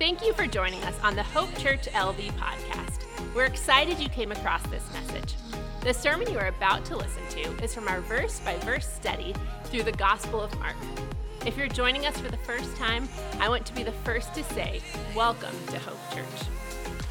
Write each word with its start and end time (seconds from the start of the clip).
Thank 0.00 0.24
you 0.24 0.32
for 0.32 0.46
joining 0.46 0.82
us 0.84 0.98
on 1.02 1.14
the 1.14 1.22
Hope 1.22 1.54
Church 1.58 1.86
LV 1.88 2.32
podcast. 2.38 3.04
We're 3.34 3.44
excited 3.44 3.98
you 3.98 4.08
came 4.08 4.32
across 4.32 4.62
this 4.68 4.90
message. 4.94 5.34
The 5.82 5.92
sermon 5.92 6.32
you 6.32 6.38
are 6.38 6.46
about 6.46 6.86
to 6.86 6.96
listen 6.96 7.22
to 7.32 7.62
is 7.62 7.74
from 7.74 7.86
our 7.86 8.00
verse 8.00 8.40
by 8.40 8.56
verse 8.60 8.88
study 8.88 9.34
through 9.64 9.82
the 9.82 9.92
Gospel 9.92 10.40
of 10.40 10.58
Mark. 10.58 10.76
If 11.44 11.58
you're 11.58 11.68
joining 11.68 12.06
us 12.06 12.16
for 12.16 12.30
the 12.30 12.38
first 12.38 12.74
time, 12.78 13.10
I 13.40 13.50
want 13.50 13.66
to 13.66 13.74
be 13.74 13.82
the 13.82 13.92
first 13.92 14.32
to 14.36 14.42
say, 14.42 14.80
Welcome 15.14 15.54
to 15.66 15.78
Hope 15.78 16.14
Church. 16.14 16.48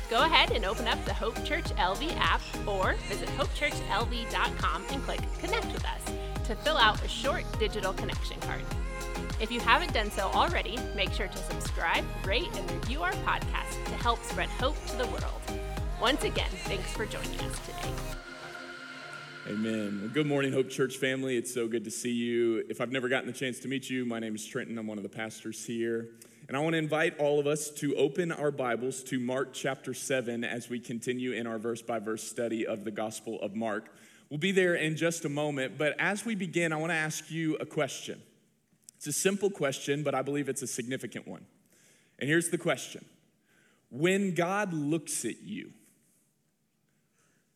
Go 0.10 0.24
ahead 0.24 0.50
and 0.50 0.66
open 0.66 0.88
up 0.88 1.06
the 1.06 1.14
Hope 1.14 1.36
Church 1.46 1.66
LV 1.76 2.18
app 2.18 2.42
or 2.68 2.96
visit 3.08 3.30
hopechurchlv.com 3.38 4.86
and 4.90 5.04
click 5.04 5.21
Connect 5.38 5.71
with 5.71 5.86
Us 5.86 6.12
to 6.46 6.56
fill 6.56 6.78
out 6.78 7.06
a 7.06 7.08
short 7.08 7.44
digital 7.60 7.94
connection 7.94 8.40
card. 8.40 8.64
If 9.39 9.51
you 9.51 9.59
haven't 9.59 9.93
done 9.93 10.11
so 10.11 10.23
already, 10.33 10.77
make 10.95 11.11
sure 11.13 11.27
to 11.27 11.38
subscribe, 11.38 12.04
rate, 12.25 12.49
and 12.55 12.71
review 12.71 13.04
our 13.04 13.13
podcast 13.13 13.86
to 13.86 13.93
help 13.95 14.23
spread 14.23 14.50
hope 14.50 14.75
to 14.87 14.97
the 14.97 15.07
world. 15.07 15.41
Once 16.01 16.23
again, 16.23 16.50
thanks 16.65 16.91
for 16.91 17.05
joining 17.05 17.39
us 17.41 17.60
today. 17.65 17.89
Amen. 19.47 20.00
Well, 20.01 20.11
good 20.11 20.27
morning, 20.27 20.54
Hope 20.54 20.69
Church 20.69 20.97
family. 20.97 21.36
It's 21.36 21.54
so 21.54 21.68
good 21.68 21.83
to 21.86 21.91
see 21.91 22.11
you. 22.11 22.63
If 22.69 22.82
I've 22.82 22.91
never 22.91 23.10
gotten 23.10 23.27
the 23.27 23.33
chance 23.33 23.60
to 23.60 23.68
meet 23.68 23.89
you, 23.89 24.05
my 24.05 24.19
name 24.19 24.36
is 24.36 24.46
Trenton. 24.46 24.77
I'm 24.77 24.87
one 24.87 24.97
of 24.97 25.04
the 25.04 25.10
pastors 25.10 25.65
here. 25.65 26.10
And 26.47 26.57
I 26.57 26.60
want 26.60 26.74
to 26.74 26.77
invite 26.77 27.19
all 27.19 27.39
of 27.39 27.47
us 27.47 27.69
to 27.71 27.96
open 27.96 28.32
our 28.32 28.51
Bibles 28.51 29.04
to 29.04 29.19
Mark 29.19 29.54
chapter 29.54 29.93
7 29.93 30.43
as 30.43 30.69
we 30.69 30.79
continue 30.79 31.32
in 31.32 31.47
our 31.47 31.57
verse 31.57 31.82
by 31.82 31.99
verse 31.99 32.23
study 32.23 32.67
of 32.67 32.83
the 32.83 32.91
Gospel 32.91 33.39
of 33.41 33.55
Mark. 33.55 33.94
We'll 34.30 34.39
be 34.39 34.52
there 34.52 34.75
in 34.75 34.95
just 34.95 35.25
a 35.25 35.30
moment, 35.30 35.77
but 35.77 35.95
as 35.99 36.25
we 36.25 36.36
begin, 36.36 36.72
I 36.72 36.77
want 36.77 36.91
to 36.91 36.95
ask 36.95 37.31
you 37.31 37.55
a 37.58 37.66
question. 37.66 38.22
It's 39.00 39.08
a 39.08 39.14
simple 39.14 39.50
question, 39.50 40.03
but 40.03 40.14
I 40.14 40.22
believe 40.22 40.50
it's 40.50 40.62
a 40.62 40.67
significant 40.67 41.26
one. 41.26 41.45
And 42.20 42.30
here's 42.30 42.50
the 42.50 42.58
question 42.58 43.06
When 43.89 44.34
God 44.34 44.73
looks 44.73 45.23
at 45.23 45.42
you, 45.42 45.72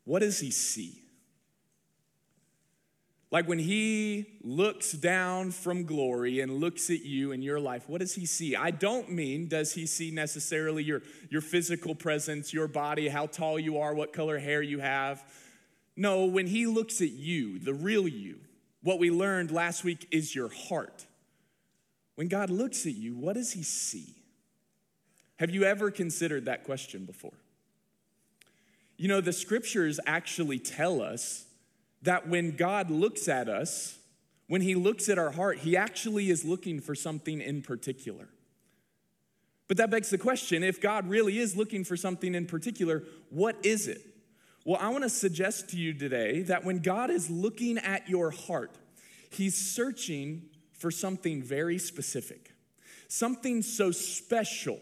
what 0.05 0.19
does 0.19 0.39
he 0.39 0.51
see? 0.51 0.99
Like 3.29 3.45
when 3.45 3.59
he 3.59 4.37
looks 4.41 4.93
down 4.93 5.51
from 5.51 5.83
glory 5.83 6.39
and 6.39 6.61
looks 6.61 6.89
at 6.89 7.03
you 7.03 7.33
in 7.33 7.41
your 7.41 7.59
life, 7.59 7.89
what 7.89 7.99
does 7.99 8.15
he 8.15 8.25
see? 8.25 8.55
I 8.55 8.71
don't 8.71 9.11
mean 9.11 9.49
does 9.49 9.73
he 9.73 9.85
see 9.85 10.11
necessarily 10.11 10.81
your, 10.83 11.01
your 11.29 11.41
physical 11.41 11.93
presence, 11.93 12.53
your 12.53 12.69
body, 12.69 13.09
how 13.09 13.25
tall 13.25 13.59
you 13.59 13.79
are, 13.79 13.93
what 13.93 14.13
color 14.13 14.39
hair 14.39 14.61
you 14.61 14.79
have. 14.79 15.25
No, 15.97 16.23
when 16.23 16.47
he 16.47 16.67
looks 16.67 17.01
at 17.01 17.11
you, 17.11 17.59
the 17.59 17.73
real 17.73 18.07
you, 18.07 18.37
what 18.81 18.97
we 18.97 19.11
learned 19.11 19.51
last 19.51 19.83
week 19.83 20.07
is 20.09 20.33
your 20.33 20.49
heart. 20.49 21.05
When 22.15 22.27
God 22.27 22.49
looks 22.49 22.85
at 22.85 22.93
you, 22.93 23.15
what 23.15 23.33
does 23.33 23.53
he 23.53 23.63
see? 23.63 24.15
Have 25.37 25.49
you 25.49 25.63
ever 25.63 25.91
considered 25.91 26.45
that 26.45 26.63
question 26.63 27.05
before? 27.05 27.33
You 28.97 29.07
know, 29.07 29.21
the 29.21 29.33
scriptures 29.33 29.99
actually 30.05 30.59
tell 30.59 31.01
us 31.01 31.45
that 32.03 32.27
when 32.27 32.55
God 32.55 32.91
looks 32.91 33.27
at 33.27 33.49
us, 33.49 33.97
when 34.47 34.61
he 34.61 34.75
looks 34.75 35.09
at 35.09 35.17
our 35.17 35.31
heart, 35.31 35.59
he 35.59 35.75
actually 35.75 36.29
is 36.29 36.45
looking 36.45 36.79
for 36.79 36.93
something 36.93 37.41
in 37.41 37.61
particular. 37.61 38.27
But 39.67 39.77
that 39.77 39.89
begs 39.89 40.09
the 40.09 40.17
question 40.17 40.63
if 40.63 40.79
God 40.79 41.09
really 41.09 41.39
is 41.39 41.55
looking 41.55 41.83
for 41.83 41.97
something 41.97 42.35
in 42.35 42.45
particular, 42.45 43.03
what 43.29 43.55
is 43.65 43.87
it? 43.87 44.01
Well, 44.65 44.77
I 44.79 44.89
want 44.89 45.03
to 45.03 45.09
suggest 45.09 45.69
to 45.69 45.77
you 45.77 45.93
today 45.93 46.43
that 46.43 46.63
when 46.63 46.79
God 46.79 47.09
is 47.09 47.29
looking 47.29 47.77
at 47.77 48.07
your 48.07 48.31
heart, 48.31 48.77
he's 49.31 49.55
searching 49.55 50.43
for 50.83 50.91
something 50.91 51.41
very 51.41 51.77
specific, 51.77 52.51
something 53.07 53.61
so 53.61 53.89
special, 53.89 54.81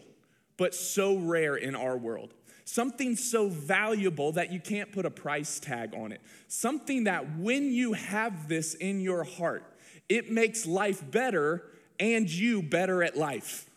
but 0.56 0.74
so 0.74 1.16
rare 1.16 1.54
in 1.54 1.76
our 1.76 1.96
world. 1.96 2.34
Something 2.64 3.14
so 3.14 3.48
valuable 3.48 4.32
that 4.32 4.52
you 4.52 4.58
can't 4.58 4.90
put 4.90 5.06
a 5.06 5.10
price 5.10 5.60
tag 5.60 5.94
on 5.94 6.10
it. 6.10 6.20
Something 6.48 7.04
that 7.04 7.38
when 7.38 7.72
you 7.72 7.92
have 7.92 8.48
this 8.48 8.74
in 8.74 9.00
your 9.00 9.22
heart, 9.22 9.62
it 10.08 10.28
makes 10.28 10.66
life 10.66 11.08
better 11.08 11.62
and 12.00 12.28
you 12.28 12.64
better 12.64 13.04
at 13.04 13.16
life. 13.16 13.70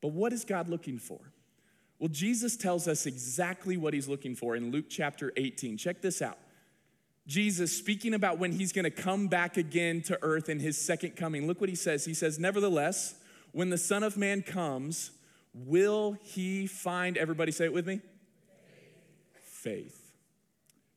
But 0.00 0.08
what 0.08 0.32
is 0.32 0.44
God 0.44 0.68
looking 0.68 0.98
for? 0.98 1.20
Well, 2.00 2.08
Jesus 2.08 2.56
tells 2.56 2.88
us 2.88 3.06
exactly 3.06 3.76
what 3.76 3.94
he's 3.94 4.08
looking 4.08 4.34
for 4.34 4.56
in 4.56 4.72
Luke 4.72 4.86
chapter 4.88 5.32
18. 5.36 5.76
Check 5.76 6.00
this 6.02 6.20
out. 6.20 6.38
Jesus 7.26 7.76
speaking 7.76 8.14
about 8.14 8.38
when 8.38 8.52
he's 8.52 8.72
going 8.72 8.84
to 8.84 8.90
come 8.90 9.26
back 9.26 9.56
again 9.56 10.00
to 10.02 10.18
earth 10.22 10.48
in 10.48 10.60
his 10.60 10.80
second 10.80 11.16
coming. 11.16 11.46
Look 11.46 11.60
what 11.60 11.68
he 11.68 11.74
says. 11.74 12.04
He 12.04 12.14
says, 12.14 12.38
Nevertheless, 12.38 13.16
when 13.52 13.70
the 13.70 13.78
Son 13.78 14.02
of 14.02 14.16
Man 14.16 14.42
comes, 14.42 15.10
will 15.52 16.16
he 16.22 16.66
find, 16.66 17.16
everybody 17.16 17.50
say 17.50 17.64
it 17.64 17.72
with 17.72 17.86
me? 17.86 18.00
Faith. 19.42 20.12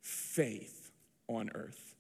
Faith 0.02 0.92
on 1.28 1.50
earth. 1.56 1.96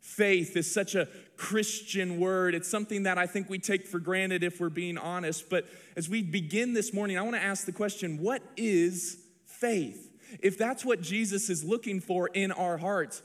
Faith 0.00 0.56
is 0.56 0.72
such 0.72 0.96
a 0.96 1.08
Christian 1.36 2.18
word. 2.18 2.54
It's 2.54 2.68
something 2.68 3.04
that 3.04 3.16
I 3.16 3.26
think 3.26 3.48
we 3.48 3.60
take 3.60 3.86
for 3.86 4.00
granted 4.00 4.42
if 4.42 4.60
we're 4.60 4.68
being 4.68 4.98
honest. 4.98 5.48
But 5.48 5.66
as 5.96 6.08
we 6.08 6.22
begin 6.22 6.74
this 6.74 6.92
morning, 6.92 7.16
I 7.16 7.22
want 7.22 7.36
to 7.36 7.42
ask 7.42 7.64
the 7.64 7.72
question 7.72 8.18
what 8.18 8.42
is 8.56 9.18
faith? 9.46 10.10
If 10.40 10.58
that's 10.58 10.84
what 10.84 11.00
Jesus 11.00 11.48
is 11.48 11.62
looking 11.62 12.00
for 12.00 12.28
in 12.28 12.50
our 12.52 12.76
hearts, 12.76 13.22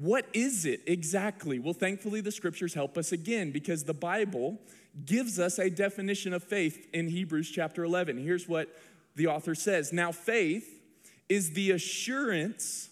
what 0.00 0.26
is 0.32 0.64
it 0.64 0.82
exactly? 0.86 1.58
Well, 1.58 1.74
thankfully, 1.74 2.20
the 2.20 2.30
scriptures 2.30 2.74
help 2.74 2.96
us 2.96 3.10
again 3.10 3.50
because 3.50 3.84
the 3.84 3.94
Bible 3.94 4.58
gives 5.04 5.38
us 5.40 5.58
a 5.58 5.68
definition 5.68 6.32
of 6.32 6.44
faith 6.44 6.88
in 6.92 7.08
Hebrews 7.08 7.50
chapter 7.50 7.82
11. 7.82 8.16
Here's 8.18 8.48
what 8.48 8.68
the 9.16 9.26
author 9.26 9.54
says 9.54 9.92
Now, 9.92 10.12
faith 10.12 10.80
is 11.28 11.52
the 11.52 11.72
assurance 11.72 12.90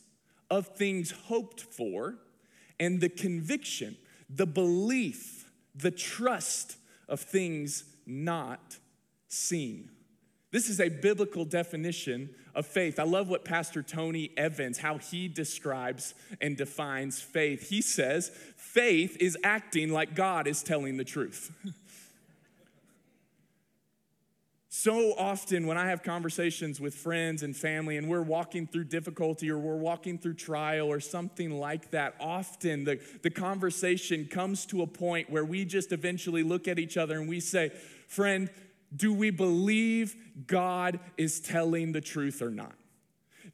of 0.51 0.69
things 0.69 1.13
hoped 1.13 1.61
for 1.61 2.17
and 2.79 3.01
the 3.01 3.09
conviction, 3.09 3.97
the 4.29 4.47
belief, 4.47 5.51
the 5.75 5.91
trust 5.91 6.77
of 7.09 7.21
things 7.21 7.85
not 8.05 8.79
seen. 9.29 9.91
This 10.53 10.69
is 10.69 10.81
a 10.81 10.89
biblical 10.89 11.45
definition 11.45 12.31
of 12.55 12.67
faith. 12.67 12.99
I 12.99 13.03
love 13.03 13.29
what 13.29 13.45
Pastor 13.45 13.83
Tony 13.83 14.31
Evans, 14.37 14.79
how 14.79 14.99
he 14.99 15.29
describes 15.29 16.15
and 16.41 16.57
defines 16.57 17.21
faith. 17.21 17.69
He 17.69 17.83
says, 17.83 18.31
faith 18.57 19.17
is 19.21 19.37
acting 19.43 19.93
like 19.93 20.15
God 20.15 20.47
is 20.47 20.63
telling 20.63 20.97
the 20.97 21.05
truth. 21.05 21.53
so 24.69 25.15
often, 25.19 25.67
when 25.67 25.77
I 25.77 25.89
have 25.89 26.05
conversations 26.05 26.81
with 26.81 26.95
friends 26.95 27.43
and 27.43 27.55
family, 27.55 27.97
and 27.97 28.09
we're 28.09 28.23
walking 28.23 28.69
through 28.69 28.85
difficulty 28.85 29.51
or 29.51 29.59
we're 29.59 29.77
walking 29.77 30.17
through 30.17 30.35
trial 30.35 30.87
or 30.87 31.01
something 31.01 31.59
like 31.59 31.91
that, 31.91 32.15
often 32.21 32.85
the, 32.85 33.01
the 33.23 33.31
conversation 33.31 34.27
comes 34.27 34.65
to 34.67 34.83
a 34.83 34.87
point 34.87 35.29
where 35.29 35.45
we 35.45 35.65
just 35.65 35.91
eventually 35.91 36.45
look 36.45 36.69
at 36.69 36.79
each 36.79 36.97
other 36.97 37.19
and 37.19 37.29
we 37.29 37.41
say, 37.41 37.73
Friend, 38.07 38.49
do 38.95 39.13
we 39.13 39.31
believe 39.31 40.17
God 40.47 41.01
is 41.17 41.41
telling 41.41 41.93
the 41.93 42.01
truth 42.01 42.43
or 42.43 42.51
not? 42.51 42.75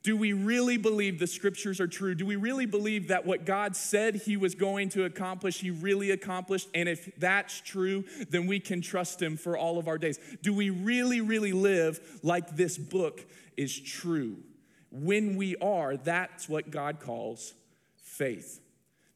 Do 0.02 0.16
we 0.16 0.32
really 0.32 0.78
believe 0.78 1.20
the 1.20 1.28
scriptures 1.28 1.80
are 1.80 1.86
true? 1.86 2.14
Do 2.14 2.26
we 2.26 2.34
really 2.34 2.66
believe 2.66 3.08
that 3.08 3.24
what 3.24 3.44
God 3.44 3.76
said 3.76 4.16
he 4.16 4.36
was 4.36 4.54
going 4.54 4.88
to 4.90 5.04
accomplish, 5.04 5.60
he 5.60 5.70
really 5.70 6.10
accomplished? 6.10 6.68
And 6.74 6.88
if 6.88 7.14
that's 7.18 7.60
true, 7.60 8.04
then 8.28 8.46
we 8.46 8.58
can 8.58 8.80
trust 8.80 9.22
him 9.22 9.36
for 9.36 9.56
all 9.56 9.78
of 9.78 9.86
our 9.86 9.98
days. 9.98 10.18
Do 10.42 10.52
we 10.52 10.70
really, 10.70 11.20
really 11.20 11.52
live 11.52 12.00
like 12.22 12.56
this 12.56 12.76
book 12.76 13.24
is 13.56 13.78
true? 13.78 14.38
When 14.90 15.36
we 15.36 15.56
are, 15.56 15.96
that's 15.96 16.48
what 16.48 16.70
God 16.70 16.98
calls 16.98 17.54
faith. 17.96 18.60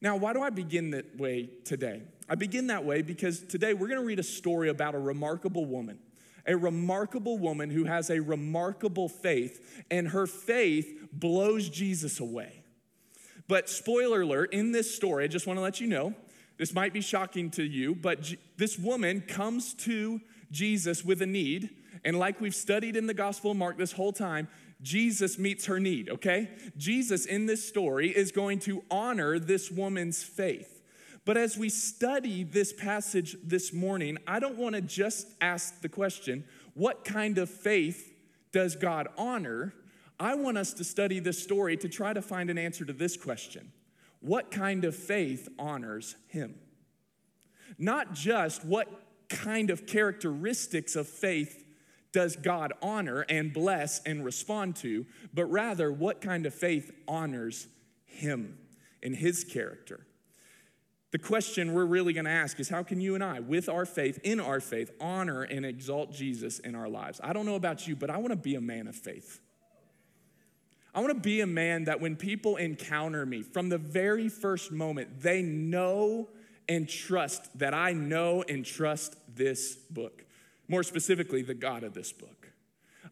Now, 0.00 0.16
why 0.16 0.34
do 0.34 0.43
I 0.43 0.50
begin 0.50 0.91
that 0.91 1.16
way 1.16 1.50
today? 1.65 2.03
I 2.28 2.37
begin 2.37 2.69
that 2.69 2.84
way 2.84 3.03
because 3.03 3.41
today 3.41 3.75
we're 3.75 3.88
going 3.88 4.00
to 4.00 4.06
read 4.06 4.19
a 4.19 4.25
story 4.25 4.69
about 4.69 4.94
a 4.94 4.99
remarkable 4.99 5.65
woman 5.65 5.99
a 6.47 6.57
remarkable 6.57 7.39
woman 7.39 7.71
who 7.71 7.84
has 7.84 8.11
a 8.11 8.20
remarkable 8.20 9.09
faith, 9.09 9.85
and 9.91 10.09
her 10.09 10.26
faith 10.26 11.09
blows 11.12 11.69
Jesus 11.69 12.20
away. 12.20 12.62
But, 13.49 13.69
spoiler 13.69 14.23
alert, 14.23 14.53
in 14.53 14.73
this 14.73 14.94
story, 14.94 15.25
I 15.25 15.29
just 15.29 15.47
want 15.47 15.59
to 15.59 15.62
let 15.62 15.81
you 15.81 15.87
know 15.87 16.15
this 16.59 16.75
might 16.75 16.93
be 16.93 17.00
shocking 17.00 17.50
to 17.53 17.62
you, 17.62 17.94
but 17.94 18.32
this 18.56 18.79
woman 18.79 19.20
comes 19.20 19.75
to 19.75 20.20
Jesus 20.50 21.05
with 21.05 21.23
a 21.23 21.26
need. 21.26 21.70
And 22.05 22.19
like 22.19 22.41
we've 22.41 22.55
studied 22.55 22.97
in 22.97 23.06
the 23.06 23.15
Gospel 23.15 23.50
of 23.50 23.56
Mark 23.56 23.76
this 23.76 23.93
whole 23.93 24.12
time, 24.12 24.49
Jesus 24.82 25.38
meets 25.38 25.67
her 25.67 25.81
need, 25.81 26.09
okay? 26.11 26.50
Jesus 26.76 27.26
in 27.26 27.47
this 27.47 27.67
story 27.67 28.09
is 28.09 28.32
going 28.32 28.59
to 28.61 28.85
honor 28.91 29.38
this 29.38 29.70
woman's 29.70 30.23
faith. 30.23 30.75
But 31.26 31.37
as 31.37 31.58
we 31.58 31.69
study 31.69 32.44
this 32.44 32.73
passage 32.73 33.37
this 33.43 33.73
morning, 33.73 34.17
I 34.28 34.38
don't 34.38 34.56
want 34.56 34.76
to 34.76 34.81
just 34.81 35.26
ask 35.40 35.82
the 35.82 35.88
question, 35.88 36.44
what 36.75 37.05
kind 37.05 37.37
of 37.38 37.50
faith 37.50 38.14
does 38.52 38.76
God 38.76 39.08
honor? 39.19 39.75
I 40.20 40.37
want 40.37 40.56
us 40.56 40.73
to 40.75 40.84
study 40.84 41.19
this 41.19 41.43
story 41.43 41.76
to 41.78 41.88
try 41.88 42.12
to 42.12 42.23
find 42.23 42.49
an 42.49 42.58
answer 42.58 42.84
to 42.84 42.93
this 42.93 43.17
question 43.17 43.73
What 44.20 44.52
kind 44.52 44.84
of 44.84 44.94
faith 44.94 45.49
honors 45.58 46.14
Him? 46.28 46.55
Not 47.76 48.14
just 48.14 48.64
what 48.64 48.88
kind 49.29 49.70
of 49.70 49.84
characteristics 49.84 50.94
of 50.94 51.08
faith 51.08 51.64
does 52.12 52.37
God 52.37 52.72
honor 52.81 53.26
and 53.29 53.52
bless 53.52 54.00
and 54.05 54.25
respond 54.25 54.76
to, 54.76 55.05
but 55.34 55.46
rather 55.46 55.90
what 55.90 56.20
kind 56.20 56.46
of 56.46 56.55
faith 56.55 56.93
honors 57.08 57.67
Him 58.05 58.58
and 59.02 59.17
His 59.17 59.43
character. 59.43 60.06
The 61.17 61.23
question 61.23 61.73
we're 61.73 61.87
really 61.87 62.13
going 62.13 62.27
to 62.27 62.31
ask 62.31 62.61
is 62.61 62.69
how 62.69 62.83
can 62.83 63.01
you 63.01 63.15
and 63.15 63.25
I, 63.25 63.41
with 63.41 63.71
our 63.71 63.87
faith, 63.87 64.19
in 64.23 64.39
our 64.39 64.61
faith, 64.61 64.91
honor 65.01 65.45
and 65.45 65.65
exalt 65.65 66.13
Jesus 66.13 66.59
in 66.59 66.75
our 66.75 66.91
lives? 66.91 67.23
I 67.25 67.33
don't 67.33 67.47
know 67.47 67.55
about 67.55 67.89
you, 67.89 67.97
but 67.97 68.11
I 68.11 68.19
want 68.19 68.33
to 68.33 68.37
be 68.37 68.55
a 68.55 68.61
man 68.61 68.87
of 68.87 68.95
faith. 68.95 69.41
I 70.95 71.01
want 71.01 71.15
to 71.15 71.19
be 71.19 71.41
a 71.41 71.47
man 71.47 71.85
that 71.85 72.03
when 72.03 72.17
people 72.17 72.57
encounter 72.57 73.25
me, 73.25 73.41
from 73.41 73.71
the 73.71 73.79
very 73.79 74.29
first 74.29 74.73
moment, 74.73 75.23
they 75.23 75.41
know 75.41 76.29
and 76.69 76.87
trust 76.87 77.61
that 77.61 77.73
I 77.73 77.95
know 77.95 78.45
and 78.47 78.63
trust 78.63 79.17
this 79.35 79.75
book. 79.75 80.23
More 80.69 80.83
specifically, 80.83 81.41
the 81.41 81.55
God 81.55 81.83
of 81.83 81.95
this 81.95 82.13
book. 82.13 82.51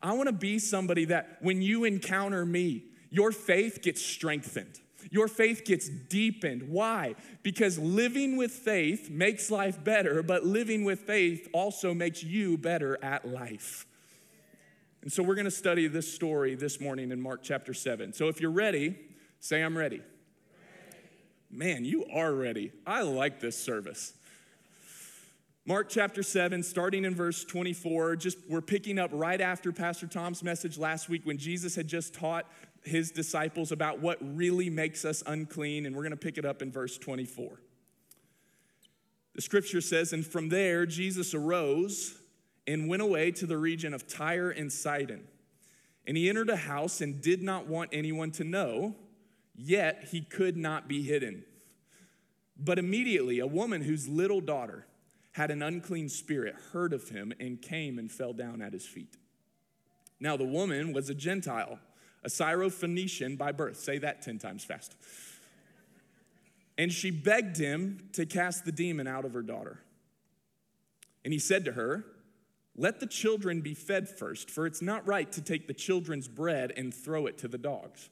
I 0.03 0.13
want 0.13 0.27
to 0.27 0.35
be 0.35 0.59
somebody 0.59 1.07
that 1.07 1.39
when 1.41 1.63
you 1.63 1.85
encounter 1.85 2.45
me, 2.45 2.83
your 3.09 3.33
faith 3.33 3.81
gets 3.81 4.03
strengthened. 4.03 4.79
Your 5.11 5.29
faith 5.29 5.65
gets 5.65 5.89
deepened. 5.89 6.69
Why? 6.69 7.15
Because 7.43 7.79
living 7.79 8.37
with 8.37 8.53
faith 8.53 9.11
makes 9.11 9.51
life 9.51 9.83
better, 9.83 10.23
but 10.23 10.45
living 10.45 10.85
with 10.85 11.01
faith 11.01 11.49
also 11.53 11.95
makes 11.95 12.23
you 12.23 12.57
better 12.59 12.99
at 13.03 13.27
life. 13.27 13.87
And 15.03 15.13
so 15.13 15.23
we're 15.23 15.35
going 15.35 15.45
to 15.45 15.51
study 15.51 15.87
this 15.87 16.13
story 16.13 16.55
this 16.55 16.81
morning 16.81 17.13
in 17.13 17.21
Mark 17.21 17.43
chapter 17.43 17.75
7. 17.75 18.15
So 18.15 18.29
if 18.29 18.41
you're 18.41 18.51
ready, 18.51 18.97
say, 19.39 19.63
I'm 19.63 19.77
ready. 19.77 20.01
Man, 21.51 21.85
you 21.85 22.07
are 22.13 22.33
ready. 22.33 22.73
I 22.87 23.03
like 23.03 23.39
this 23.39 23.57
service. 23.57 24.15
Mark 25.67 25.89
chapter 25.89 26.23
7, 26.23 26.63
starting 26.63 27.05
in 27.05 27.15
verse 27.15 27.43
24, 27.45 28.17
just 28.17 28.37
we're 28.49 28.61
picking 28.61 28.99
up 28.99 29.11
right 29.13 29.41
after 29.41 29.73
Pastor 29.73 30.07
Tom's 30.07 30.43
message 30.43 30.77
last 30.77 31.09
week 31.09 31.25
when 31.25 31.39
Jesus 31.39 31.75
had 31.75 31.87
just 31.87 32.13
taught 32.13 32.47
his 32.85 33.11
disciples 33.11 33.73
about 33.73 34.01
what 34.01 34.19
really 34.21 34.71
makes 34.71 35.05
us 35.05 35.23
unclean, 35.27 35.87
and 35.87 35.97
we're 35.97 36.03
going 36.03 36.11
to 36.11 36.17
pick 36.17 36.39
it 36.39 36.45
up 36.45 36.63
in 36.63 36.71
verse 36.71 36.99
24. 36.99 37.61
The 39.35 39.43
scripture 39.43 39.81
says, 39.81 40.13
And 40.13 40.25
from 40.25 40.49
there 40.49 40.87
Jesus 40.87 41.35
arose 41.35 42.17
and 42.67 42.89
went 42.89 43.03
away 43.03 43.31
to 43.33 43.47
the 43.47 43.59
region 43.59 43.93
of 43.93 44.07
Tyre 44.07 44.51
and 44.51 44.73
Sidon. 44.73 45.27
And 46.07 46.17
he 46.17 46.29
entered 46.29 46.51
a 46.51 46.57
house 46.57 47.01
and 47.01 47.21
did 47.21 47.43
not 47.43 47.67
want 47.67 47.91
anyone 47.93 48.31
to 48.33 48.45
know, 48.45 48.95
yet 49.57 50.09
he 50.11 50.21
could 50.21 50.57
not 50.57 50.87
be 50.87 51.03
hidden. 51.03 51.45
But 52.57 52.79
immediately 52.79 53.41
a 53.41 53.47
woman 53.47 53.83
whose 53.83 54.09
little 54.09 54.41
daughter 54.41 54.87
had 55.33 55.51
an 55.51 55.63
unclean 55.63 56.09
spirit 56.09 56.55
heard 56.73 56.93
of 56.93 57.09
him 57.09 57.33
and 57.41 57.61
came 57.61 57.99
and 57.99 58.11
fell 58.11 58.33
down 58.33 58.63
at 58.63 58.73
his 58.73 58.87
feet. 58.87 59.17
Now 60.21 60.37
the 60.37 60.45
woman 60.45 60.93
was 60.93 61.11
a 61.11 61.15
Gentile 61.15 61.81
a 62.25 62.29
Syrophoenician 62.29 63.37
by 63.37 63.53
birth. 63.53 63.77
Say 63.77 63.99
that 63.99 64.23
10 64.23 64.39
times 64.39 64.65
fast. 64.65 64.97
And 66.77 66.93
she 66.93 67.11
begged 67.11 67.57
him 67.57 68.09
to 68.15 68.27
cast 68.27 68.65
the 68.65 68.73
demon 68.73 69.07
out 69.07 69.25
of 69.25 69.35
her 69.35 69.43
daughter. 69.43 69.81
And 71.23 71.33
he 71.33 71.39
said 71.39 71.65
to 71.67 71.73
her, 71.73 72.05
Let 72.75 72.99
the 73.01 73.07
children 73.07 73.61
be 73.61 73.75
fed 73.75 74.09
first, 74.09 74.51
for 74.51 74.67
it's 74.67 74.83
not 74.83 75.07
right 75.07 75.31
to 75.33 75.41
take 75.41 75.69
the 75.69 75.75
children's 75.75 76.27
bread 76.27 76.73
and 76.77 76.93
throw 76.93 77.27
it 77.27 77.39
to 77.39 77.49
the 77.49 77.59
dogs. 77.59 78.09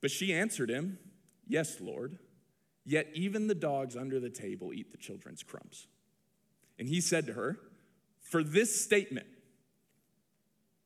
But 0.00 0.10
she 0.10 0.32
answered 0.32 0.70
him, 0.70 0.98
Yes, 1.48 1.80
Lord. 1.80 2.18
Yet 2.84 3.08
even 3.14 3.48
the 3.48 3.54
dogs 3.54 3.96
under 3.96 4.20
the 4.20 4.30
table 4.30 4.72
eat 4.72 4.92
the 4.92 4.96
children's 4.96 5.42
crumbs. 5.42 5.88
And 6.78 6.86
he 6.86 7.00
said 7.00 7.26
to 7.26 7.32
her, 7.32 7.58
For 8.20 8.44
this 8.44 8.80
statement, 8.80 9.26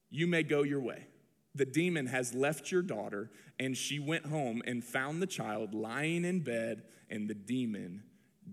you 0.09 0.27
may 0.27 0.43
go 0.43 0.63
your 0.63 0.81
way 0.81 1.07
the 1.55 1.65
demon 1.65 2.07
has 2.07 2.35
left 2.35 2.71
your 2.71 2.83
daughter. 2.83 3.31
And 3.59 3.77
she 3.77 3.99
went 3.99 4.27
home 4.27 4.63
and 4.67 4.83
found 4.83 5.21
the 5.21 5.27
child 5.27 5.75
lying 5.75 6.25
in 6.25 6.41
bed 6.41 6.83
and 7.11 7.29
the 7.29 7.35
demon 7.35 8.03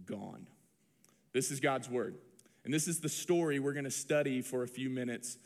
gone. 0.05 0.47
This 1.33 1.49
is 1.49 1.59
God's 1.59 1.89
word. 1.89 2.15
And 2.65 2.73
this 2.73 2.87
is 2.87 2.99
the 2.99 3.07
story 3.07 3.59
we're 3.59 3.73
going 3.73 3.85
to 3.85 3.91
study 3.91 4.41
for 4.41 4.63
a 4.63 4.67
few 4.67 4.89
minutes 4.89 5.37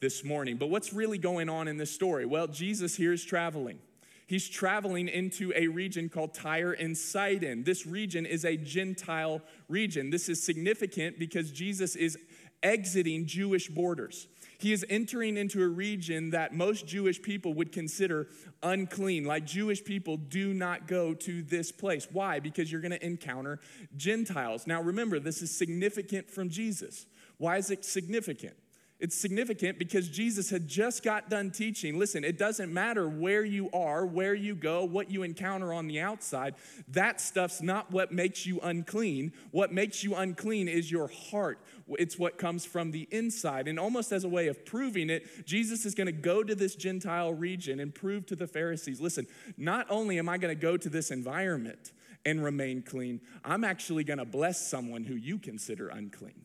this 0.00 0.24
morning. 0.24 0.56
But 0.56 0.70
what's 0.70 0.94
really 0.94 1.18
going 1.18 1.50
on 1.50 1.68
in 1.68 1.76
this 1.76 1.90
story? 1.90 2.24
Well, 2.24 2.46
Jesus 2.46 2.96
here 2.96 3.12
is 3.12 3.22
traveling. 3.22 3.80
He's 4.26 4.48
traveling 4.48 5.08
into 5.08 5.52
a 5.54 5.66
region 5.66 6.08
called 6.08 6.32
Tyre 6.32 6.72
and 6.72 6.96
Sidon. 6.96 7.64
This 7.64 7.84
region 7.84 8.24
is 8.24 8.44
a 8.44 8.56
Gentile 8.56 9.42
region. 9.68 10.08
This 10.08 10.28
is 10.28 10.42
significant 10.42 11.18
because 11.18 11.50
Jesus 11.50 11.96
is 11.96 12.16
exiting 12.62 13.26
Jewish 13.26 13.68
borders. 13.68 14.28
He 14.60 14.72
is 14.72 14.84
entering 14.90 15.36
into 15.36 15.62
a 15.62 15.68
region 15.68 16.30
that 16.30 16.54
most 16.54 16.86
Jewish 16.86 17.20
people 17.22 17.54
would 17.54 17.72
consider 17.72 18.28
unclean. 18.62 19.24
Like 19.24 19.46
Jewish 19.46 19.82
people 19.82 20.18
do 20.18 20.52
not 20.52 20.86
go 20.86 21.14
to 21.14 21.42
this 21.42 21.72
place. 21.72 22.06
Why? 22.12 22.40
Because 22.40 22.70
you're 22.70 22.82
going 22.82 22.90
to 22.92 23.04
encounter 23.04 23.58
Gentiles. 23.96 24.66
Now 24.66 24.82
remember, 24.82 25.18
this 25.18 25.40
is 25.40 25.50
significant 25.50 26.30
from 26.30 26.50
Jesus. 26.50 27.06
Why 27.38 27.56
is 27.56 27.70
it 27.70 27.86
significant? 27.86 28.54
It's 29.00 29.16
significant 29.16 29.78
because 29.78 30.10
Jesus 30.10 30.50
had 30.50 30.68
just 30.68 31.02
got 31.02 31.30
done 31.30 31.50
teaching. 31.50 31.98
Listen, 31.98 32.22
it 32.22 32.36
doesn't 32.36 32.70
matter 32.70 33.08
where 33.08 33.46
you 33.46 33.70
are, 33.72 34.04
where 34.04 34.34
you 34.34 34.54
go, 34.54 34.84
what 34.84 35.10
you 35.10 35.22
encounter 35.22 35.72
on 35.72 35.86
the 35.86 36.00
outside. 36.00 36.54
That 36.88 37.18
stuff's 37.18 37.62
not 37.62 37.90
what 37.90 38.12
makes 38.12 38.44
you 38.44 38.60
unclean. 38.60 39.32
What 39.52 39.72
makes 39.72 40.04
you 40.04 40.14
unclean 40.16 40.68
is 40.68 40.92
your 40.92 41.08
heart. 41.08 41.60
It's 41.98 42.18
what 42.18 42.36
comes 42.36 42.66
from 42.66 42.90
the 42.90 43.08
inside. 43.10 43.68
And 43.68 43.80
almost 43.80 44.12
as 44.12 44.24
a 44.24 44.28
way 44.28 44.48
of 44.48 44.66
proving 44.66 45.08
it, 45.08 45.46
Jesus 45.46 45.86
is 45.86 45.94
going 45.94 46.06
to 46.06 46.12
go 46.12 46.44
to 46.44 46.54
this 46.54 46.76
Gentile 46.76 47.32
region 47.32 47.80
and 47.80 47.94
prove 47.94 48.26
to 48.26 48.36
the 48.36 48.46
Pharisees 48.46 49.00
listen, 49.00 49.26
not 49.56 49.86
only 49.88 50.18
am 50.18 50.28
I 50.28 50.36
going 50.36 50.54
to 50.54 50.60
go 50.60 50.76
to 50.76 50.90
this 50.90 51.10
environment 51.10 51.92
and 52.26 52.44
remain 52.44 52.82
clean, 52.82 53.22
I'm 53.46 53.64
actually 53.64 54.04
going 54.04 54.18
to 54.18 54.26
bless 54.26 54.68
someone 54.68 55.04
who 55.04 55.14
you 55.14 55.38
consider 55.38 55.88
unclean. 55.88 56.44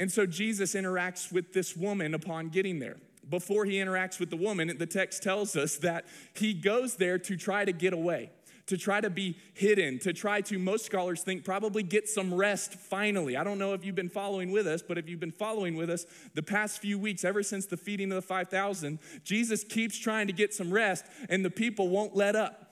And 0.00 0.10
so 0.10 0.26
Jesus 0.26 0.74
interacts 0.74 1.30
with 1.30 1.52
this 1.52 1.76
woman 1.76 2.14
upon 2.14 2.48
getting 2.48 2.78
there. 2.78 2.96
Before 3.28 3.66
he 3.66 3.74
interacts 3.74 4.18
with 4.18 4.30
the 4.30 4.36
woman, 4.36 4.74
the 4.78 4.86
text 4.86 5.22
tells 5.22 5.54
us 5.56 5.76
that 5.76 6.06
he 6.34 6.54
goes 6.54 6.96
there 6.96 7.18
to 7.18 7.36
try 7.36 7.66
to 7.66 7.72
get 7.72 7.92
away, 7.92 8.30
to 8.66 8.78
try 8.78 9.02
to 9.02 9.10
be 9.10 9.36
hidden, 9.52 9.98
to 9.98 10.14
try 10.14 10.40
to, 10.40 10.58
most 10.58 10.86
scholars 10.86 11.22
think, 11.22 11.44
probably 11.44 11.82
get 11.82 12.08
some 12.08 12.32
rest 12.32 12.74
finally. 12.74 13.36
I 13.36 13.44
don't 13.44 13.58
know 13.58 13.74
if 13.74 13.84
you've 13.84 13.94
been 13.94 14.08
following 14.08 14.50
with 14.50 14.66
us, 14.66 14.80
but 14.80 14.96
if 14.96 15.06
you've 15.06 15.20
been 15.20 15.30
following 15.30 15.76
with 15.76 15.90
us 15.90 16.06
the 16.34 16.42
past 16.42 16.80
few 16.80 16.98
weeks, 16.98 17.22
ever 17.22 17.42
since 17.42 17.66
the 17.66 17.76
feeding 17.76 18.10
of 18.10 18.16
the 18.16 18.22
5,000, 18.22 18.98
Jesus 19.22 19.62
keeps 19.62 19.98
trying 19.98 20.26
to 20.28 20.32
get 20.32 20.54
some 20.54 20.72
rest, 20.72 21.04
and 21.28 21.44
the 21.44 21.50
people 21.50 21.88
won't 21.88 22.16
let 22.16 22.34
up. 22.34 22.69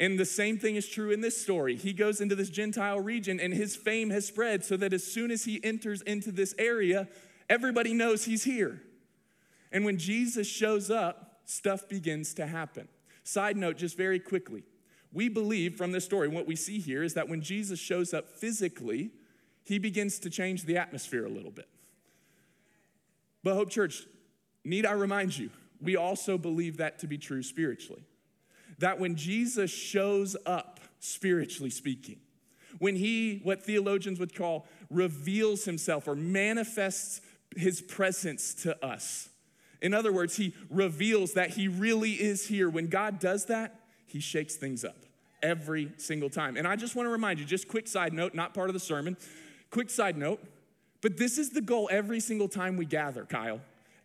And 0.00 0.18
the 0.18 0.24
same 0.24 0.58
thing 0.58 0.76
is 0.76 0.88
true 0.88 1.10
in 1.10 1.20
this 1.20 1.40
story. 1.40 1.76
He 1.76 1.92
goes 1.92 2.22
into 2.22 2.34
this 2.34 2.48
Gentile 2.48 2.98
region 2.98 3.38
and 3.38 3.52
his 3.52 3.76
fame 3.76 4.08
has 4.08 4.26
spread 4.26 4.64
so 4.64 4.78
that 4.78 4.94
as 4.94 5.04
soon 5.04 5.30
as 5.30 5.44
he 5.44 5.62
enters 5.62 6.00
into 6.00 6.32
this 6.32 6.54
area, 6.58 7.06
everybody 7.50 7.92
knows 7.92 8.24
he's 8.24 8.44
here. 8.44 8.80
And 9.70 9.84
when 9.84 9.98
Jesus 9.98 10.48
shows 10.48 10.90
up, 10.90 11.42
stuff 11.44 11.86
begins 11.86 12.32
to 12.34 12.46
happen. 12.46 12.88
Side 13.24 13.58
note, 13.58 13.76
just 13.76 13.94
very 13.94 14.18
quickly, 14.18 14.64
we 15.12 15.28
believe 15.28 15.76
from 15.76 15.92
this 15.92 16.06
story, 16.06 16.28
what 16.28 16.46
we 16.46 16.56
see 16.56 16.78
here 16.78 17.02
is 17.02 17.12
that 17.12 17.28
when 17.28 17.42
Jesus 17.42 17.78
shows 17.78 18.14
up 18.14 18.30
physically, 18.30 19.10
he 19.64 19.78
begins 19.78 20.18
to 20.20 20.30
change 20.30 20.64
the 20.64 20.78
atmosphere 20.78 21.26
a 21.26 21.28
little 21.28 21.50
bit. 21.50 21.68
But, 23.42 23.54
Hope 23.54 23.68
Church, 23.68 24.06
need 24.64 24.86
I 24.86 24.92
remind 24.92 25.36
you, 25.36 25.50
we 25.80 25.96
also 25.96 26.38
believe 26.38 26.78
that 26.78 27.00
to 27.00 27.06
be 27.06 27.18
true 27.18 27.42
spiritually 27.42 28.04
that 28.80 28.98
when 28.98 29.14
Jesus 29.14 29.70
shows 29.70 30.36
up, 30.44 30.80
spiritually 30.98 31.70
speaking, 31.70 32.18
when 32.78 32.96
he, 32.96 33.40
what 33.42 33.62
theologians 33.62 34.18
would 34.18 34.34
call, 34.34 34.66
reveals 34.90 35.64
himself 35.64 36.08
or 36.08 36.14
manifests 36.14 37.20
his 37.56 37.80
presence 37.80 38.54
to 38.54 38.84
us. 38.84 39.28
In 39.82 39.94
other 39.94 40.12
words, 40.12 40.36
he 40.36 40.54
reveals 40.68 41.34
that 41.34 41.50
he 41.50 41.68
really 41.68 42.12
is 42.12 42.46
here. 42.46 42.68
When 42.68 42.88
God 42.88 43.18
does 43.18 43.46
that, 43.46 43.80
he 44.06 44.20
shakes 44.20 44.56
things 44.56 44.84
up 44.84 44.96
every 45.42 45.92
single 45.96 46.28
time. 46.28 46.56
And 46.56 46.66
I 46.66 46.76
just 46.76 46.94
want 46.94 47.06
to 47.06 47.10
remind 47.10 47.38
you, 47.38 47.44
just 47.44 47.68
quick 47.68 47.88
side 47.88 48.12
note, 48.12 48.34
not 48.34 48.54
part 48.54 48.68
of 48.68 48.74
the 48.74 48.80
sermon, 48.80 49.16
quick 49.70 49.90
side 49.90 50.16
note, 50.16 50.42
but 51.00 51.16
this 51.16 51.38
is 51.38 51.50
the 51.50 51.62
goal 51.62 51.88
every 51.90 52.20
single 52.20 52.48
time 52.48 52.76
we 52.76 52.84
gather, 52.84 53.24
Kyle. 53.24 53.60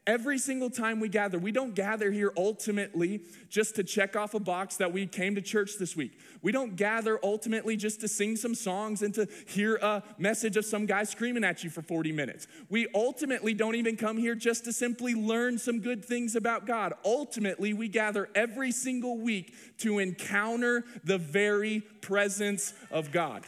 Every 0.08 0.38
single 0.38 0.70
time 0.70 1.00
we 1.00 1.10
gather, 1.10 1.40
we 1.40 1.52
don't 1.52 1.74
gather 1.74 2.12
here 2.12 2.32
ultimately 2.38 3.22
just 3.50 3.76
to 3.76 3.84
check 3.84 4.16
off 4.16 4.36
a 4.36 4.40
box 4.40 4.78
that 4.78 4.94
we 4.94 5.08
came 5.08 5.34
to 5.34 5.42
church 5.42 5.80
this 5.80 5.96
week. 5.96 6.20
We 6.44 6.52
don't 6.52 6.76
gather 6.76 7.20
ultimately 7.24 7.76
just 7.76 8.02
to 8.02 8.08
sing 8.08 8.36
some 8.36 8.54
songs 8.54 9.02
and 9.02 9.16
to 9.16 9.28
hear 9.48 9.78
a 9.78 10.04
message 10.20 10.58
of 10.58 10.66
some 10.66 10.86
guy 10.86 11.06
screaming 11.06 11.44
at 11.44 11.64
you 11.64 11.72
for 11.72 11.82
40 11.82 12.12
minutes. 12.12 12.46
We 12.70 12.88
ultimately 12.94 13.56
don't 13.56 13.74
even 13.74 13.98
come 13.98 14.18
here 14.18 14.36
just 14.36 14.64
to 14.66 14.74
simply 14.74 15.16
learn 15.16 15.58
some 15.58 15.80
good 15.80 16.06
things 16.06 16.36
about 16.36 16.68
God. 16.68 16.94
Ultimately, 17.04 17.74
we 17.74 17.88
gather 17.88 18.30
every 18.36 18.72
single 18.72 19.18
week 19.18 19.56
to 19.80 19.98
encounter 19.98 20.86
the 21.04 21.18
very 21.18 21.82
presence 22.02 22.76
of 22.92 23.12
God. 23.12 23.44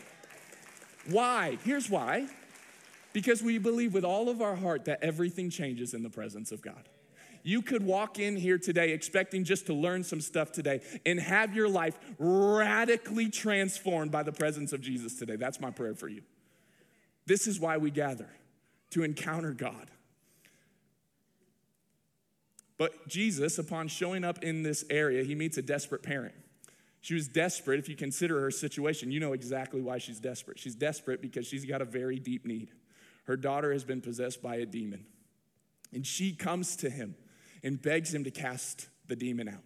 Why? 1.08 1.60
Here's 1.64 1.88
why 1.88 2.30
Because 3.18 3.42
we 3.42 3.58
believe 3.58 3.96
with 3.96 4.06
all 4.06 4.30
of 4.30 4.44
our 4.44 4.56
heart 4.56 4.86
that 4.86 5.02
everything 5.02 5.50
changes 5.50 5.96
in 5.96 6.04
the 6.04 6.10
presence 6.10 6.52
of 6.52 6.62
God. 6.62 6.88
You 7.42 7.64
could 7.64 7.84
walk 7.84 8.20
in 8.20 8.36
here 8.36 8.60
today 8.60 8.92
expecting 8.92 9.44
just 9.44 9.66
to 9.66 9.74
learn 9.74 10.04
some 10.04 10.22
stuff 10.22 10.52
today 10.52 10.82
and 11.04 11.20
have 11.20 11.56
your 11.56 11.68
life 11.68 11.98
radically 12.20 13.32
transformed 13.32 14.12
by 14.12 14.22
the 14.22 14.32
presence 14.32 14.72
of 14.72 14.82
Jesus 14.82 15.16
today. 15.16 15.36
That's 15.36 15.60
my 15.60 15.72
prayer 15.72 15.96
for 15.96 16.08
you. 16.08 16.22
This 17.26 17.48
is 17.48 17.60
why 17.60 17.78
we 17.78 17.90
gather 17.90 18.30
to 18.92 19.02
encounter 19.02 19.52
God. 19.52 19.90
But 22.78 23.08
Jesus, 23.08 23.58
upon 23.58 23.88
showing 23.88 24.24
up 24.24 24.44
in 24.44 24.62
this 24.62 24.86
area, 24.92 25.24
he 25.24 25.34
meets 25.34 25.58
a 25.58 25.64
desperate 25.64 26.04
parent. 26.04 26.36
She 27.02 27.16
was 27.16 27.28
desperate. 27.28 27.80
If 27.80 27.90
you 27.90 27.96
consider 27.96 28.40
her 28.42 28.52
situation, 28.52 29.10
you 29.10 29.20
know 29.20 29.34
exactly 29.34 29.82
why 29.82 29.98
she's 29.98 30.20
desperate. 30.20 30.60
She's 30.60 30.76
desperate 30.76 31.20
because 31.20 31.48
she's 31.48 31.66
got 31.66 31.82
a 31.82 31.86
very 31.86 32.20
deep 32.20 32.46
need. 32.46 32.70
Her 33.28 33.38
daughter 33.38 33.74
has 33.74 33.84
been 33.84 34.02
possessed 34.02 34.42
by 34.42 34.56
a 34.56 34.66
demon. 34.66 35.06
And 35.94 36.06
she 36.06 36.34
comes 36.34 36.76
to 36.78 36.90
him 36.90 37.16
and 37.64 37.82
begs 37.82 38.14
him 38.14 38.24
to 38.24 38.32
cast 38.32 38.88
the 39.08 39.16
demon 39.16 39.48
out. 39.48 39.64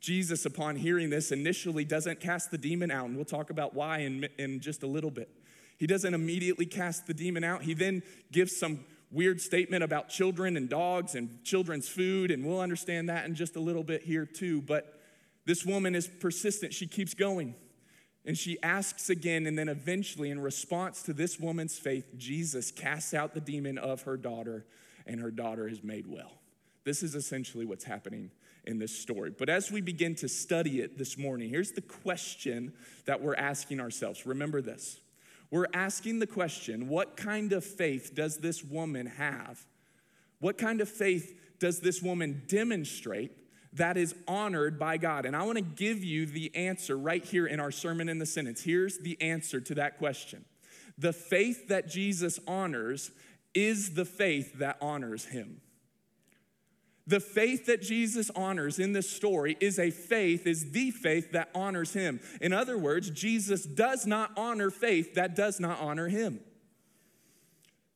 Jesus, 0.00 0.44
upon 0.44 0.76
hearing 0.76 1.10
this, 1.10 1.32
initially 1.32 1.84
doesn't 1.84 2.20
cast 2.20 2.50
the 2.50 2.58
demon 2.58 2.90
out, 2.90 3.06
and 3.06 3.16
we'll 3.16 3.24
talk 3.24 3.50
about 3.50 3.74
why 3.74 3.98
in, 3.98 4.28
in 4.38 4.60
just 4.60 4.82
a 4.82 4.86
little 4.86 5.10
bit. 5.10 5.28
He 5.76 5.86
doesn't 5.86 6.14
immediately 6.14 6.66
cast 6.66 7.06
the 7.06 7.14
demon 7.14 7.44
out. 7.44 7.62
He 7.62 7.74
then 7.74 8.02
gives 8.30 8.56
some 8.56 8.84
weird 9.10 9.40
statement 9.40 9.82
about 9.82 10.08
children 10.08 10.56
and 10.56 10.68
dogs 10.68 11.14
and 11.14 11.42
children's 11.44 11.88
food, 11.88 12.30
and 12.30 12.44
we'll 12.44 12.60
understand 12.60 13.08
that 13.08 13.24
in 13.24 13.34
just 13.34 13.56
a 13.56 13.60
little 13.60 13.82
bit 13.82 14.02
here 14.02 14.26
too. 14.26 14.60
But 14.62 15.00
this 15.46 15.64
woman 15.64 15.94
is 15.94 16.06
persistent. 16.06 16.74
She 16.74 16.86
keeps 16.86 17.14
going. 17.14 17.54
And 18.28 18.36
she 18.36 18.62
asks 18.62 19.08
again, 19.08 19.46
and 19.46 19.58
then 19.58 19.70
eventually, 19.70 20.30
in 20.30 20.38
response 20.38 21.02
to 21.04 21.14
this 21.14 21.40
woman's 21.40 21.78
faith, 21.78 22.12
Jesus 22.18 22.70
casts 22.70 23.14
out 23.14 23.32
the 23.32 23.40
demon 23.40 23.78
of 23.78 24.02
her 24.02 24.18
daughter, 24.18 24.66
and 25.06 25.18
her 25.18 25.30
daughter 25.30 25.66
is 25.66 25.82
made 25.82 26.06
well. 26.06 26.32
This 26.84 27.02
is 27.02 27.14
essentially 27.14 27.64
what's 27.64 27.84
happening 27.84 28.30
in 28.64 28.78
this 28.78 28.94
story. 28.94 29.30
But 29.30 29.48
as 29.48 29.72
we 29.72 29.80
begin 29.80 30.14
to 30.16 30.28
study 30.28 30.82
it 30.82 30.98
this 30.98 31.16
morning, 31.16 31.48
here's 31.48 31.72
the 31.72 31.80
question 31.80 32.74
that 33.06 33.22
we're 33.22 33.34
asking 33.34 33.80
ourselves. 33.80 34.26
Remember 34.26 34.60
this. 34.60 35.00
We're 35.50 35.68
asking 35.72 36.18
the 36.18 36.26
question 36.26 36.88
what 36.88 37.16
kind 37.16 37.54
of 37.54 37.64
faith 37.64 38.14
does 38.14 38.36
this 38.36 38.62
woman 38.62 39.06
have? 39.06 39.64
What 40.38 40.58
kind 40.58 40.82
of 40.82 40.90
faith 40.90 41.34
does 41.58 41.80
this 41.80 42.02
woman 42.02 42.42
demonstrate 42.46 43.32
that 43.78 43.96
is 43.96 44.14
honored 44.26 44.78
by 44.78 44.96
God? 44.96 45.26
And 45.26 45.34
I 45.34 45.42
want 45.42 45.56
to 45.56 45.64
give 45.64 46.04
you 46.04 46.26
the 46.26 46.54
answer 46.54 46.96
right 46.96 47.24
here 47.24 47.46
in 47.46 47.58
our 47.58 47.70
sermon 47.70 48.08
in 48.08 48.18
the 48.18 48.26
sentence. 48.26 48.62
Here's 48.62 48.98
the 48.98 49.20
answer 49.20 49.60
to 49.60 49.74
that 49.76 49.98
question 49.98 50.44
The 50.98 51.12
faith 51.12 51.68
that 51.68 51.88
Jesus 51.88 52.38
honors 52.46 53.10
is 53.54 53.94
the 53.94 54.04
faith 54.04 54.58
that 54.58 54.76
honors 54.80 55.24
him. 55.26 55.60
The 57.08 57.20
faith 57.20 57.64
that 57.66 57.80
Jesus 57.80 58.30
honors 58.36 58.78
in 58.78 58.92
this 58.92 59.08
story 59.08 59.56
is 59.60 59.78
a 59.78 59.90
faith, 59.90 60.46
is 60.46 60.72
the 60.72 60.90
faith 60.90 61.32
that 61.32 61.48
honors 61.54 61.94
him. 61.94 62.20
In 62.42 62.52
other 62.52 62.76
words, 62.76 63.08
Jesus 63.08 63.64
does 63.64 64.06
not 64.06 64.30
honor 64.36 64.70
faith 64.70 65.14
that 65.14 65.34
does 65.34 65.58
not 65.58 65.80
honor 65.80 66.08
him. 66.08 66.40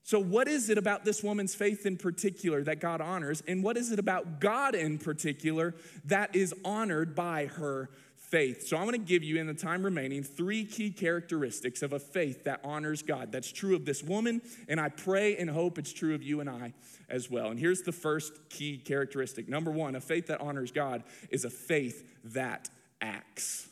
So, 0.05 0.19
what 0.19 0.49
is 0.49 0.69
it 0.69 0.79
about 0.79 1.05
this 1.05 1.23
woman's 1.23 1.55
faith 1.55 1.87
in 1.87 1.97
particular 1.97 2.63
that 2.65 2.81
God 2.81 3.01
honors? 3.01 3.43
And 3.47 3.63
what 3.63 3.77
is 3.77 3.93
it 3.93 3.99
about 3.99 4.41
God 4.41 4.75
in 4.75 4.99
particular 4.99 5.75
that 6.07 6.35
is 6.35 6.55
honored 6.65 7.15
by 7.15 7.47
her 7.47 7.89
faith. 8.33 8.67
So 8.67 8.79
I'm 8.79 8.91
to 8.93 8.99
give 8.99 9.23
you, 9.23 9.39
in 9.39 9.47
the 9.47 9.53
time 9.53 9.85
remaining, 9.85 10.23
three 10.23 10.65
key 10.65 10.91
characteristics 10.91 11.83
of 11.83 11.93
a 11.93 11.99
faith 11.99 12.45
that 12.45 12.61
honors 12.65 13.03
God. 13.03 13.31
That's 13.31 13.53
true 13.53 13.77
of 13.77 13.85
this 13.85 14.03
woman, 14.03 14.41
and 14.69 14.81
I 14.81 14.89
pray 14.89 15.37
and 15.37 15.51
hope 15.51 15.79
it's 15.79 15.93
true 15.93 16.15
of 16.15 16.23
you 16.23 16.41
and 16.41 16.49
I 16.49 16.73
as 17.11 17.31
well. 17.31 17.49
And 17.49 17.61
here's 17.61 17.83
the 17.83 17.93
first 17.93 18.33
key 18.49 18.79
characteristic. 18.79 19.51
Number 19.51 19.71
one, 19.71 19.95
a 19.97 20.01
faith 20.01 20.29
that 20.29 20.41
honors 20.41 20.73
God 20.73 21.05
is 21.29 21.45
a 21.45 21.51
faith 21.51 22.03
that 22.25 22.71
acts. 23.03 23.69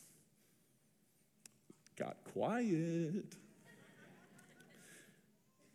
Got 1.99 2.18
quiet. 2.34 3.34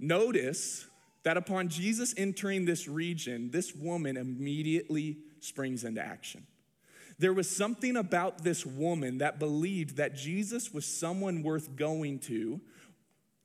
Notice 0.06 0.88
that 1.24 1.36
upon 1.36 1.68
Jesus 1.68 2.14
entering 2.16 2.66
this 2.66 2.88
region, 2.88 3.50
this 3.50 3.74
woman 3.74 4.18
immediately 4.18 5.18
springs 5.40 5.84
into 5.84 6.00
action. 6.00 6.46
There 7.18 7.34
was 7.34 7.50
something 7.50 7.98
about 7.98 8.44
this 8.44 8.68
woman 8.68 9.18
that 9.18 9.40
believed 9.40 9.98
that 9.98 10.14
Jesus 10.16 10.72
was 10.72 10.86
someone 10.86 11.42
worth 11.42 11.76
going 11.76 12.20
to 12.20 12.62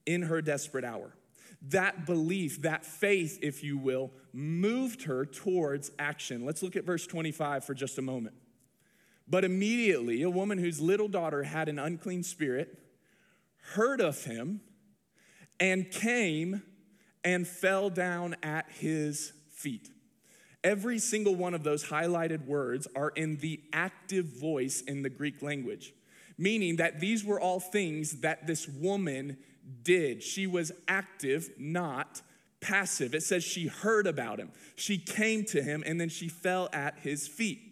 in 0.04 0.22
her 0.22 0.42
desperate 0.42 0.84
hour. 0.84 1.16
That 1.62 2.04
belief, 2.04 2.60
that 2.60 2.84
faith, 2.84 3.38
if 3.40 3.64
you 3.64 3.78
will, 3.78 4.10
moved 4.34 5.04
her 5.04 5.24
towards 5.24 5.90
action. 5.98 6.44
Let's 6.44 6.62
look 6.62 6.76
at 6.76 6.84
verse 6.84 7.06
25 7.06 7.64
for 7.64 7.72
just 7.72 7.96
a 7.96 8.02
moment. 8.02 8.34
But 9.26 9.46
immediately, 9.46 10.20
a 10.22 10.30
woman 10.30 10.58
whose 10.58 10.78
little 10.78 11.08
daughter 11.08 11.42
had 11.44 11.70
an 11.70 11.78
unclean 11.78 12.22
spirit 12.22 12.78
heard 13.72 14.02
of 14.02 14.24
him 14.24 14.60
and 15.60 15.90
came 15.90 16.62
and 17.22 17.46
fell 17.46 17.90
down 17.90 18.34
at 18.42 18.66
his 18.70 19.32
feet. 19.50 19.90
Every 20.64 20.98
single 20.98 21.34
one 21.34 21.54
of 21.54 21.62
those 21.62 21.84
highlighted 21.84 22.46
words 22.46 22.88
are 22.96 23.10
in 23.10 23.36
the 23.36 23.60
active 23.72 24.26
voice 24.26 24.82
in 24.82 25.02
the 25.02 25.10
Greek 25.10 25.42
language, 25.42 25.94
meaning 26.36 26.76
that 26.76 27.00
these 27.00 27.24
were 27.24 27.40
all 27.40 27.60
things 27.60 28.20
that 28.20 28.46
this 28.46 28.68
woman 28.68 29.38
did. 29.82 30.22
She 30.22 30.46
was 30.46 30.72
active, 30.88 31.50
not 31.58 32.20
passive. 32.60 33.14
It 33.14 33.22
says 33.22 33.42
she 33.42 33.68
heard 33.68 34.06
about 34.06 34.38
him, 34.38 34.50
she 34.76 34.98
came 34.98 35.44
to 35.46 35.62
him, 35.62 35.82
and 35.86 36.00
then 36.00 36.08
she 36.08 36.28
fell 36.28 36.68
at 36.72 36.98
his 36.98 37.26
feet. 37.26 37.69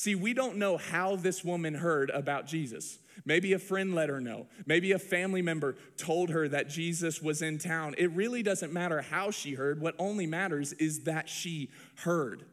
See, 0.00 0.14
we 0.14 0.32
don't 0.32 0.56
know 0.56 0.78
how 0.78 1.16
this 1.16 1.44
woman 1.44 1.74
heard 1.74 2.08
about 2.08 2.46
Jesus. 2.46 3.00
Maybe 3.26 3.52
a 3.52 3.58
friend 3.58 3.94
let 3.94 4.08
her 4.08 4.18
know. 4.18 4.46
Maybe 4.64 4.92
a 4.92 4.98
family 4.98 5.42
member 5.42 5.76
told 5.98 6.30
her 6.30 6.48
that 6.48 6.70
Jesus 6.70 7.20
was 7.20 7.42
in 7.42 7.58
town. 7.58 7.94
It 7.98 8.10
really 8.12 8.42
doesn't 8.42 8.72
matter 8.72 9.02
how 9.02 9.30
she 9.30 9.52
heard. 9.52 9.78
What 9.78 9.94
only 9.98 10.26
matters 10.26 10.72
is 10.72 11.00
that 11.00 11.28
she 11.28 11.68
heard. 11.96 12.46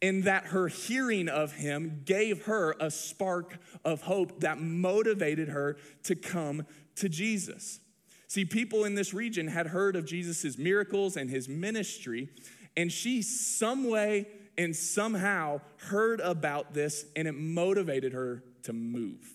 And 0.00 0.24
that 0.24 0.46
her 0.46 0.68
hearing 0.68 1.28
of 1.28 1.52
him 1.52 2.00
gave 2.06 2.46
her 2.46 2.74
a 2.80 2.90
spark 2.90 3.58
of 3.84 4.00
hope 4.00 4.40
that 4.40 4.58
motivated 4.58 5.48
her 5.48 5.76
to 6.04 6.14
come 6.14 6.64
to 6.94 7.10
Jesus. 7.10 7.78
See, 8.26 8.46
people 8.46 8.84
in 8.84 8.94
this 8.94 9.12
region 9.12 9.48
had 9.48 9.66
heard 9.66 9.96
of 9.96 10.06
Jesus' 10.06 10.56
miracles 10.56 11.18
and 11.18 11.28
his 11.28 11.46
ministry, 11.46 12.30
and 12.74 12.90
she, 12.90 13.20
some 13.20 13.90
way 13.90 14.28
and 14.58 14.74
somehow, 14.74 15.60
heard 15.88 16.20
about 16.20 16.74
this, 16.74 17.04
and 17.14 17.28
it 17.28 17.32
motivated 17.32 18.12
her 18.12 18.42
to 18.62 18.72
move. 18.72 19.34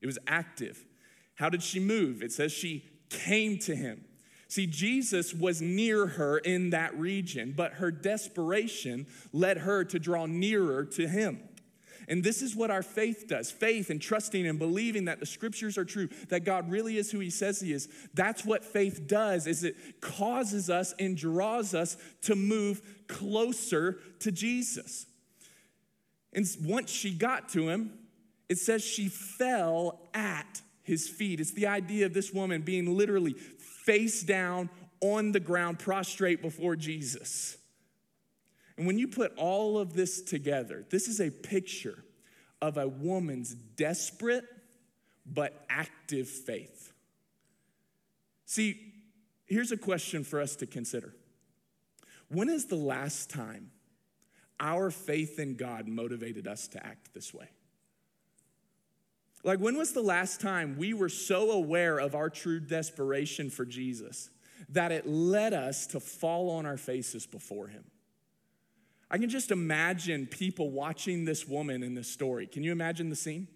It 0.00 0.06
was 0.06 0.18
active. 0.26 0.84
How 1.34 1.48
did 1.48 1.62
she 1.62 1.80
move? 1.80 2.22
It 2.22 2.32
says 2.32 2.52
she 2.52 2.84
came 3.08 3.58
to 3.60 3.74
him. 3.74 4.04
See, 4.48 4.66
Jesus 4.66 5.32
was 5.32 5.62
near 5.62 6.06
her 6.06 6.38
in 6.38 6.70
that 6.70 6.94
region, 6.98 7.54
but 7.56 7.74
her 7.74 7.90
desperation 7.90 9.06
led 9.32 9.58
her 9.58 9.84
to 9.84 9.98
draw 9.98 10.26
nearer 10.26 10.84
to 10.84 11.08
him. 11.08 11.40
And 12.08 12.22
this 12.22 12.42
is 12.42 12.54
what 12.54 12.70
our 12.70 12.82
faith 12.82 13.24
does 13.28 13.50
faith 13.50 13.88
and 13.88 14.00
trusting 14.00 14.46
and 14.46 14.58
believing 14.58 15.06
that 15.06 15.20
the 15.20 15.26
scriptures 15.26 15.78
are 15.78 15.84
true, 15.84 16.08
that 16.28 16.44
God 16.44 16.70
really 16.70 16.98
is 16.98 17.10
who 17.10 17.20
he 17.20 17.30
says 17.30 17.60
he 17.60 17.72
is. 17.72 17.88
That's 18.12 18.44
what 18.44 18.64
faith 18.64 19.06
does 19.06 19.46
is 19.46 19.64
it 19.64 20.00
causes 20.00 20.68
us 20.68 20.92
and 20.98 21.16
draws 21.16 21.74
us 21.74 21.96
to 22.22 22.34
move 22.34 22.82
closer 23.12 23.98
to 24.20 24.32
Jesus. 24.32 25.06
And 26.32 26.46
once 26.64 26.90
she 26.90 27.12
got 27.12 27.50
to 27.50 27.68
him, 27.68 27.92
it 28.48 28.58
says 28.58 28.82
she 28.82 29.08
fell 29.08 30.00
at 30.14 30.62
his 30.82 31.08
feet. 31.08 31.40
It's 31.40 31.52
the 31.52 31.66
idea 31.66 32.06
of 32.06 32.14
this 32.14 32.32
woman 32.32 32.62
being 32.62 32.96
literally 32.96 33.34
face 33.34 34.22
down 34.22 34.70
on 35.00 35.32
the 35.32 35.40
ground, 35.40 35.78
prostrate 35.78 36.42
before 36.42 36.76
Jesus. 36.76 37.56
And 38.76 38.86
when 38.86 38.98
you 38.98 39.08
put 39.08 39.32
all 39.36 39.78
of 39.78 39.92
this 39.92 40.22
together, 40.22 40.84
this 40.90 41.08
is 41.08 41.20
a 41.20 41.30
picture 41.30 42.04
of 42.60 42.78
a 42.78 42.88
woman's 42.88 43.54
desperate 43.54 44.44
but 45.26 45.64
active 45.68 46.28
faith. 46.28 46.92
See, 48.46 48.92
here's 49.46 49.72
a 49.72 49.76
question 49.76 50.24
for 50.24 50.40
us 50.40 50.56
to 50.56 50.66
consider 50.66 51.14
When 52.32 52.48
is 52.48 52.66
the 52.66 52.76
last 52.76 53.28
time 53.28 53.70
our 54.58 54.90
faith 54.90 55.38
in 55.38 55.56
God 55.56 55.86
motivated 55.86 56.46
us 56.46 56.66
to 56.68 56.84
act 56.84 57.12
this 57.12 57.34
way? 57.34 57.48
Like, 59.44 59.58
when 59.58 59.76
was 59.76 59.92
the 59.92 60.02
last 60.02 60.40
time 60.40 60.76
we 60.78 60.94
were 60.94 61.08
so 61.08 61.50
aware 61.50 61.98
of 61.98 62.14
our 62.14 62.30
true 62.30 62.60
desperation 62.60 63.50
for 63.50 63.64
Jesus 63.64 64.30
that 64.68 64.92
it 64.92 65.06
led 65.06 65.52
us 65.52 65.86
to 65.88 66.00
fall 66.00 66.48
on 66.50 66.64
our 66.64 66.76
faces 66.76 67.26
before 67.26 67.66
Him? 67.66 67.84
I 69.10 69.18
can 69.18 69.28
just 69.28 69.50
imagine 69.50 70.26
people 70.26 70.70
watching 70.70 71.26
this 71.26 71.46
woman 71.46 71.82
in 71.82 71.94
this 71.94 72.08
story. 72.08 72.46
Can 72.46 72.62
you 72.62 72.72
imagine 72.72 73.10
the 73.10 73.16
scene? 73.16 73.48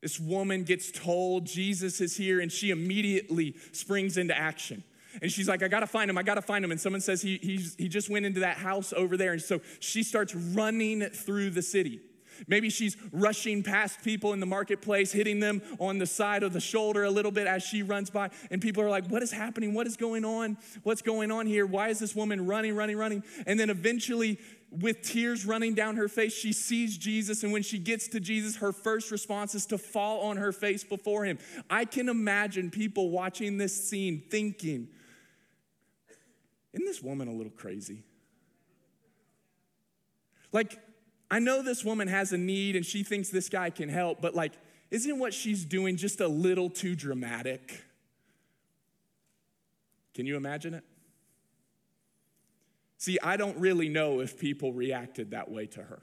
This 0.00 0.20
woman 0.20 0.62
gets 0.62 0.92
told 0.92 1.46
Jesus 1.46 2.00
is 2.00 2.16
here 2.16 2.40
and 2.40 2.52
she 2.52 2.70
immediately 2.70 3.56
springs 3.72 4.16
into 4.16 4.36
action. 4.36 4.84
And 5.20 5.30
she's 5.30 5.48
like, 5.48 5.62
I 5.62 5.68
gotta 5.68 5.86
find 5.86 6.10
him, 6.10 6.16
I 6.16 6.22
gotta 6.22 6.42
find 6.42 6.64
him. 6.64 6.70
And 6.70 6.80
someone 6.80 7.00
says 7.00 7.22
he, 7.22 7.36
he 7.36 7.88
just 7.88 8.08
went 8.08 8.24
into 8.24 8.40
that 8.40 8.56
house 8.56 8.92
over 8.92 9.16
there. 9.16 9.32
And 9.32 9.42
so 9.42 9.60
she 9.80 10.02
starts 10.02 10.34
running 10.34 11.02
through 11.10 11.50
the 11.50 11.62
city. 11.62 12.00
Maybe 12.46 12.70
she's 12.70 12.96
rushing 13.12 13.62
past 13.62 14.02
people 14.02 14.32
in 14.32 14.40
the 14.40 14.46
marketplace, 14.46 15.12
hitting 15.12 15.40
them 15.40 15.62
on 15.78 15.98
the 15.98 16.06
side 16.06 16.42
of 16.42 16.52
the 16.52 16.60
shoulder 16.60 17.04
a 17.04 17.10
little 17.10 17.30
bit 17.30 17.46
as 17.46 17.62
she 17.62 17.82
runs 17.82 18.10
by. 18.10 18.30
And 18.50 18.60
people 18.60 18.82
are 18.82 18.90
like, 18.90 19.06
What 19.08 19.22
is 19.22 19.32
happening? 19.32 19.74
What 19.74 19.86
is 19.86 19.96
going 19.96 20.24
on? 20.24 20.56
What's 20.82 21.02
going 21.02 21.30
on 21.30 21.46
here? 21.46 21.66
Why 21.66 21.88
is 21.88 21.98
this 21.98 22.14
woman 22.14 22.46
running, 22.46 22.74
running, 22.74 22.96
running? 22.96 23.22
And 23.46 23.58
then 23.58 23.70
eventually, 23.70 24.38
with 24.70 25.02
tears 25.02 25.44
running 25.44 25.74
down 25.74 25.96
her 25.96 26.08
face, 26.08 26.32
she 26.32 26.52
sees 26.52 26.96
Jesus. 26.96 27.42
And 27.42 27.52
when 27.52 27.62
she 27.62 27.78
gets 27.78 28.08
to 28.08 28.20
Jesus, 28.20 28.56
her 28.56 28.72
first 28.72 29.10
response 29.10 29.54
is 29.54 29.66
to 29.66 29.78
fall 29.78 30.22
on 30.22 30.38
her 30.38 30.52
face 30.52 30.82
before 30.82 31.24
him. 31.24 31.38
I 31.68 31.84
can 31.84 32.08
imagine 32.08 32.70
people 32.70 33.10
watching 33.10 33.58
this 33.58 33.88
scene 33.88 34.22
thinking, 34.30 34.88
Isn't 36.72 36.86
this 36.86 37.02
woman 37.02 37.28
a 37.28 37.32
little 37.32 37.52
crazy? 37.52 38.04
Like, 40.52 40.78
I 41.30 41.38
know 41.38 41.62
this 41.62 41.84
woman 41.84 42.08
has 42.08 42.32
a 42.32 42.38
need 42.38 42.76
and 42.76 42.84
she 42.84 43.02
thinks 43.02 43.30
this 43.30 43.48
guy 43.48 43.70
can 43.70 43.88
help, 43.88 44.20
but 44.20 44.34
like, 44.34 44.52
isn't 44.90 45.18
what 45.18 45.32
she's 45.32 45.64
doing 45.64 45.96
just 45.96 46.20
a 46.20 46.28
little 46.28 46.68
too 46.68 46.94
dramatic? 46.94 47.82
Can 50.14 50.26
you 50.26 50.36
imagine 50.36 50.74
it? 50.74 50.84
See, 52.98 53.18
I 53.22 53.36
don't 53.36 53.58
really 53.58 53.88
know 53.88 54.20
if 54.20 54.38
people 54.38 54.72
reacted 54.72 55.30
that 55.30 55.50
way 55.50 55.66
to 55.68 55.82
her. 55.82 56.02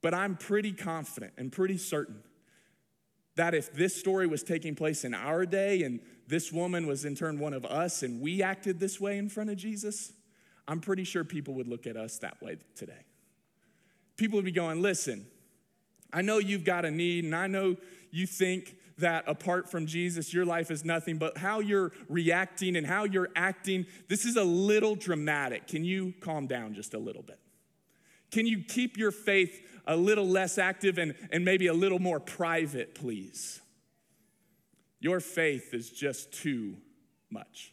But 0.00 0.14
I'm 0.14 0.36
pretty 0.36 0.72
confident 0.72 1.32
and 1.38 1.50
pretty 1.50 1.78
certain 1.78 2.22
that 3.38 3.54
if 3.54 3.72
this 3.72 3.96
story 3.98 4.26
was 4.26 4.42
taking 4.42 4.74
place 4.74 5.04
in 5.04 5.14
our 5.14 5.44
day 5.46 5.82
and 5.82 5.98
this 6.28 6.52
woman 6.52 6.86
was 6.86 7.04
in 7.04 7.14
turn 7.14 7.38
one 7.38 7.54
of 7.54 7.64
us 7.64 8.02
and 8.02 8.20
we 8.20 8.42
acted 8.42 8.78
this 8.78 9.00
way 9.00 9.18
in 9.18 9.28
front 9.28 9.50
of 9.50 9.56
Jesus, 9.56 10.12
I'm 10.68 10.80
pretty 10.80 11.04
sure 11.04 11.24
people 11.24 11.54
would 11.54 11.66
look 11.66 11.86
at 11.86 11.96
us 11.96 12.18
that 12.18 12.40
way 12.42 12.58
today 12.76 13.04
people 14.18 14.36
would 14.36 14.44
be 14.44 14.52
going, 14.52 14.82
listen, 14.82 15.26
I 16.12 16.20
know 16.20 16.36
you've 16.36 16.64
got 16.64 16.84
a 16.84 16.90
need, 16.90 17.24
and 17.24 17.34
I 17.34 17.46
know 17.46 17.76
you 18.10 18.26
think 18.26 18.76
that 18.98 19.24
apart 19.26 19.70
from 19.70 19.86
Jesus, 19.86 20.34
your 20.34 20.44
life 20.44 20.70
is 20.70 20.84
nothing, 20.84 21.18
but 21.18 21.38
how 21.38 21.60
you're 21.60 21.92
reacting 22.08 22.76
and 22.76 22.86
how 22.86 23.04
you're 23.04 23.28
acting, 23.36 23.86
this 24.08 24.24
is 24.24 24.36
a 24.36 24.42
little 24.42 24.96
dramatic. 24.96 25.68
Can 25.68 25.84
you 25.84 26.12
calm 26.20 26.46
down 26.46 26.74
just 26.74 26.94
a 26.94 26.98
little 26.98 27.22
bit? 27.22 27.38
Can 28.32 28.44
you 28.46 28.62
keep 28.62 28.98
your 28.98 29.12
faith 29.12 29.62
a 29.88 29.96
little 29.96 30.28
less 30.28 30.56
active 30.58 30.98
and, 30.98 31.14
and 31.32 31.44
maybe 31.44 31.66
a 31.66 31.74
little 31.74 31.98
more 31.98 32.20
private, 32.20 32.94
please? 32.94 33.60
Your 35.00 35.18
faith 35.18 35.74
is 35.74 35.90
just 35.90 36.32
too 36.32 36.76
much. 37.30 37.72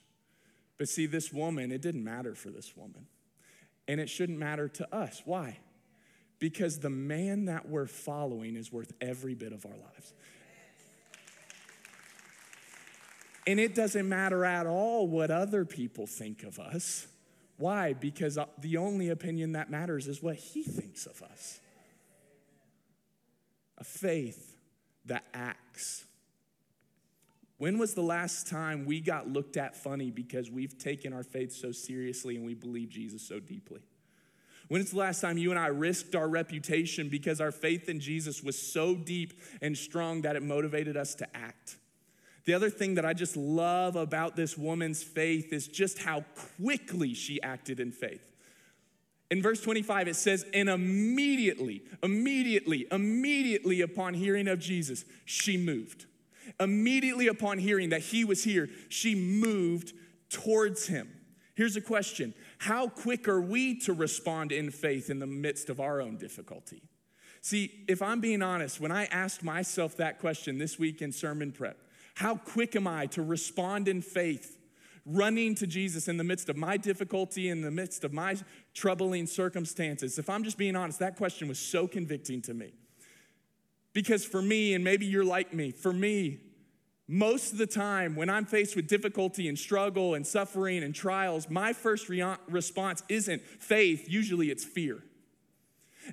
But 0.80 0.90
see, 0.90 1.06
this 1.06 1.32
woman, 1.32 1.72
it 1.72 1.82
didn't 1.82 2.04
matter 2.04 2.34
for 2.34 2.50
this 2.50 2.76
woman. 2.76 3.06
And 3.88 4.00
it 4.00 4.10
shouldn't 4.10 4.40
matter 4.40 4.68
to 4.68 4.96
us. 4.96 5.22
Why? 5.26 5.60
because 6.40 6.80
the 6.80 6.90
man 6.90 7.46
that 7.46 7.68
we're 7.68 7.88
following 7.88 8.56
is 8.56 8.72
worth 8.72 8.92
every 9.02 9.36
bit 9.36 9.54
of 9.54 9.66
our 9.66 9.72
lives. 9.72 10.14
And 13.48 13.60
it 13.60 13.76
doesn't 13.76 14.10
matter 14.10 14.44
at 14.44 14.66
all 14.66 15.08
what 15.08 15.30
other 15.30 15.66
people 15.66 16.08
think 16.08 16.44
of 16.44 16.60
us. 16.60 17.08
Why? 17.58 17.94
Because 17.94 18.38
uh, 18.38 18.46
the 18.60 18.78
only 18.78 19.10
opinion 19.10 19.52
that 19.54 19.70
matters 19.70 20.08
is 20.08 20.22
what 20.22 20.36
he 20.36 20.64
thinks 20.64 21.06
of 21.06 21.22
us. 21.22 21.60
A 23.78 23.84
faith 23.84 24.56
that 25.06 25.26
acts. 25.34 26.06
When 27.58 27.78
was 27.78 27.94
the 27.94 28.02
last 28.02 28.48
time 28.48 28.86
we 28.86 29.00
got 29.00 29.30
looked 29.30 29.56
at 29.56 29.76
funny 29.76 30.12
because 30.12 30.52
we've 30.52 30.78
taken 30.78 31.14
our 31.14 31.24
faith 31.24 31.54
so 31.54 31.72
seriously 31.72 32.36
and 32.36 32.46
we 32.46 32.54
believe 32.54 32.90
Jesus 32.90 33.22
so 33.22 33.40
deeply? 33.40 33.82
When's 34.68 34.92
the 34.92 34.98
last 34.98 35.22
time 35.22 35.38
you 35.38 35.52
and 35.52 35.60
I 35.60 35.68
risked 35.68 36.16
our 36.16 36.28
reputation 36.28 37.08
because 37.08 37.40
our 37.40 37.52
faith 37.52 37.88
in 37.88 38.00
Jesus 38.00 38.44
was 38.44 38.58
so 38.58 38.96
deep 38.96 39.40
and 39.62 39.78
strong 39.78 40.24
that 40.24 40.36
it 40.36 40.44
motivated 40.44 40.98
us 40.98 41.16
to 41.16 41.38
act? 41.38 41.78
The 42.46 42.54
other 42.54 42.70
thing 42.70 42.96
that 42.96 43.06
I 43.06 43.14
just 43.14 43.38
love 43.38 43.96
about 43.96 44.36
this 44.36 44.58
woman's 44.58 45.04
faith 45.04 45.54
is 45.54 45.68
just 45.68 46.00
how 46.00 46.26
quickly 46.60 47.14
she 47.14 47.42
acted 47.42 47.80
in 47.80 47.92
faith. 47.92 48.35
In 49.36 49.42
verse 49.42 49.60
25, 49.60 50.08
it 50.08 50.16
says, 50.16 50.46
And 50.54 50.70
immediately, 50.70 51.84
immediately, 52.02 52.88
immediately 52.90 53.82
upon 53.82 54.14
hearing 54.14 54.48
of 54.48 54.60
Jesus, 54.60 55.04
she 55.26 55.58
moved. 55.58 56.06
Immediately 56.58 57.28
upon 57.28 57.58
hearing 57.58 57.90
that 57.90 58.00
he 58.00 58.24
was 58.24 58.46
here, 58.46 58.70
she 58.88 59.14
moved 59.14 59.92
towards 60.30 60.88
him. 60.88 61.10
Here's 61.54 61.76
a 61.76 61.82
question 61.82 62.34
How 62.60 62.88
quick 62.88 63.28
are 63.28 63.42
we 63.42 63.78
to 63.80 63.92
respond 63.92 64.54
in 64.54 64.72
faith 64.72 65.10
in 65.10 65.20
the 65.20 65.28
midst 65.28 65.70
of 65.70 65.82
our 65.82 66.00
own 66.00 66.16
difficulty? 66.16 66.82
See, 67.42 67.84
if 67.90 68.02
I'm 68.02 68.22
being 68.22 68.42
honest, 68.42 68.80
when 68.80 68.94
I 68.94 69.04
asked 69.08 69.44
myself 69.44 69.98
that 69.98 70.20
question 70.20 70.60
this 70.60 70.80
week 70.80 71.02
in 71.02 71.12
sermon 71.12 71.52
prep, 71.52 71.78
how 72.14 72.38
quick 72.38 72.74
am 72.78 72.88
I 72.88 73.08
to 73.08 73.22
respond 73.22 73.90
in 73.90 74.02
faith, 74.02 74.58
running 75.06 75.56
to 75.56 75.68
Jesus 75.68 76.08
in 76.08 76.18
the 76.18 76.24
midst 76.24 76.50
of 76.50 76.58
my 76.58 76.78
difficulty, 76.78 77.50
in 77.50 77.62
the 77.62 77.72
midst 77.72 78.04
of 78.04 78.14
my 78.14 78.36
troubling 78.74 79.28
circumstances? 79.28 80.18
If 80.18 80.30
I'm 80.30 80.44
just 80.44 80.58
being 80.58 80.76
honest, 80.76 81.00
that 81.00 81.16
question 81.16 81.48
was 81.48 81.60
so 81.60 81.88
convicting 81.88 82.42
to 82.44 82.54
me. 82.54 82.74
Because 83.94 84.26
for 84.26 84.42
me, 84.42 84.74
and 84.74 84.84
maybe 84.84 85.06
you're 85.06 85.24
like 85.24 85.54
me, 85.54 85.72
for 85.72 85.94
me, 85.94 86.40
most 87.08 87.52
of 87.52 87.60
the 87.60 87.68
time, 87.68 88.16
when 88.16 88.30
I'm 88.30 88.46
faced 88.46 88.76
with 88.76 88.88
difficulty 88.88 89.48
and 89.48 89.58
struggle 89.58 90.16
and 90.16 90.26
suffering 90.26 90.84
and 90.84 90.94
trials, 90.94 91.50
my 91.50 91.72
first 91.72 92.10
re- 92.10 92.36
response 92.50 93.04
isn't 93.10 93.44
faith, 93.44 94.10
usually 94.10 94.50
it's 94.50 94.66
fear. 94.66 95.04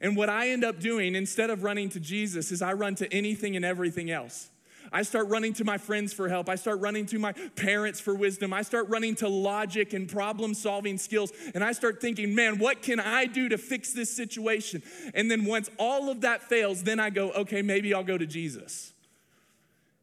And 0.00 0.16
what 0.16 0.28
I 0.28 0.50
end 0.50 0.64
up 0.64 0.80
doing 0.80 1.14
instead 1.14 1.50
of 1.50 1.64
running 1.64 1.88
to 1.90 2.00
Jesus 2.00 2.52
is 2.52 2.62
I 2.62 2.72
run 2.74 2.94
to 2.96 3.12
anything 3.12 3.56
and 3.56 3.64
everything 3.64 4.10
else. 4.10 4.50
I 4.92 5.02
start 5.02 5.28
running 5.28 5.54
to 5.54 5.64
my 5.64 5.78
friends 5.78 6.12
for 6.12 6.28
help. 6.28 6.48
I 6.48 6.56
start 6.56 6.80
running 6.80 7.06
to 7.06 7.18
my 7.18 7.32
parents 7.56 7.98
for 7.98 8.14
wisdom. 8.14 8.52
I 8.52 8.62
start 8.62 8.88
running 8.88 9.14
to 9.16 9.28
logic 9.28 9.92
and 9.94 10.08
problem 10.08 10.54
solving 10.54 10.98
skills. 10.98 11.32
And 11.54 11.64
I 11.64 11.72
start 11.72 12.00
thinking, 12.00 12.34
man, 12.34 12.58
what 12.58 12.82
can 12.82 13.00
I 13.00 13.26
do 13.26 13.48
to 13.48 13.58
fix 13.58 13.92
this 13.92 14.14
situation? 14.14 14.82
And 15.14 15.30
then 15.30 15.44
once 15.46 15.70
all 15.78 16.10
of 16.10 16.20
that 16.20 16.42
fails, 16.42 16.82
then 16.82 17.00
I 17.00 17.10
go, 17.10 17.30
okay, 17.32 17.62
maybe 17.62 17.94
I'll 17.94 18.04
go 18.04 18.18
to 18.18 18.26
Jesus. 18.26 18.92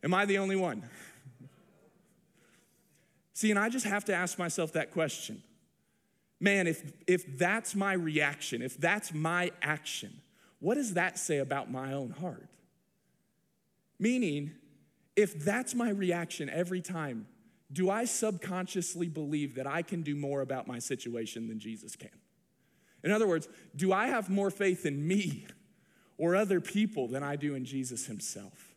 Am 0.04 0.14
I 0.14 0.26
the 0.26 0.38
only 0.38 0.56
one? 0.56 0.84
See, 3.34 3.52
and 3.52 3.60
I 3.60 3.70
just 3.70 3.86
have 3.86 4.06
to 4.06 4.14
ask 4.14 4.38
myself 4.38 4.74
that 4.74 4.92
question. 4.92 5.44
Man, 6.40 6.68
if, 6.68 6.92
if 7.06 7.38
that's 7.38 7.76
my 7.76 7.94
reaction, 7.94 8.62
if 8.62 8.78
that's 8.78 9.14
my 9.14 9.52
action, 9.62 10.22
what 10.60 10.76
does 10.76 10.96
that 10.96 11.20
say 11.20 11.38
about 11.38 11.72
my 11.72 11.94
own 11.94 12.12
heart? 12.12 12.48
Meaning, 14.00 14.52
if 15.20 15.44
that's 15.44 15.76
my 15.76 15.90
reaction 15.90 16.50
every 16.50 16.80
time, 16.80 17.28
do 17.74 17.90
I 17.90 18.06
subconsciously 18.06 19.10
believe 19.10 19.56
that 19.56 19.68
I 19.68 19.82
can 19.82 20.02
do 20.02 20.16
more 20.16 20.40
about 20.40 20.66
my 20.66 20.80
situation 20.80 21.50
than 21.50 21.60
Jesus 21.60 21.98
can? 21.98 22.10
In 23.04 23.12
other 23.12 23.28
words, 23.28 23.50
do 23.76 23.92
I 23.92 24.08
have 24.08 24.30
more 24.30 24.50
faith 24.50 24.86
in 24.86 25.06
me 25.06 25.46
or 26.18 26.38
other 26.38 26.62
people 26.62 27.10
than 27.10 27.22
I 27.22 27.36
do 27.36 27.54
in 27.54 27.66
Jesus 27.66 28.06
himself? 28.06 28.74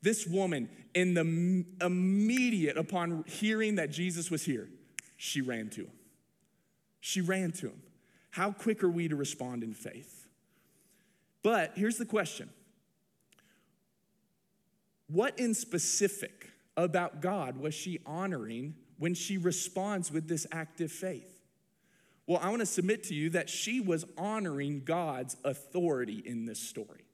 This 0.00 0.28
woman, 0.28 0.68
in 0.94 1.14
the 1.14 1.84
immediate, 1.84 2.76
upon 2.76 3.24
hearing 3.26 3.74
that 3.74 3.90
Jesus 3.90 4.30
was 4.30 4.44
here, 4.44 4.68
she 5.16 5.40
ran 5.40 5.70
to 5.70 5.82
him. 5.82 5.92
She 7.00 7.20
ran 7.20 7.50
to 7.52 7.66
him. 7.66 7.82
How 8.30 8.52
quick 8.52 8.84
are 8.84 8.88
we 8.88 9.08
to 9.08 9.16
respond 9.16 9.64
in 9.64 9.74
faith? 9.74 10.28
But 11.42 11.72
here's 11.74 11.98
the 11.98 12.06
question 12.06 12.48
What 15.10 15.38
in 15.38 15.54
specific 15.54 16.50
about 16.76 17.20
God 17.20 17.56
was 17.56 17.74
she 17.74 17.98
honoring 18.06 18.74
when 18.98 19.14
she 19.14 19.38
responds 19.38 20.12
with 20.12 20.28
this 20.28 20.46
active 20.52 20.92
faith? 20.92 21.40
Well, 22.26 22.38
I 22.40 22.48
want 22.50 22.60
to 22.60 22.66
submit 22.66 23.02
to 23.04 23.14
you 23.14 23.30
that 23.30 23.50
she 23.50 23.80
was 23.80 24.04
honoring 24.16 24.82
God's 24.84 25.36
authority 25.44 26.22
in 26.24 26.44
this 26.44 26.60
story. 26.60 27.04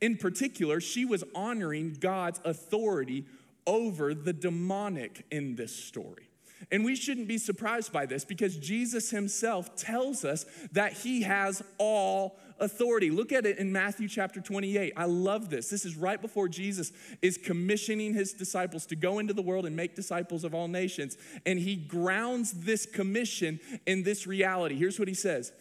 In 0.00 0.16
particular, 0.16 0.80
she 0.80 1.04
was 1.04 1.24
honoring 1.34 1.98
God's 2.00 2.40
authority 2.44 3.26
over 3.66 4.14
the 4.14 4.32
demonic 4.32 5.26
in 5.30 5.54
this 5.54 5.76
story. 5.76 6.30
And 6.70 6.84
we 6.84 6.96
shouldn't 6.96 7.28
be 7.28 7.38
surprised 7.38 7.92
by 7.92 8.06
this 8.06 8.24
because 8.24 8.56
Jesus 8.56 9.10
himself 9.10 9.76
tells 9.76 10.24
us 10.24 10.46
that 10.72 10.92
he 10.92 11.22
has 11.22 11.62
all 11.78 12.38
authority. 12.60 13.10
Look 13.10 13.32
at 13.32 13.44
it 13.44 13.58
in 13.58 13.72
Matthew 13.72 14.08
chapter 14.08 14.40
28. 14.40 14.92
I 14.96 15.04
love 15.04 15.50
this. 15.50 15.68
This 15.68 15.84
is 15.84 15.96
right 15.96 16.20
before 16.20 16.48
Jesus 16.48 16.92
is 17.20 17.36
commissioning 17.36 18.14
his 18.14 18.32
disciples 18.32 18.86
to 18.86 18.96
go 18.96 19.18
into 19.18 19.34
the 19.34 19.42
world 19.42 19.66
and 19.66 19.74
make 19.74 19.96
disciples 19.96 20.44
of 20.44 20.54
all 20.54 20.68
nations. 20.68 21.16
And 21.44 21.58
he 21.58 21.76
grounds 21.76 22.52
this 22.52 22.86
commission 22.86 23.60
in 23.86 24.02
this 24.02 24.26
reality. 24.26 24.76
Here's 24.76 24.98
what 24.98 25.08
he 25.08 25.14
says 25.14 25.52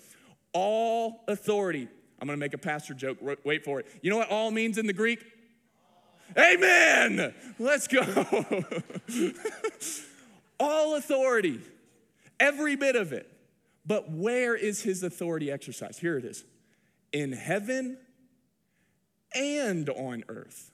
All 0.53 1.23
authority 1.27 1.87
I'm 2.21 2.27
gonna 2.27 2.37
make 2.37 2.53
a 2.53 2.59
pastor 2.59 2.93
joke. 2.93 3.17
Wait 3.43 3.65
for 3.65 3.79
it. 3.79 3.87
You 4.03 4.11
know 4.11 4.17
what 4.17 4.29
all 4.29 4.51
means 4.51 4.77
in 4.77 4.85
the 4.85 4.93
Greek? 4.93 5.25
Amen. 6.37 7.33
Let's 7.57 7.87
go. 7.87 8.03
all 10.61 10.95
authority, 10.95 11.59
every 12.39 12.75
bit 12.75 12.95
of 12.95 13.11
it. 13.11 13.27
But 13.85 14.11
where 14.11 14.55
is 14.55 14.83
his 14.83 15.01
authority 15.01 15.51
exercised? 15.51 15.99
Here 15.99 16.17
it 16.17 16.23
is 16.23 16.45
in 17.11 17.33
heaven 17.33 17.97
and 19.33 19.89
on 19.89 20.23
earth. 20.29 20.71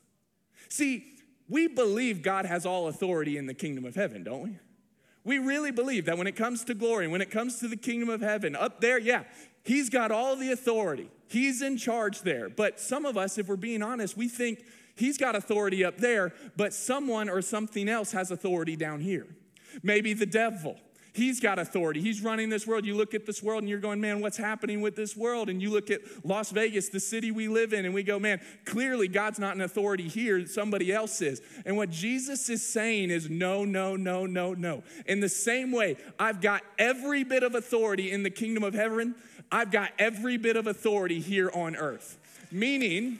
See, 0.69 1.05
we 1.49 1.67
believe 1.67 2.21
God 2.21 2.45
has 2.45 2.65
all 2.65 2.87
authority 2.87 3.37
in 3.37 3.45
the 3.45 3.53
kingdom 3.53 3.85
of 3.85 3.95
heaven, 3.95 4.23
don't 4.23 4.43
we? 4.43 4.59
We 5.23 5.39
really 5.39 5.71
believe 5.71 6.05
that 6.05 6.17
when 6.17 6.27
it 6.27 6.35
comes 6.35 6.63
to 6.65 6.73
glory, 6.73 7.07
when 7.07 7.21
it 7.21 7.31
comes 7.31 7.59
to 7.59 7.67
the 7.67 7.77
kingdom 7.77 8.09
of 8.09 8.21
heaven, 8.21 8.55
up 8.55 8.81
there, 8.81 8.99
yeah, 8.99 9.23
he's 9.63 9.89
got 9.89 10.11
all 10.11 10.35
the 10.35 10.51
authority. 10.51 11.09
He's 11.27 11.61
in 11.61 11.77
charge 11.77 12.21
there. 12.21 12.49
But 12.49 12.79
some 12.79 13.05
of 13.05 13.17
us, 13.17 13.37
if 13.37 13.47
we're 13.47 13.55
being 13.55 13.81
honest, 13.81 14.15
we 14.15 14.27
think 14.27 14.63
he's 14.95 15.17
got 15.17 15.35
authority 15.35 15.83
up 15.83 15.97
there, 15.97 16.33
but 16.55 16.73
someone 16.73 17.29
or 17.29 17.41
something 17.41 17.89
else 17.89 18.11
has 18.11 18.31
authority 18.31 18.75
down 18.75 19.01
here. 19.01 19.27
Maybe 19.83 20.13
the 20.13 20.25
devil. 20.25 20.77
He's 21.17 21.39
got 21.39 21.57
authority. 21.57 21.99
He's 21.99 22.21
running 22.21 22.49
this 22.49 22.67
world. 22.67 22.85
You 22.85 22.95
look 22.95 23.15
at 23.15 23.25
this 23.25 23.41
world 23.41 23.63
and 23.63 23.69
you're 23.69 23.79
going, 23.79 23.99
man, 23.99 24.21
what's 24.21 24.37
happening 24.37 24.81
with 24.81 24.95
this 24.95 25.17
world? 25.17 25.49
And 25.49 25.59
you 25.59 25.71
look 25.71 25.89
at 25.89 26.01
Las 26.23 26.51
Vegas, 26.51 26.89
the 26.89 26.99
city 26.99 27.31
we 27.31 27.47
live 27.47 27.73
in, 27.73 27.85
and 27.85 27.93
we 27.93 28.03
go, 28.03 28.19
man, 28.19 28.39
clearly 28.65 29.07
God's 29.07 29.39
not 29.39 29.55
an 29.55 29.61
authority 29.61 30.07
here. 30.07 30.45
Somebody 30.45 30.93
else 30.93 31.19
is. 31.23 31.41
And 31.65 31.75
what 31.75 31.89
Jesus 31.89 32.49
is 32.51 32.63
saying 32.63 33.09
is 33.09 33.31
no, 33.31 33.65
no, 33.65 33.95
no, 33.95 34.27
no, 34.27 34.53
no. 34.53 34.83
In 35.07 35.19
the 35.19 35.27
same 35.27 35.71
way, 35.71 35.97
I've 36.19 36.39
got 36.39 36.61
every 36.77 37.23
bit 37.23 37.41
of 37.41 37.55
authority 37.55 38.11
in 38.11 38.21
the 38.21 38.29
kingdom 38.29 38.63
of 38.63 38.75
heaven, 38.75 39.15
I've 39.51 39.71
got 39.71 39.93
every 39.97 40.37
bit 40.37 40.55
of 40.55 40.67
authority 40.67 41.19
here 41.19 41.49
on 41.51 41.75
earth. 41.75 42.19
Meaning 42.51 43.19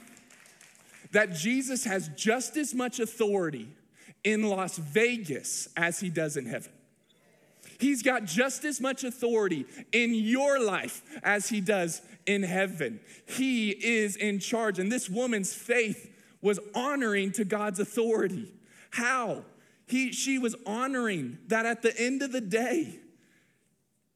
that 1.10 1.34
Jesus 1.34 1.82
has 1.82 2.10
just 2.16 2.56
as 2.56 2.74
much 2.74 3.00
authority 3.00 3.70
in 4.28 4.42
Las 4.42 4.76
Vegas 4.76 5.68
as 5.74 6.00
he 6.00 6.10
does 6.10 6.36
in 6.36 6.44
heaven. 6.44 6.70
He's 7.80 8.02
got 8.02 8.26
just 8.26 8.64
as 8.64 8.78
much 8.78 9.02
authority 9.02 9.64
in 9.90 10.12
your 10.12 10.60
life 10.60 11.02
as 11.22 11.48
he 11.48 11.62
does 11.62 12.02
in 12.26 12.42
heaven. 12.42 13.00
He 13.26 13.70
is 13.70 14.16
in 14.16 14.38
charge. 14.38 14.78
And 14.78 14.92
this 14.92 15.08
woman's 15.08 15.54
faith 15.54 16.14
was 16.42 16.60
honoring 16.74 17.32
to 17.32 17.44
God's 17.44 17.80
authority. 17.80 18.52
How? 18.90 19.44
He, 19.86 20.12
she 20.12 20.38
was 20.38 20.54
honoring 20.66 21.38
that 21.46 21.64
at 21.64 21.80
the 21.80 21.98
end 21.98 22.20
of 22.20 22.30
the 22.30 22.42
day, 22.42 22.98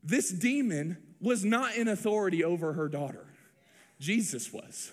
this 0.03 0.31
demon 0.31 0.99
was 1.21 1.43
not 1.43 1.75
in 1.75 1.89
authority 1.89 2.45
over 2.45 2.75
her 2.75 2.89
daughter. 2.89 3.25
Jesus 3.99 4.53
was. 4.53 4.93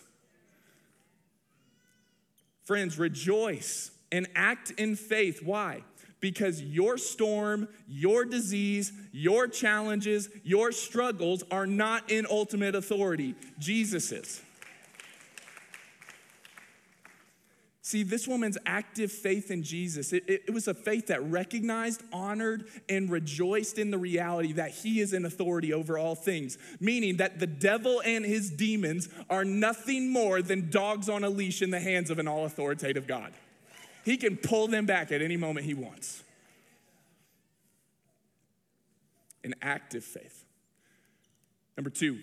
Friends, 2.63 2.97
rejoice 2.97 3.91
and 4.11 4.27
act 4.35 4.71
in 4.71 4.95
faith. 4.95 5.41
Why? 5.43 5.83
because 6.21 6.61
your 6.61 6.97
storm, 6.97 7.67
your 7.87 8.25
disease, 8.25 8.91
your 9.11 9.47
challenges, 9.47 10.29
your 10.43 10.71
struggles 10.71 11.43
are 11.51 11.67
not 11.67 12.11
in 12.11 12.25
ultimate 12.29 12.75
authority. 12.75 13.35
Jesus 13.57 14.11
is. 14.11 14.41
See, 17.81 18.03
this 18.03 18.27
woman's 18.27 18.57
active 18.67 19.11
faith 19.11 19.49
in 19.49 19.63
Jesus, 19.63 20.13
it, 20.13 20.23
it, 20.27 20.53
was 20.53 20.67
a 20.67 20.75
faith 20.75 21.07
that 21.07 21.23
recognized, 21.23 22.03
honored, 22.13 22.65
and 22.87 23.09
rejoiced 23.09 23.79
in 23.79 23.89
the 23.89 23.97
reality 23.97 24.53
that 24.53 24.69
he 24.69 24.99
is 24.99 25.11
in 25.11 25.25
authority 25.25 25.73
over 25.73 25.97
all 25.97 26.13
things, 26.13 26.59
meaning 26.79 27.17
that 27.17 27.39
the 27.39 27.47
devil 27.47 27.99
and 28.05 28.23
his 28.23 28.51
demons 28.51 29.09
are 29.27 29.43
nothing 29.43 30.13
more 30.13 30.43
than 30.43 30.69
dogs 30.69 31.09
on 31.09 31.23
a 31.23 31.29
leash 31.29 31.63
in 31.63 31.71
the 31.71 31.79
hands 31.79 32.11
of 32.11 32.19
an 32.19 32.27
all 32.27 32.45
authoritative 32.45 33.07
God. 33.07 33.33
He 34.03 34.17
can 34.17 34.37
pull 34.37 34.67
them 34.67 34.85
back 34.85 35.11
at 35.11 35.21
any 35.21 35.37
moment 35.37 35.65
he 35.65 35.73
wants. 35.73 36.23
An 39.43 39.55
active 39.61 40.03
faith. 40.03 40.45
Number 41.77 41.89
two, 41.89 42.19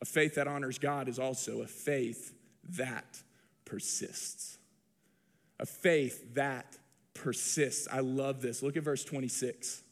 a 0.00 0.04
faith 0.04 0.36
that 0.36 0.46
honors 0.46 0.78
God 0.78 1.08
is 1.08 1.18
also 1.18 1.62
a 1.62 1.66
faith 1.66 2.32
that 2.76 3.22
persists. 3.64 4.58
A 5.58 5.66
faith 5.66 6.34
that 6.34 6.76
persists. 7.14 7.88
I 7.90 8.00
love 8.00 8.42
this. 8.42 8.62
Look 8.62 8.76
at 8.76 8.82
verse 8.82 9.04
26. 9.04 9.82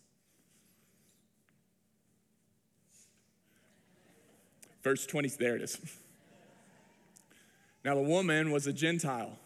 Verse 4.83 5.07
20, 5.07 5.29
there 5.39 5.57
it 5.57 5.63
is. 5.63 5.79
Now, 7.85 7.95
the 7.95 8.03
woman 8.03 8.51
was 8.51 8.67
a 8.67 8.73
Gentile 8.73 9.39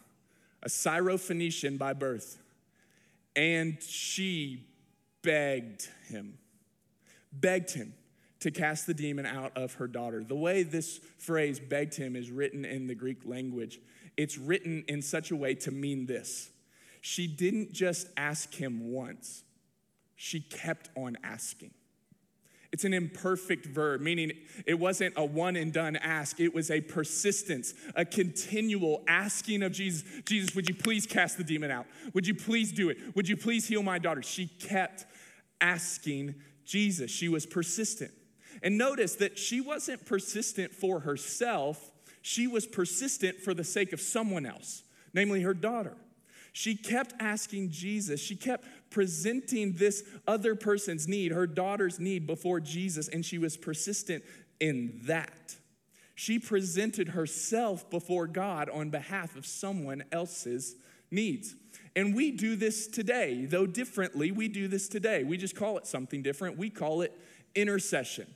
a 0.67 0.69
Syrophoenician 0.69 1.79
by 1.79 1.93
birth, 1.93 2.43
and 3.37 3.81
she 3.81 4.67
begged 5.23 5.89
him, 6.09 6.39
begged 7.33 7.71
him 7.71 7.95
to 8.41 8.51
cast 8.51 8.85
the 8.89 8.93
demon 8.93 9.27
out 9.27 9.57
of 9.57 9.75
her 9.75 9.87
daughter. 9.87 10.25
The 10.25 10.35
way 10.35 10.65
this 10.65 10.99
phrase 11.19 11.61
begged 11.61 11.95
him 11.95 12.17
is 12.17 12.33
written 12.33 12.65
in 12.65 12.89
the 12.89 12.97
Greek 12.97 13.25
language, 13.25 13.79
it's 14.17 14.37
written 14.37 14.85
in 14.89 15.03
such 15.03 15.31
a 15.31 15.37
way 15.37 15.55
to 15.55 15.71
mean 15.71 16.07
this. 16.07 16.51
She 17.01 17.29
didn't 17.29 17.73
just 17.73 18.09
ask 18.17 18.53
him 18.53 18.93
once, 18.93 19.45
she 20.17 20.41
kept 20.41 20.91
on 20.97 21.17
asking. 21.23 21.71
It's 22.73 22.85
an 22.85 22.95
imperfect 22.95 23.67
verb, 23.67 24.01
meaning 24.01 24.33
it 24.67 24.79
wasn't 24.79 25.15
a 25.17 25.25
one 25.25 25.57
and 25.57 25.73
done 25.73 25.97
ask. 25.97 26.41
It 26.41 26.55
was 26.55 26.71
a 26.71 26.81
persistence, 26.81 27.75
a 27.95 28.05
continual 28.05 29.03
asking 29.09 29.63
of 29.63 29.73
Jesus 29.73 30.05
Jesus, 30.25 30.55
would 30.55 30.69
you 30.69 30.75
please 30.75 31.07
cast 31.07 31.39
the 31.39 31.45
demon 31.45 31.71
out? 31.71 31.87
Would 32.15 32.27
you 32.27 32.35
please 32.35 32.73
do 32.73 32.89
it? 32.89 32.99
Would 33.15 33.29
you 33.29 33.37
please 33.37 33.67
heal 33.67 33.83
my 33.83 33.99
daughter? 33.99 34.23
She 34.23 34.47
kept 34.47 35.07
asking 35.61 36.35
Jesus. 36.65 37.11
She 37.11 37.29
was 37.29 37.47
persistent. 37.47 38.13
And 38.63 38.79
notice 38.79 39.17
that 39.17 39.39
she 39.39 39.61
wasn't 39.61 40.05
persistent 40.07 40.73
for 40.75 41.01
herself, 41.01 41.93
she 42.23 42.47
was 42.47 42.67
persistent 42.67 43.41
for 43.41 43.55
the 43.55 43.65
sake 43.65 43.93
of 43.93 44.01
someone 44.01 44.47
else, 44.47 44.83
namely 45.15 45.43
her 45.43 45.55
daughter. 45.55 45.97
She 46.53 46.75
kept 46.75 47.13
asking 47.21 47.71
Jesus, 47.71 48.21
she 48.21 48.35
kept 48.35 48.65
presenting 48.97 49.75
this 49.75 50.05
other 50.27 50.55
person's 50.55 51.07
need, 51.07 51.31
her 51.31 51.47
daughter's 51.47 52.01
need, 52.01 52.27
before 52.27 52.61
Jesus, 52.61 53.09
and 53.09 53.27
she 53.27 53.37
was 53.37 53.55
persistent 53.55 54.25
in 54.59 54.99
that. 55.03 55.55
She 56.15 56.39
presented 56.39 57.09
herself 57.09 57.91
before 57.91 58.27
God 58.27 58.71
on 58.71 58.89
behalf 58.89 59.37
of 59.37 59.45
someone 59.45 60.03
else's 60.11 60.77
needs. 61.11 61.57
And 61.95 62.15
we 62.15 62.31
do 62.31 62.57
this 62.57 62.87
today, 62.87 63.45
though 63.45 63.67
differently, 63.67 64.31
we 64.31 64.49
do 64.49 64.67
this 64.67 64.89
today. 64.89 65.25
We 65.25 65.37
just 65.37 65.55
call 65.55 65.77
it 65.77 65.87
something 65.87 66.23
different. 66.23 66.57
We 66.57 66.71
call 66.71 67.03
it 67.03 67.13
intercession. 67.55 68.35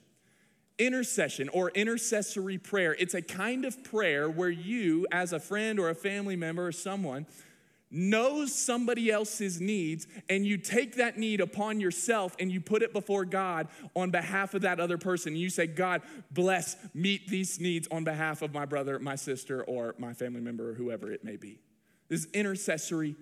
Intercession 0.79 1.49
or 1.49 1.71
intercessory 1.71 2.59
prayer. 2.59 2.95
It's 2.99 3.15
a 3.15 3.23
kind 3.23 3.65
of 3.65 3.83
prayer 3.83 4.29
where 4.29 4.51
you, 4.51 5.07
as 5.11 5.33
a 5.33 5.41
friend 5.41 5.81
or 5.81 5.89
a 5.89 5.95
family 5.95 6.37
member 6.37 6.67
or 6.67 6.73
someone, 6.73 7.27
knows 7.91 8.55
somebody 8.55 9.11
else's 9.11 9.61
needs 9.61 10.07
and 10.29 10.47
you 10.47 10.57
take 10.57 10.97
that 10.97 11.19
need 11.19 11.41
upon 11.41 11.81
yourself 11.81 12.37
and 12.39 12.51
you 12.53 12.61
put 12.61 12.83
it 12.83 12.93
before 12.93 13.25
God 13.25 13.69
on 13.97 14.11
behalf 14.11 14.55
of 14.55 14.63
that 14.63 14.79
other 14.79 14.99
person. 14.99 15.35
You 15.35 15.51
say, 15.51 15.67
God, 15.67 16.03
bless, 16.31 16.77
meet 16.95 17.29
these 17.29 17.61
needs 17.61 17.89
on 17.91 18.05
behalf 18.05 18.43
of 18.43 18.55
my 18.55 18.65
brother, 18.65 18.99
my 18.99 19.17
sister, 19.17 19.65
or 19.65 19.95
my 19.99 20.13
family 20.13 20.41
member, 20.41 20.71
or 20.71 20.75
whoever 20.75 21.11
it 21.11 21.25
may 21.25 21.37
be. 21.37 21.59
This 22.09 22.25
is 22.25 22.31
intercessory 22.33 23.17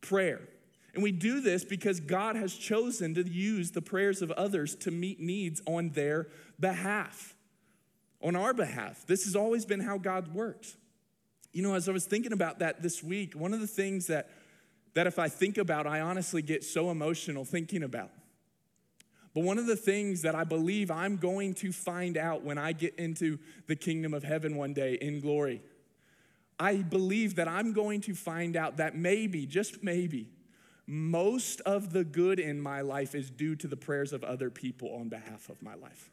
prayer. 0.00 0.40
And 0.92 1.02
we 1.02 1.12
do 1.12 1.40
this 1.40 1.64
because 1.64 2.00
God 2.00 2.36
has 2.36 2.54
chosen 2.54 3.14
to 3.14 3.26
use 3.26 3.70
the 3.70 3.82
prayers 3.82 4.22
of 4.22 4.30
others 4.32 4.74
to 4.76 4.90
meet 4.90 5.20
needs 5.20 5.62
on 5.66 5.90
their 5.90 6.28
behalf, 6.58 7.34
on 8.20 8.34
our 8.34 8.52
behalf. 8.52 9.06
This 9.06 9.24
has 9.24 9.36
always 9.36 9.64
been 9.64 9.80
how 9.80 9.98
God 9.98 10.34
works. 10.34 10.76
You 11.52 11.62
know, 11.62 11.74
as 11.74 11.88
I 11.88 11.92
was 11.92 12.04
thinking 12.04 12.32
about 12.32 12.60
that 12.60 12.82
this 12.82 13.02
week, 13.02 13.34
one 13.34 13.52
of 13.52 13.60
the 13.60 13.66
things 13.66 14.06
that, 14.06 14.30
that 14.94 15.06
if 15.06 15.18
I 15.18 15.28
think 15.28 15.58
about, 15.58 15.86
I 15.86 16.00
honestly 16.00 16.42
get 16.42 16.64
so 16.64 16.90
emotional 16.90 17.44
thinking 17.44 17.82
about. 17.82 18.10
But 19.34 19.44
one 19.44 19.58
of 19.58 19.66
the 19.66 19.76
things 19.76 20.22
that 20.22 20.34
I 20.34 20.44
believe 20.44 20.90
I'm 20.90 21.16
going 21.16 21.54
to 21.54 21.72
find 21.72 22.16
out 22.16 22.42
when 22.42 22.58
I 22.58 22.72
get 22.72 22.96
into 22.96 23.38
the 23.66 23.76
kingdom 23.76 24.12
of 24.12 24.24
heaven 24.24 24.56
one 24.56 24.74
day 24.74 24.94
in 24.94 25.20
glory, 25.20 25.62
I 26.58 26.76
believe 26.76 27.36
that 27.36 27.48
I'm 27.48 27.72
going 27.72 28.00
to 28.02 28.14
find 28.14 28.56
out 28.56 28.76
that 28.78 28.96
maybe, 28.96 29.46
just 29.46 29.82
maybe, 29.82 30.30
most 30.86 31.60
of 31.60 31.92
the 31.92 32.04
good 32.04 32.40
in 32.40 32.60
my 32.60 32.80
life 32.80 33.14
is 33.14 33.30
due 33.30 33.54
to 33.56 33.68
the 33.68 33.76
prayers 33.76 34.12
of 34.12 34.24
other 34.24 34.50
people 34.50 34.92
on 34.94 35.08
behalf 35.08 35.48
of 35.48 35.62
my 35.62 35.74
life. 35.74 36.10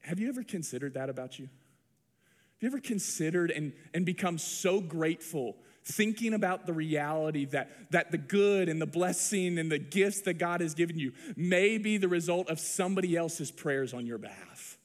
Have 0.00 0.18
you 0.18 0.28
ever 0.28 0.42
considered 0.42 0.94
that 0.94 1.08
about 1.08 1.38
you? 1.38 1.46
Have 1.46 2.62
you 2.62 2.68
ever 2.68 2.80
considered 2.80 3.50
and, 3.50 3.72
and 3.94 4.04
become 4.04 4.38
so 4.38 4.80
grateful 4.80 5.56
thinking 5.84 6.34
about 6.34 6.66
the 6.66 6.72
reality 6.72 7.46
that, 7.46 7.70
that 7.90 8.10
the 8.10 8.18
good 8.18 8.68
and 8.68 8.80
the 8.80 8.86
blessing 8.86 9.58
and 9.58 9.72
the 9.72 9.78
gifts 9.78 10.22
that 10.22 10.34
God 10.34 10.60
has 10.60 10.74
given 10.74 10.98
you 10.98 11.12
may 11.36 11.78
be 11.78 11.96
the 11.96 12.08
result 12.08 12.48
of 12.50 12.60
somebody 12.60 13.16
else's 13.16 13.50
prayers 13.50 13.94
on 13.94 14.06
your 14.06 14.18
behalf? 14.18 14.78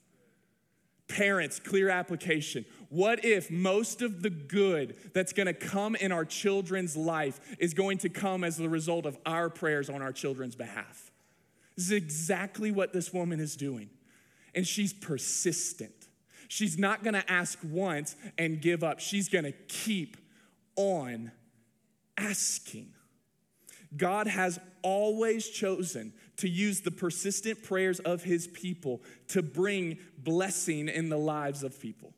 Parents, 1.07 1.59
clear 1.59 1.89
application. 1.89 2.65
What 2.89 3.23
if 3.23 3.51
most 3.51 4.01
of 4.01 4.21
the 4.21 4.29
good 4.29 4.95
that's 5.13 5.33
gonna 5.33 5.53
come 5.53 5.95
in 5.95 6.11
our 6.11 6.25
children's 6.25 6.97
life 6.97 7.39
is 7.59 7.73
going 7.73 7.99
to 7.99 8.09
come 8.09 8.43
as 8.43 8.57
the 8.57 8.69
result 8.69 9.05
of 9.05 9.17
our 9.25 9.49
prayers 9.49 9.89
on 9.89 10.01
our 10.01 10.11
children's 10.11 10.55
behalf? 10.55 11.11
This 11.75 11.85
is 11.85 11.91
exactly 11.91 12.71
what 12.71 12.93
this 12.93 13.13
woman 13.13 13.39
is 13.39 13.55
doing. 13.55 13.89
And 14.55 14.65
she's 14.65 14.93
persistent. 14.93 15.91
She's 16.47 16.77
not 16.77 17.03
gonna 17.03 17.23
ask 17.27 17.59
once 17.63 18.15
and 18.37 18.61
give 18.61 18.83
up, 18.83 18.99
she's 18.99 19.29
gonna 19.29 19.51
keep 19.67 20.17
on 20.75 21.31
asking. 22.17 22.93
God 23.95 24.27
has 24.27 24.59
always 24.81 25.47
chosen 25.47 26.13
to 26.37 26.49
use 26.49 26.81
the 26.81 26.91
persistent 26.91 27.63
prayers 27.63 27.99
of 27.99 28.23
his 28.23 28.47
people 28.47 29.01
to 29.29 29.41
bring 29.41 29.97
blessing 30.17 30.89
in 30.89 31.09
the 31.09 31.17
lives 31.17 31.63
of 31.63 31.79
people. 31.79 32.13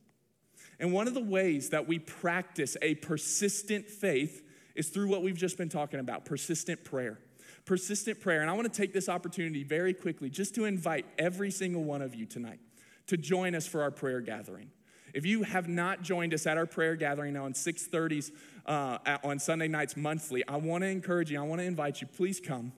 And 0.79 0.93
one 0.93 1.07
of 1.07 1.13
the 1.13 1.23
ways 1.23 1.69
that 1.69 1.87
we 1.87 1.99
practice 1.99 2.77
a 2.81 2.95
persistent 2.95 3.89
faith 3.89 4.43
is 4.75 4.89
through 4.89 5.07
what 5.07 5.23
we've 5.23 5.37
just 5.37 5.57
been 5.57 5.69
talking 5.69 5.99
about 5.99 6.25
persistent 6.25 6.83
prayer. 6.83 7.19
Persistent 7.67 8.21
prayer. 8.21 8.39
And 8.39 8.49
I 8.49 8.53
want 8.53 8.71
to 8.71 8.81
take 8.81 8.93
this 8.93 9.09
opportunity 9.09 9.63
very 9.65 9.93
quickly 9.93 10.29
just 10.29 10.55
to 10.55 10.63
invite 10.63 11.05
every 11.19 11.51
single 11.51 11.83
one 11.83 12.01
of 12.01 12.15
you 12.15 12.25
tonight 12.25 12.59
to 13.07 13.17
join 13.17 13.53
us 13.55 13.67
for 13.67 13.81
our 13.81 13.91
prayer 13.91 14.21
gathering. 14.21 14.71
If 15.13 15.25
you 15.25 15.43
have 15.43 15.67
not 15.67 16.01
joined 16.01 16.33
us 16.33 16.47
at 16.47 16.57
our 16.57 16.65
prayer 16.65 16.95
gathering 16.95 17.35
on 17.35 17.51
6:30s 17.51 18.31
uh, 18.65 19.17
on 19.21 19.39
Sunday 19.39 19.67
nights 19.67 19.97
monthly, 19.97 20.47
I 20.47 20.55
want 20.55 20.83
to 20.83 20.87
encourage 20.87 21.29
you. 21.29 21.39
I 21.39 21.43
want 21.43 21.59
to 21.59 21.65
invite 21.65 21.99
you. 21.99 22.07
Please 22.07 22.39
come. 22.39 22.71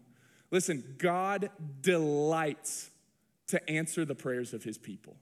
Listen, 0.49 0.95
God 0.97 1.51
delights 1.81 2.89
to 3.47 3.69
answer 3.69 4.05
the 4.05 4.15
prayers 4.15 4.55
of 4.55 4.63
His 4.63 4.79
people, 4.79 5.17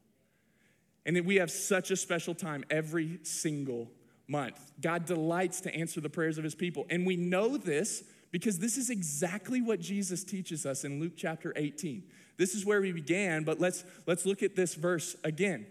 and 1.06 1.20
we 1.26 1.36
have 1.36 1.52
such 1.52 1.92
a 1.92 1.98
special 1.98 2.34
time 2.34 2.64
every 2.70 3.20
single 3.24 3.92
month. 4.28 4.72
God 4.82 5.06
delights 5.06 5.62
to 5.62 5.76
answer 5.76 6.02
the 6.02 6.10
prayers 6.10 6.38
of 6.38 6.44
His 6.44 6.56
people, 6.56 6.86
and 6.90 7.06
we 7.06 7.16
know 7.16 7.58
this 7.58 8.04
because 8.32 8.60
this 8.60 8.78
is 8.78 8.90
exactly 8.90 9.62
what 9.62 9.80
Jesus 9.80 10.24
teaches 10.24 10.66
us 10.66 10.84
in 10.84 11.00
Luke 11.00 11.14
chapter 11.16 11.54
18. 11.56 12.04
This 12.38 12.54
is 12.54 12.66
where 12.66 12.82
we 12.82 12.92
began, 12.92 13.44
but 13.44 13.60
let's 13.60 13.84
let's 14.06 14.26
look 14.26 14.44
at 14.44 14.56
this 14.56 14.76
verse 14.76 15.16
again. 15.24 15.66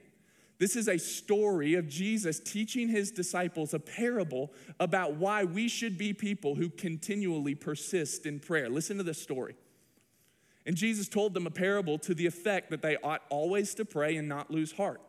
This 0.58 0.74
is 0.74 0.88
a 0.88 0.98
story 0.98 1.74
of 1.74 1.86
Jesus 1.86 2.40
teaching 2.40 2.88
his 2.88 3.10
disciples 3.10 3.74
a 3.74 3.78
parable 3.78 4.52
about 4.80 5.16
why 5.16 5.44
we 5.44 5.68
should 5.68 5.98
be 5.98 6.14
people 6.14 6.54
who 6.54 6.70
continually 6.70 7.54
persist 7.54 8.24
in 8.24 8.40
prayer. 8.40 8.70
Listen 8.70 8.96
to 8.96 9.02
this 9.02 9.20
story. 9.20 9.54
And 10.64 10.74
Jesus 10.74 11.08
told 11.08 11.34
them 11.34 11.46
a 11.46 11.50
parable 11.50 11.98
to 11.98 12.14
the 12.14 12.26
effect 12.26 12.70
that 12.70 12.80
they 12.80 12.96
ought 12.96 13.22
always 13.28 13.74
to 13.74 13.84
pray 13.84 14.16
and 14.16 14.28
not 14.28 14.50
lose 14.50 14.72
heart. 14.72 15.00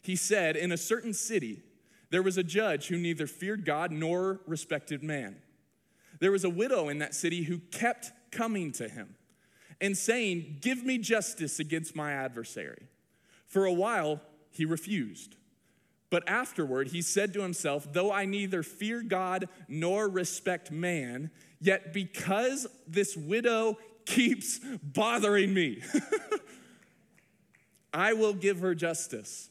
He 0.00 0.16
said, 0.16 0.56
In 0.56 0.72
a 0.72 0.78
certain 0.78 1.12
city, 1.12 1.62
there 2.10 2.22
was 2.22 2.36
a 2.36 2.42
judge 2.42 2.88
who 2.88 2.98
neither 2.98 3.26
feared 3.26 3.64
God 3.64 3.92
nor 3.92 4.40
respected 4.46 5.02
man. 5.02 5.36
There 6.18 6.32
was 6.32 6.44
a 6.44 6.50
widow 6.50 6.88
in 6.88 6.98
that 6.98 7.14
city 7.14 7.44
who 7.44 7.58
kept 7.58 8.12
coming 8.30 8.72
to 8.72 8.88
him 8.88 9.14
and 9.80 9.96
saying, 9.96 10.58
Give 10.60 10.84
me 10.84 10.98
justice 10.98 11.58
against 11.58 11.96
my 11.96 12.12
adversary. 12.12 12.82
For 13.46 13.64
a 13.64 13.72
while, 13.72 14.20
he 14.50 14.64
refused. 14.64 15.36
But 16.10 16.28
afterward, 16.28 16.88
he 16.88 17.02
said 17.02 17.32
to 17.34 17.42
himself, 17.42 17.92
Though 17.92 18.12
I 18.12 18.26
neither 18.26 18.62
fear 18.62 19.02
God 19.02 19.48
nor 19.68 20.08
respect 20.08 20.70
man, 20.70 21.30
yet 21.60 21.92
because 21.92 22.66
this 22.86 23.16
widow 23.16 23.78
keeps 24.04 24.58
bothering 24.82 25.54
me, 25.54 25.82
I 27.94 28.12
will 28.12 28.34
give 28.34 28.60
her 28.60 28.74
justice 28.74 29.49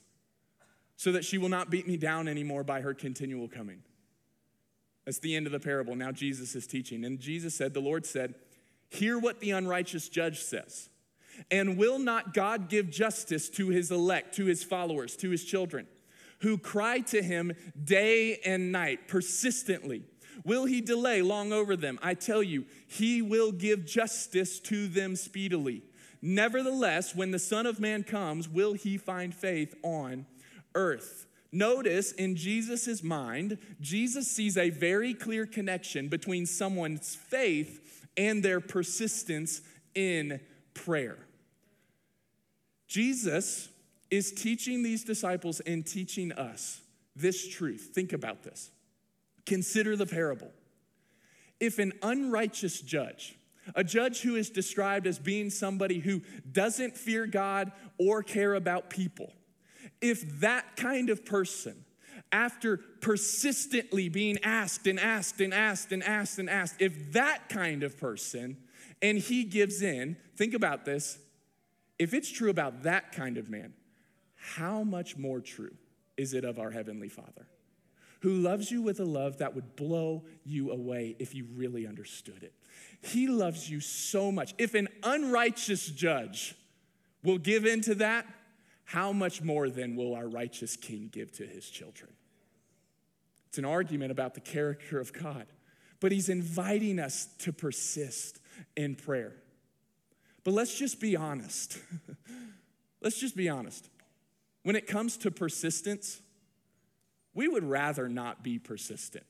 so 1.00 1.14
that 1.14 1.24
she 1.24 1.38
will 1.38 1.48
not 1.48 1.70
beat 1.70 1.88
me 1.88 1.96
down 1.96 2.28
anymore 2.28 2.62
by 2.62 2.82
her 2.82 2.94
continual 2.94 3.48
coming. 3.48 3.82
That's 5.06 5.20
the 5.20 5.34
end 5.34 5.46
of 5.46 5.54
the 5.54 5.60
parable. 5.60 5.96
Now 5.96 6.12
Jesus 6.12 6.56
is 6.56 6.68
teaching. 6.68 7.06
And 7.06 7.22
Jesus 7.22 7.56
said, 7.56 7.74
The 7.74 7.80
Lord 7.80 8.06
said, 8.06 8.36
Hear 8.90 9.18
what 9.18 9.40
the 9.40 9.52
unrighteous 9.52 10.10
judge 10.10 10.42
says. 10.42 10.90
And 11.50 11.78
will 11.78 12.00
not 12.00 12.34
God 12.34 12.68
give 12.68 12.90
justice 12.90 13.48
to 13.52 13.70
his 13.70 13.92
elect, 13.92 14.36
to 14.36 14.46
his 14.46 14.62
followers, 14.62 15.16
to 15.18 15.30
his 15.30 15.46
children, 15.46 15.88
who 16.42 16.58
cry 16.58 17.00
to 17.00 17.24
him 17.24 17.54
day 17.82 18.42
and 18.44 18.74
night, 18.74 19.08
persistently? 19.08 20.04
Will 20.44 20.66
he 20.66 20.82
delay 20.82 21.22
long 21.22 21.54
over 21.54 21.78
them? 21.78 21.98
I 22.04 22.14
tell 22.14 22.44
you, 22.44 22.66
he 22.88 23.22
will 23.22 23.54
give 23.54 23.86
justice 23.86 24.60
to 24.62 24.90
them 24.90 25.16
speedily. 25.16 25.84
Nevertheless, 26.22 27.16
when 27.16 27.32
the 27.32 27.40
Son 27.40 27.66
of 27.66 27.80
Man 27.80 28.04
comes, 28.04 28.50
will 28.50 28.74
he 28.74 28.98
find 28.98 29.34
faith 29.34 29.74
on 29.82 30.26
earth? 30.80 31.28
Notice 31.52 32.12
in 32.14 32.36
Jesus' 32.36 33.04
mind, 33.04 33.58
Jesus 33.82 34.30
sees 34.30 34.56
a 34.58 34.70
very 34.70 35.14
clear 35.14 35.46
connection 35.46 36.08
between 36.08 36.46
someone's 36.46 37.16
faith 37.16 38.08
and 38.16 38.42
their 38.44 38.60
persistence 38.60 39.62
in 39.96 40.40
prayer. 40.74 41.18
Jesus 42.88 43.70
is 44.10 44.32
teaching 44.32 44.84
these 44.84 45.04
disciples 45.04 45.60
and 45.62 45.86
teaching 45.86 46.32
us 46.32 46.82
this 47.16 47.48
truth. 47.48 47.92
Think 47.94 48.14
about 48.14 48.44
this. 48.44 48.72
Consider 49.46 49.96
the 49.96 50.06
parable. 50.06 50.52
If 51.60 51.80
an 51.80 51.94
unrighteous 52.02 52.82
judge, 52.82 53.38
a 53.76 53.84
judge 53.84 54.22
who 54.22 54.36
is 54.36 54.50
described 54.50 55.06
as 55.06 55.20
being 55.20 55.50
somebody 55.50 56.00
who 56.00 56.22
doesn't 56.52 56.98
fear 56.98 57.26
God 57.26 57.72
or 57.98 58.24
care 58.24 58.54
about 58.54 58.90
people, 58.90 59.34
if 60.02 60.40
that 60.40 60.76
kind 60.76 61.10
of 61.10 61.26
person, 61.26 61.86
after 62.32 62.78
persistently 63.02 64.10
being 64.10 64.38
asked 64.44 64.88
and 64.88 65.00
asked 65.00 65.42
and 65.42 65.54
asked 65.54 65.92
and 65.92 66.04
asked 66.04 66.40
and 66.40 66.50
asked, 66.50 66.76
if 66.80 67.14
that 67.14 67.50
kind 67.50 67.84
of 67.84 67.98
person, 67.98 68.58
and 69.02 69.18
he 69.18 69.44
gives 69.44 69.82
in, 69.82 70.18
think 70.36 70.54
about 70.54 70.86
this, 70.86 71.18
if 71.98 72.14
it's 72.14 72.32
true 72.32 72.50
about 72.50 72.84
that 72.84 73.12
kind 73.12 73.38
of 73.38 73.50
man, 73.50 73.74
how 74.36 74.84
much 74.84 75.18
more 75.18 75.42
true 75.42 75.76
is 76.18 76.34
it 76.34 76.44
of 76.46 76.60
our 76.60 76.72
Heavenly 76.72 77.10
Father, 77.10 77.48
who 78.22 78.32
loves 78.36 78.70
you 78.70 78.82
with 78.82 79.00
a 79.00 79.06
love 79.06 79.38
that 79.38 79.56
would 79.56 79.76
blow 79.76 80.24
you 80.46 80.72
away 80.72 81.16
if 81.20 81.34
you 81.34 81.46
really 81.56 81.88
understood 81.88 82.44
it? 82.44 82.54
He 83.02 83.28
loves 83.28 83.70
you 83.70 83.80
so 83.80 84.32
much. 84.32 84.54
If 84.58 84.74
an 84.76 84.90
unrighteous 85.04 85.88
judge 85.88 86.56
will 87.24 87.38
give 87.38 87.66
in 87.66 87.82
to 87.82 87.96
that, 87.96 88.26
how 88.90 89.12
much 89.12 89.44
more 89.44 89.70
then 89.70 89.96
will 89.96 90.16
our 90.16 90.28
righteous 90.28 90.76
king 90.76 91.10
give 91.12 91.32
to 91.34 91.46
his 91.46 91.70
children? 91.70 92.10
It's 93.48 93.60
an 93.60 93.66
argument 93.66 94.12
about 94.12 94.34
the 94.34 94.40
character 94.40 95.00
of 95.00 95.14
God, 95.14 95.46
but 96.00 96.12
he's 96.12 96.28
inviting 96.28 96.98
us 96.98 97.28
to 97.40 97.54
persist 97.54 98.40
in 98.76 98.96
prayer. 98.96 99.36
But 100.44 100.56
let's 100.56 100.76
just 100.76 101.00
be 101.00 101.16
honest. 101.16 101.78
let's 103.02 103.20
just 103.20 103.38
be 103.38 103.48
honest. 103.48 103.88
When 104.64 104.76
it 104.76 104.88
comes 104.88 105.18
to 105.18 105.30
persistence, 105.30 106.20
we 107.36 107.48
would 107.48 107.64
rather 107.64 108.10
not 108.10 108.42
be 108.42 108.58
persistent. 108.58 109.26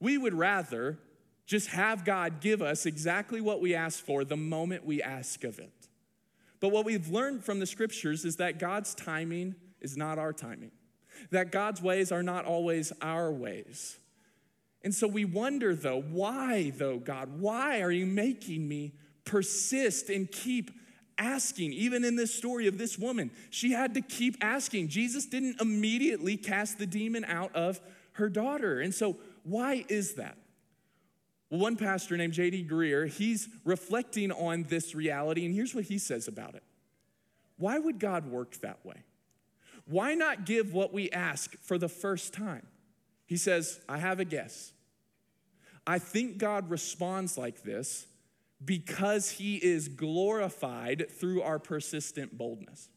We 0.00 0.16
would 0.16 0.32
rather 0.32 0.98
just 1.44 1.68
have 1.68 2.06
God 2.06 2.40
give 2.40 2.62
us 2.62 2.86
exactly 2.86 3.42
what 3.42 3.60
we 3.60 3.74
ask 3.74 4.02
for 4.02 4.24
the 4.24 4.38
moment 4.38 4.86
we 4.86 5.02
ask 5.02 5.44
of 5.44 5.58
it. 5.58 5.88
But 6.60 6.70
what 6.70 6.84
we've 6.84 7.08
learned 7.08 7.44
from 7.44 7.60
the 7.60 7.66
scriptures 7.66 8.24
is 8.24 8.36
that 8.36 8.58
God's 8.58 8.94
timing 8.94 9.54
is 9.80 9.96
not 9.96 10.18
our 10.18 10.32
timing, 10.32 10.70
that 11.30 11.52
God's 11.52 11.82
ways 11.82 12.10
are 12.10 12.22
not 12.22 12.44
always 12.44 12.92
our 13.00 13.30
ways. 13.30 13.98
And 14.82 14.94
so 14.94 15.08
we 15.08 15.24
wonder, 15.24 15.74
though, 15.74 16.00
why, 16.00 16.72
though, 16.76 16.98
God, 16.98 17.40
why 17.40 17.80
are 17.80 17.90
you 17.90 18.06
making 18.06 18.68
me 18.68 18.92
persist 19.24 20.10
and 20.10 20.30
keep 20.30 20.70
asking. 21.18 21.72
Even 21.72 22.04
in 22.04 22.16
this 22.16 22.34
story 22.34 22.66
of 22.66 22.78
this 22.78 22.98
woman, 22.98 23.30
she 23.50 23.72
had 23.72 23.94
to 23.94 24.00
keep 24.00 24.36
asking. 24.40 24.88
Jesus 24.88 25.26
didn't 25.26 25.60
immediately 25.60 26.36
cast 26.36 26.78
the 26.78 26.86
demon 26.86 27.24
out 27.24 27.54
of 27.54 27.80
her 28.12 28.28
daughter. 28.28 28.80
And 28.80 28.94
so, 28.94 29.16
why 29.42 29.84
is 29.88 30.14
that? 30.14 30.36
One 31.48 31.76
pastor 31.76 32.16
named 32.16 32.32
J.D. 32.32 32.66
Greear, 32.68 33.08
he's 33.08 33.48
reflecting 33.64 34.32
on 34.32 34.64
this 34.64 34.94
reality, 34.94 35.44
and 35.44 35.54
here's 35.54 35.74
what 35.74 35.84
he 35.84 35.98
says 35.98 36.26
about 36.26 36.54
it. 36.54 36.62
Why 37.56 37.78
would 37.78 37.98
God 37.98 38.26
work 38.26 38.54
that 38.62 38.84
way? 38.84 39.02
Why 39.86 40.14
not 40.14 40.46
give 40.46 40.72
what 40.72 40.92
we 40.92 41.10
ask 41.10 41.56
for 41.60 41.78
the 41.78 41.88
first 41.88 42.32
time? 42.32 42.66
He 43.26 43.36
says, 43.36 43.80
I 43.88 43.98
have 43.98 44.20
a 44.20 44.24
guess. 44.24 44.72
I 45.86 45.98
think 45.98 46.38
God 46.38 46.70
responds 46.70 47.36
like 47.36 47.62
this 47.62 48.06
because 48.64 49.30
he 49.30 49.56
is 49.56 49.88
glorified 49.88 51.06
through 51.10 51.42
our 51.42 51.58
persistent 51.58 52.36
boldness. 52.36 52.88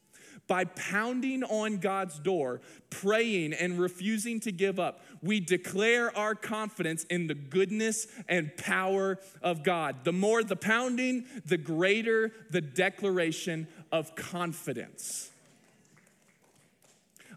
By 0.48 0.64
pounding 0.64 1.44
on 1.44 1.76
God's 1.76 2.18
door, 2.18 2.62
praying, 2.88 3.52
and 3.52 3.78
refusing 3.78 4.40
to 4.40 4.50
give 4.50 4.80
up, 4.80 5.04
we 5.22 5.40
declare 5.40 6.16
our 6.16 6.34
confidence 6.34 7.04
in 7.04 7.26
the 7.26 7.34
goodness 7.34 8.08
and 8.28 8.56
power 8.56 9.18
of 9.42 9.62
God. 9.62 10.04
The 10.04 10.12
more 10.12 10.42
the 10.42 10.56
pounding, 10.56 11.26
the 11.44 11.58
greater 11.58 12.32
the 12.50 12.62
declaration 12.62 13.68
of 13.92 14.16
confidence. 14.16 15.30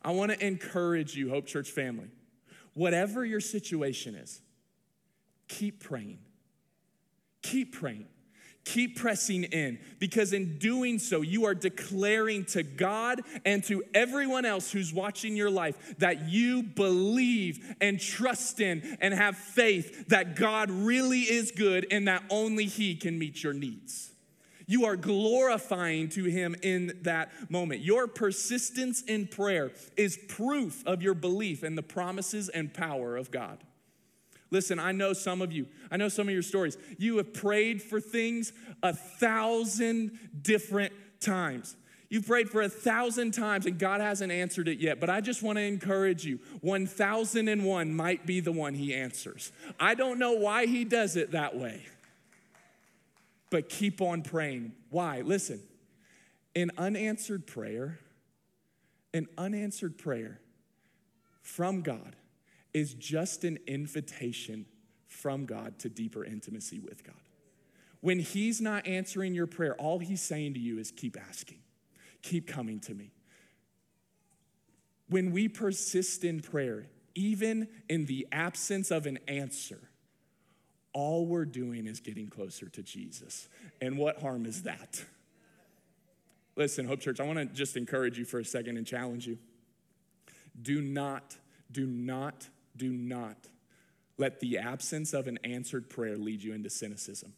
I 0.04 0.12
want 0.12 0.32
to 0.32 0.46
encourage 0.46 1.16
you, 1.16 1.30
Hope 1.30 1.46
Church 1.46 1.70
family, 1.70 2.08
whatever 2.74 3.26
your 3.26 3.42
situation 3.42 4.16
is, 4.16 4.42
keep 5.50 5.84
praying. 5.84 6.20
Keep 7.42 7.74
praying. 7.74 8.08
Keep 8.64 8.98
pressing 8.98 9.46
in 9.46 9.80
because 9.98 10.34
in 10.34 10.60
doing 10.60 11.00
so, 11.00 11.22
you 11.22 11.46
are 11.46 11.56
declaring 11.56 12.46
to 12.46 12.62
God 12.62 13.22
and 13.44 13.64
to 13.64 13.84
everyone 13.96 14.46
else 14.46 14.72
who's 14.72 14.94
watching 14.94 15.36
your 15.36 15.50
life 15.50 15.96
that 15.98 16.30
you 16.30 16.62
believe 16.62 17.76
and 17.82 18.00
trust 18.00 18.60
in 18.60 18.98
and 19.02 19.16
have 19.16 19.36
faith 19.36 20.08
that 20.10 20.36
God 20.36 20.70
really 20.70 21.22
is 21.22 21.52
good 21.52 21.88
and 21.90 22.08
that 22.08 22.24
only 22.30 22.66
He 22.66 22.96
can 22.96 23.18
meet 23.18 23.42
your 23.44 23.54
needs. 23.54 24.12
You 24.68 24.86
are 24.86 24.96
glorifying 24.96 26.10
to 26.10 26.26
Him 26.26 26.56
in 26.62 27.00
that 27.02 27.32
moment. 27.50 27.82
Your 27.82 28.08
persistence 28.08 29.02
in 29.02 29.28
prayer 29.28 29.72
is 29.98 30.20
proof 30.30 30.86
of 30.86 31.02
your 31.02 31.16
belief 31.16 31.64
in 31.64 31.76
the 31.76 31.84
promises 31.84 32.48
and 32.48 32.72
power 32.72 33.18
of 33.18 33.32
God. 33.32 33.64
Listen, 34.52 34.80
I 34.80 34.92
know 34.92 35.14
some 35.14 35.42
of 35.42 35.54
you, 35.54 35.66
I 35.90 35.98
know 35.98 36.10
some 36.10 36.28
of 36.28 36.34
your 36.34 36.44
stories. 36.44 36.78
You 36.98 37.18
have 37.18 37.34
prayed 37.34 37.82
for 37.82 38.02
things 38.02 38.52
a 38.84 38.94
thousand 38.94 40.20
different 40.42 40.94
times. 41.22 41.78
You've 42.10 42.28
prayed 42.28 42.50
for 42.50 42.62
a 42.62 42.68
thousand 42.68 43.32
times 43.32 43.66
and 43.66 43.80
God 43.80 44.02
hasn't 44.02 44.34
answered 44.34 44.68
it 44.68 44.80
yet, 44.80 45.00
but 45.00 45.10
I 45.10 45.22
just 45.22 45.42
want 45.42 45.58
to 45.58 45.64
encourage 45.64 46.26
you 46.26 46.40
1001 46.60 47.94
might 47.96 48.26
be 48.26 48.42
the 48.42 48.52
one 48.52 48.74
He 48.74 48.94
answers. 48.94 49.54
I 49.80 49.96
don't 49.96 50.20
know 50.20 50.34
why 50.34 50.66
He 50.66 50.84
does 50.84 51.16
it 51.16 51.32
that 51.32 51.56
way, 51.56 51.86
but 53.50 53.70
keep 53.70 54.02
on 54.02 54.22
praying. 54.22 54.74
Why? 54.90 55.22
Listen, 55.22 55.62
an 56.54 56.72
unanswered 56.78 57.48
prayer, 57.48 58.00
an 59.14 59.28
unanswered 59.38 59.98
prayer 59.98 60.42
from 61.42 61.82
God 61.82 62.18
is 62.74 62.94
just 62.94 63.44
an 63.44 63.60
invitation 63.68 64.66
from 65.08 65.46
God 65.46 65.78
to 65.80 65.90
deeper 65.90 66.24
intimacy 66.24 66.80
with 66.80 67.04
God. 67.04 67.16
When 68.00 68.20
He's 68.20 68.62
not 68.62 68.88
answering 68.88 69.34
your 69.34 69.48
prayer, 69.48 69.76
all 69.76 70.00
He's 70.00 70.22
saying 70.22 70.54
to 70.56 70.60
you 70.60 70.80
is 70.80 70.92
keep 70.92 71.18
asking, 71.30 71.60
keep 72.22 72.48
coming 72.48 72.80
to 72.82 72.94
me. 72.94 73.12
When 75.10 75.32
we 75.32 75.48
persist 75.48 76.24
in 76.24 76.40
prayer, 76.40 76.88
even 77.14 77.68
in 77.90 78.06
the 78.06 78.28
absence 78.32 78.92
of 78.92 79.06
an 79.06 79.20
answer, 79.28 79.80
all 80.94 81.26
we're 81.26 81.46
doing 81.46 81.86
is 81.86 82.00
getting 82.00 82.30
closer 82.30 82.70
to 82.70 82.82
Jesus. 82.82 83.48
And 83.82 83.98
what 83.98 84.22
harm 84.22 84.46
is 84.46 84.64
that? 84.64 85.04
Listen, 86.56 86.86
Hope 86.86 87.00
Church, 87.00 87.20
I 87.20 87.24
want 87.24 87.40
to 87.40 87.46
just 87.46 87.78
encourage 87.78 88.18
you 88.18 88.26
for 88.26 88.40
a 88.40 88.46
second 88.46 88.78
and 88.78 88.86
challenge 88.86 89.28
you. 89.28 89.38
Do 90.62 90.82
not, 90.82 91.38
do 91.72 91.86
not 91.86 92.48
do 92.82 92.90
not 92.90 93.38
let 94.18 94.40
the 94.40 94.58
absence 94.58 95.14
of 95.14 95.28
an 95.28 95.38
answered 95.44 95.88
prayer 95.88 96.18
lead 96.18 96.42
you 96.42 96.52
into 96.52 96.68
cynicism. 96.68 97.34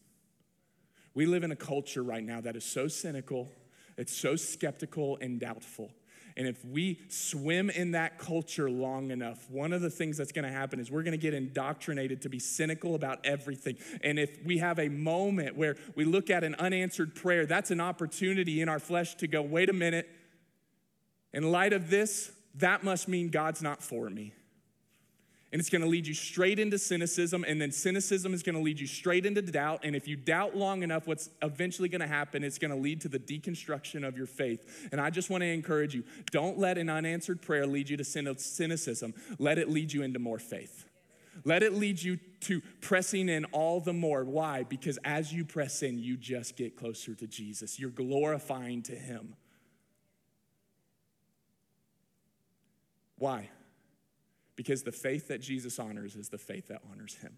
We 1.14 1.26
live 1.26 1.44
in 1.44 1.52
a 1.52 1.56
culture 1.58 2.02
right 2.02 2.24
now 2.24 2.40
that 2.40 2.56
is 2.56 2.64
so 2.64 2.88
cynical, 2.88 3.52
it's 3.98 4.16
so 4.16 4.38
skeptical 4.38 5.18
and 5.20 5.42
doubtful. 5.42 5.92
And 6.38 6.48
if 6.48 6.64
we 6.64 7.02
swim 7.10 7.70
in 7.70 7.92
that 7.92 8.20
culture 8.20 8.70
long 8.70 9.12
enough, 9.12 9.52
one 9.52 9.74
of 9.74 9.82
the 9.82 9.90
things 9.90 10.16
that's 10.16 10.32
to 10.46 10.52
happen 10.52 10.80
is 10.80 10.90
we're 10.90 11.04
to 11.12 11.18
get 11.18 11.34
indoctrinated 11.34 12.22
to 12.22 12.30
be 12.30 12.40
cynical 12.40 12.96
about 12.96 13.20
everything. 13.26 13.76
And 14.02 14.18
if 14.18 14.44
we 14.46 14.60
have 14.60 14.80
a 14.80 14.88
moment 14.88 15.58
where 15.58 15.76
we 15.94 16.06
look 16.06 16.30
at 16.30 16.46
an 16.46 16.56
unanswered 16.56 17.16
prayer, 17.16 17.46
that's 17.46 17.70
an 17.70 17.82
opportunity 17.82 18.62
in 18.62 18.70
our 18.70 18.80
flesh 18.80 19.16
to 19.16 19.28
go, 19.28 19.42
wait 19.42 19.70
a 19.70 19.74
minute. 19.74 20.10
In 21.34 21.52
light 21.52 21.74
of 21.74 21.90
this, 21.90 22.32
that 22.56 22.84
must 22.86 23.10
mean 23.10 23.28
God's 23.28 23.62
not 23.62 23.84
for 23.84 24.10
me 24.10 24.34
and 25.54 25.60
it's 25.60 25.70
going 25.70 25.84
to 25.84 25.88
lead 25.88 26.08
you 26.08 26.16
straight 26.16 26.58
into 26.58 26.80
cynicism, 26.80 27.46
and 27.48 27.62
then 27.62 27.72
cynicism 27.72 28.34
is 28.34 28.42
going 28.42 28.56
to 28.56 28.62
lead 28.62 28.80
you 28.80 28.88
straight 28.88 29.24
into 29.24 29.44
doubt. 29.44 29.82
And 29.84 29.96
if 29.96 30.08
you 30.08 30.16
doubt 30.16 30.58
long 30.58 30.82
enough, 30.82 31.06
what's 31.06 31.30
eventually 31.44 31.90
going 31.90 32.02
to 32.02 32.08
happen 32.08 32.44
going 32.58 32.72
to 32.72 32.78
lead 32.78 33.02
to 33.02 33.08
the 33.08 33.20
deconstruction 33.20 34.06
of 34.06 34.18
your 34.18 34.26
faith. 34.26 34.90
And 34.92 35.00
I 35.00 35.12
just 35.12 35.30
want 35.30 35.42
to 35.42 35.48
encourage 35.48 35.94
you 35.94 36.06
don't 36.32 36.58
let 36.58 36.80
an 36.80 36.90
unanswered 36.90 37.44
prayer 37.44 37.68
lead 37.68 37.88
you 37.88 37.98
to 37.98 38.04
cynicism, 38.04 39.14
let 39.38 39.60
it 39.60 39.70
lead 39.70 39.94
you 39.94 40.02
into 40.02 40.18
more 40.18 40.40
faith. 40.40 40.90
Let 41.46 41.62
it 41.62 41.74
lead 41.74 42.02
you 42.02 42.18
to 42.42 42.62
pressing 42.82 43.30
in 43.30 43.46
all 43.46 43.80
the 43.80 43.94
more. 43.94 44.24
Why? 44.24 44.64
Because 44.64 44.98
as 45.06 45.32
you 45.32 45.46
press 45.46 45.84
in, 45.84 46.00
you 46.00 46.18
just 46.18 46.56
get 46.56 46.76
closer 46.76 47.14
to 47.14 47.28
Jesus. 47.28 47.80
You're 47.80 47.92
glorifying 47.92 48.82
to 48.84 48.96
Him. 48.96 49.36
Why? 53.20 53.50
Because 54.56 54.84
the 54.84 54.92
faith 54.92 55.30
that 55.30 55.42
Jesus 55.42 55.80
honors 55.80 56.16
is 56.16 56.30
the 56.30 56.38
faith 56.38 56.68
that 56.68 56.82
honors 56.92 57.16
him. 57.16 57.38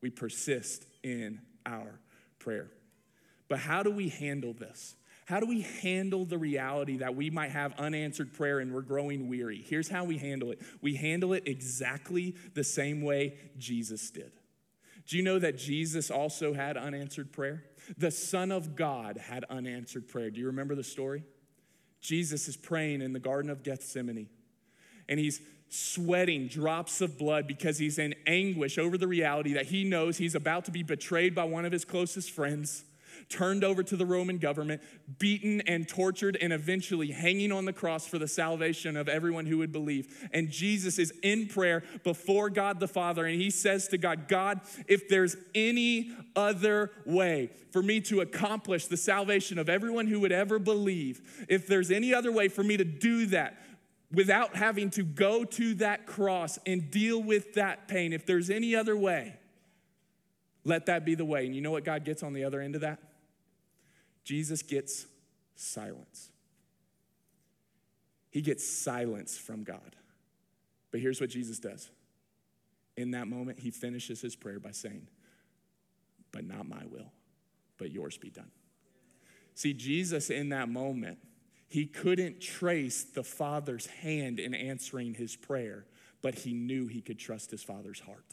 We 0.00 0.10
persist 0.10 0.86
in 1.02 1.40
our 1.64 2.00
prayer. 2.38 2.70
But 3.48 3.58
how 3.58 3.82
do 3.82 3.90
we 3.90 4.08
handle 4.08 4.52
this? 4.52 4.96
How 5.26 5.40
do 5.40 5.46
we 5.46 5.62
handle 5.62 6.24
the 6.24 6.38
reality 6.38 6.98
that 6.98 7.16
we 7.16 7.30
might 7.30 7.50
have 7.50 7.74
unanswered 7.78 8.32
prayer 8.32 8.60
and 8.60 8.72
we're 8.72 8.82
growing 8.82 9.28
weary? 9.28 9.64
Here's 9.66 9.88
how 9.88 10.04
we 10.04 10.18
handle 10.18 10.52
it 10.52 10.60
we 10.80 10.94
handle 10.94 11.32
it 11.32 11.44
exactly 11.46 12.36
the 12.54 12.62
same 12.62 13.02
way 13.02 13.34
Jesus 13.58 14.10
did. 14.10 14.32
Do 15.08 15.16
you 15.16 15.22
know 15.22 15.38
that 15.38 15.56
Jesus 15.56 16.10
also 16.10 16.52
had 16.52 16.76
unanswered 16.76 17.32
prayer? 17.32 17.64
The 17.98 18.10
Son 18.10 18.50
of 18.52 18.74
God 18.74 19.16
had 19.16 19.44
unanswered 19.50 20.08
prayer. 20.08 20.30
Do 20.30 20.40
you 20.40 20.46
remember 20.46 20.74
the 20.74 20.84
story? 20.84 21.24
Jesus 22.00 22.48
is 22.48 22.56
praying 22.56 23.02
in 23.02 23.12
the 23.12 23.20
Garden 23.20 23.50
of 23.50 23.62
Gethsemane, 23.62 24.28
and 25.08 25.18
he's 25.18 25.40
sweating 25.68 26.48
drops 26.48 27.00
of 27.00 27.18
blood 27.18 27.46
because 27.46 27.78
he's 27.78 27.98
in 27.98 28.14
anguish 28.26 28.78
over 28.78 28.96
the 28.96 29.08
reality 29.08 29.54
that 29.54 29.66
he 29.66 29.84
knows 29.84 30.16
he's 30.16 30.34
about 30.34 30.64
to 30.64 30.70
be 30.70 30.82
betrayed 30.82 31.34
by 31.34 31.44
one 31.44 31.64
of 31.64 31.72
his 31.72 31.84
closest 31.84 32.30
friends, 32.30 32.84
turned 33.28 33.64
over 33.64 33.82
to 33.82 33.96
the 33.96 34.06
Roman 34.06 34.38
government, 34.38 34.80
beaten 35.18 35.60
and 35.62 35.88
tortured, 35.88 36.38
and 36.40 36.52
eventually 36.52 37.10
hanging 37.10 37.50
on 37.50 37.64
the 37.64 37.72
cross 37.72 38.06
for 38.06 38.18
the 38.18 38.28
salvation 38.28 38.96
of 38.96 39.08
everyone 39.08 39.46
who 39.46 39.58
would 39.58 39.72
believe. 39.72 40.28
And 40.32 40.50
Jesus 40.50 40.98
is 40.98 41.12
in 41.22 41.48
prayer 41.48 41.82
before 42.04 42.50
God 42.50 42.78
the 42.78 42.86
Father, 42.86 43.26
and 43.26 43.40
he 43.40 43.50
says 43.50 43.88
to 43.88 43.98
God, 43.98 44.28
God, 44.28 44.60
if 44.86 45.08
there's 45.08 45.36
any 45.54 46.12
other 46.36 46.92
way 47.04 47.50
for 47.72 47.82
me 47.82 48.00
to 48.02 48.20
accomplish 48.20 48.86
the 48.86 48.96
salvation 48.96 49.58
of 49.58 49.68
everyone 49.68 50.06
who 50.06 50.20
would 50.20 50.32
ever 50.32 50.60
believe, 50.60 51.46
if 51.48 51.66
there's 51.66 51.90
any 51.90 52.14
other 52.14 52.30
way 52.30 52.46
for 52.46 52.62
me 52.62 52.76
to 52.76 52.84
do 52.84 53.26
that, 53.26 53.56
without 54.16 54.56
having 54.56 54.88
to 54.88 55.02
go 55.02 55.44
to 55.44 55.74
that 55.74 56.06
cross 56.06 56.58
and 56.64 56.90
deal 56.90 57.22
with 57.22 57.52
that 57.54 57.86
pain. 57.86 58.14
If 58.14 58.24
there's 58.24 58.48
any 58.48 58.74
other 58.74 58.96
way, 58.96 59.36
let 60.64 60.86
that 60.86 61.04
be 61.04 61.14
the 61.14 61.24
way. 61.26 61.44
And 61.44 61.54
you 61.54 61.60
know 61.60 61.70
what 61.70 61.84
God 61.84 62.02
gets 62.02 62.22
on 62.22 62.32
the 62.32 62.42
other 62.42 62.62
end 62.62 62.74
of 62.74 62.80
that? 62.80 62.98
Jesus 64.24 64.62
gets 64.62 65.06
silence. 65.54 66.30
He 68.30 68.40
gets 68.40 68.66
silence 68.66 69.36
from 69.36 69.64
God. 69.64 69.94
But 70.90 71.00
here's 71.00 71.20
what 71.20 71.28
Jesus 71.28 71.58
does. 71.58 71.90
In 72.96 73.10
that 73.10 73.28
moment, 73.28 73.58
he 73.60 73.70
finishes 73.70 74.22
his 74.22 74.34
prayer 74.34 74.58
by 74.58 74.70
saying, 74.70 75.08
But 76.32 76.46
not 76.46 76.66
my 76.66 76.84
will, 76.90 77.12
but 77.76 77.90
yours 77.90 78.16
be 78.16 78.30
done. 78.30 78.50
See, 79.54 79.74
Jesus 79.74 80.30
in 80.30 80.48
that 80.48 80.70
moment 80.70 81.18
he 81.68 81.86
couldn't 81.86 82.40
trace 82.40 83.02
the 83.02 83.24
Father's 83.24 83.86
hand 83.86 84.38
in 84.38 84.54
answering 84.54 85.14
his 85.14 85.34
prayer, 85.36 85.84
but 86.22 86.36
he 86.36 86.52
knew 86.52 86.86
he 86.86 87.00
could 87.00 87.18
trust 87.18 87.50
his 87.50 87.62
Father's 87.62 88.00
heart. 88.00 88.24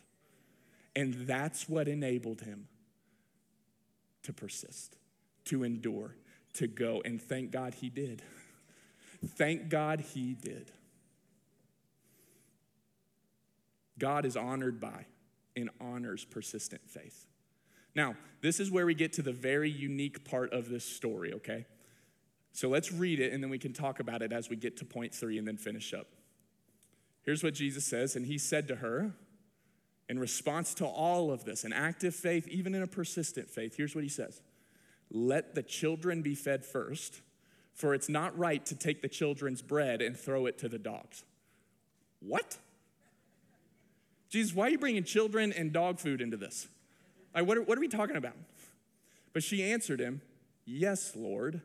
And 0.95 1.13
that's 1.27 1.67
what 1.67 1.87
enabled 1.87 2.41
him 2.41 2.67
to 4.23 4.33
persist, 4.33 4.97
to 5.45 5.63
endure, 5.63 6.15
to 6.53 6.67
go. 6.67 7.01
And 7.03 7.21
thank 7.21 7.51
God 7.51 7.73
he 7.75 7.89
did. 7.89 8.21
thank 9.25 9.69
God 9.69 10.01
he 10.01 10.33
did. 10.33 10.71
God 13.97 14.25
is 14.25 14.37
honored 14.37 14.79
by 14.79 15.05
and 15.55 15.69
honors 15.79 16.25
persistent 16.25 16.81
faith. 16.87 17.25
Now, 17.95 18.15
this 18.41 18.59
is 18.59 18.71
where 18.71 18.85
we 18.85 18.95
get 18.95 19.13
to 19.13 19.21
the 19.21 19.31
very 19.31 19.69
unique 19.69 20.25
part 20.25 20.51
of 20.51 20.69
this 20.69 20.83
story, 20.83 21.33
okay? 21.33 21.65
So 22.53 22.69
let's 22.69 22.91
read 22.91 23.19
it 23.19 23.33
and 23.33 23.43
then 23.43 23.49
we 23.49 23.57
can 23.57 23.73
talk 23.73 23.99
about 23.99 24.21
it 24.21 24.31
as 24.31 24.49
we 24.49 24.55
get 24.55 24.77
to 24.77 24.85
point 24.85 25.13
three 25.13 25.37
and 25.37 25.47
then 25.47 25.57
finish 25.57 25.93
up. 25.93 26.07
Here's 27.23 27.43
what 27.43 27.53
Jesus 27.53 27.85
says, 27.85 28.15
and 28.15 28.25
he 28.25 28.37
said 28.37 28.67
to 28.67 28.75
her, 28.75 29.13
in 30.09 30.19
response 30.19 30.73
to 30.75 30.85
all 30.85 31.31
of 31.31 31.45
this, 31.45 31.63
an 31.63 31.73
active 31.73 32.13
faith, 32.13 32.47
even 32.49 32.75
in 32.75 32.83
a 32.83 32.87
persistent 32.87 33.49
faith, 33.49 33.75
here's 33.75 33.95
what 33.95 34.03
he 34.03 34.09
says 34.09 34.41
Let 35.09 35.55
the 35.55 35.63
children 35.63 36.21
be 36.21 36.35
fed 36.35 36.65
first, 36.65 37.21
for 37.73 37.93
it's 37.93 38.09
not 38.09 38.37
right 38.37 38.63
to 38.67 38.75
take 38.75 39.01
the 39.01 39.07
children's 39.07 39.61
bread 39.61 40.01
and 40.01 40.17
throw 40.17 40.45
it 40.45 40.57
to 40.59 40.69
the 40.69 40.77
dogs. 40.77 41.23
What? 42.19 42.57
Jesus, 44.29 44.53
why 44.53 44.67
are 44.67 44.69
you 44.69 44.77
bringing 44.77 45.03
children 45.03 45.53
and 45.53 45.71
dog 45.71 45.99
food 45.99 46.19
into 46.19 46.37
this? 46.37 46.67
Like, 47.33 47.47
what, 47.47 47.57
are, 47.57 47.61
what 47.61 47.77
are 47.77 47.81
we 47.81 47.87
talking 47.87 48.15
about? 48.15 48.35
But 49.31 49.43
she 49.43 49.63
answered 49.63 49.99
him, 49.99 50.21
Yes, 50.65 51.13
Lord. 51.15 51.61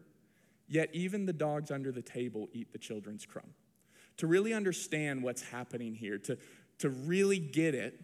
Yet 0.69 0.91
even 0.93 1.27
the 1.27 1.33
dogs 1.33 1.71
under 1.71 1.91
the 1.91 2.03
table 2.03 2.49
eat 2.53 2.73
the 2.73 2.79
children's 2.79 3.25
crumb. 3.25 3.55
to 4.19 4.27
really 4.27 4.53
understand 4.53 5.23
what's 5.23 5.43
happening 5.43 5.95
here, 5.95 6.19
to, 6.19 6.37
to 6.79 6.91
really 6.91 7.39
get 7.39 7.75
it, 7.75 7.99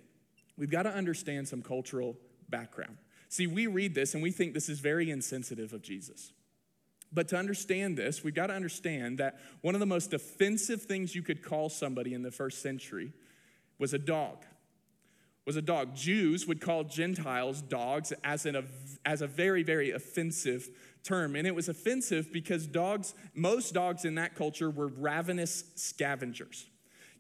we've 0.57 0.71
got 0.71 0.85
to 0.85 0.95
understand 0.95 1.47
some 1.47 1.61
cultural 1.61 2.17
background. 2.49 2.97
See, 3.29 3.47
we 3.47 3.67
read 3.67 3.95
this 3.95 4.15
and 4.15 4.23
we 4.23 4.31
think 4.31 4.55
this 4.55 4.69
is 4.69 4.81
very 4.81 5.11
insensitive 5.11 5.73
of 5.73 5.83
Jesus. 5.83 6.33
But 7.12 7.29
to 7.29 7.37
understand 7.37 7.97
this, 7.97 8.25
we've 8.25 8.35
got 8.35 8.49
to 8.49 8.55
understand 8.55 9.19
that 9.19 9.39
one 9.61 9.75
of 9.75 9.81
the 9.81 9.87
most 9.87 10.15
offensive 10.15 10.83
things 10.83 11.15
you 11.15 11.23
could 11.23 11.43
call 11.43 11.69
somebody 11.69 12.15
in 12.15 12.23
the 12.23 12.31
first 12.31 12.62
century 12.62 13.12
was 13.79 13.93
a 13.93 13.99
dog. 13.99 14.45
Was 15.47 15.57
a 15.57 15.62
dog. 15.62 15.95
Jews 15.95 16.47
would 16.47 16.61
call 16.61 16.85
Gentiles 16.85 17.61
dogs 17.61 18.12
as, 18.25 18.47
an, 18.47 18.67
as 19.05 19.21
a 19.21 19.27
very, 19.27 19.62
very 19.62 19.91
offensive 19.91 20.71
term. 21.05 21.37
And 21.37 21.47
it 21.47 21.55
was 21.55 21.69
offensive 21.69 22.33
because 22.33 22.67
dogs, 22.67 23.15
most 23.35 23.75
dogs 23.75 24.05
in 24.05 24.17
that 24.17 24.35
culture 24.35 24.71
were 24.71 24.89
ravenous 24.89 25.65
scavengers. 25.77 26.67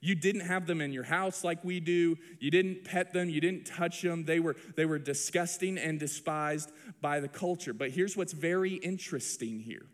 You 0.00 0.14
didn't 0.14 0.42
have 0.42 0.66
them 0.66 0.82
in 0.82 0.92
your 0.92 1.04
house 1.04 1.44
like 1.44 1.64
we 1.64 1.80
do. 1.80 2.16
You 2.38 2.50
didn't 2.50 2.84
pet 2.84 3.14
them. 3.14 3.30
You 3.30 3.40
didn't 3.40 3.64
touch 3.64 4.02
them. 4.02 4.24
They 4.24 4.38
were, 4.38 4.56
they 4.76 4.84
were 4.84 4.98
disgusting 4.98 5.78
and 5.78 5.98
despised 5.98 6.72
by 7.00 7.20
the 7.20 7.28
culture. 7.28 7.72
But 7.72 7.90
here's 7.90 8.16
what's 8.16 8.34
very 8.34 8.74
interesting 8.74 9.60
here 9.60 9.86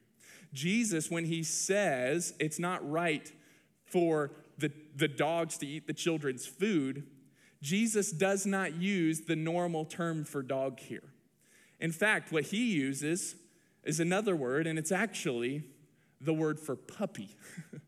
Jesus, 0.53 1.11
when 1.11 1.27
he 1.27 1.45
says 1.45 2.35
it's 2.41 2.59
not 2.59 2.89
right 2.91 3.31
for 3.85 4.33
the, 4.59 4.73
the 4.97 5.07
dogs 5.09 5.59
to 5.59 5.67
eat 5.67 5.87
the 5.87 5.93
children's 5.93 6.45
food, 6.45 7.07
Jesus 7.63 8.11
does 8.11 8.47
not 8.47 8.75
use 8.75 9.21
the 9.21 9.37
normal 9.37 9.85
term 9.85 10.25
for 10.25 10.43
dog 10.43 10.81
here. 10.81 11.13
In 11.79 11.93
fact, 11.93 12.33
what 12.33 12.45
he 12.45 12.73
uses 12.73 13.37
is 13.85 14.01
another 14.01 14.37
word, 14.37 14.67
and 14.67 14.79
it's 14.79 14.93
actually 14.93 15.63
the 16.21 16.35
word 16.35 16.61
for 16.61 16.77
puppy. 16.77 17.31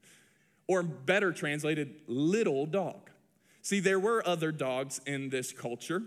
or 0.66 0.82
better 0.82 1.32
translated, 1.32 2.01
little 2.07 2.66
dog. 2.66 3.11
See, 3.61 3.80
there 3.80 4.01
were 4.01 4.26
other 4.26 4.53
dogs 4.53 5.01
in 5.07 5.28
this 5.28 5.53
culture. 5.53 6.03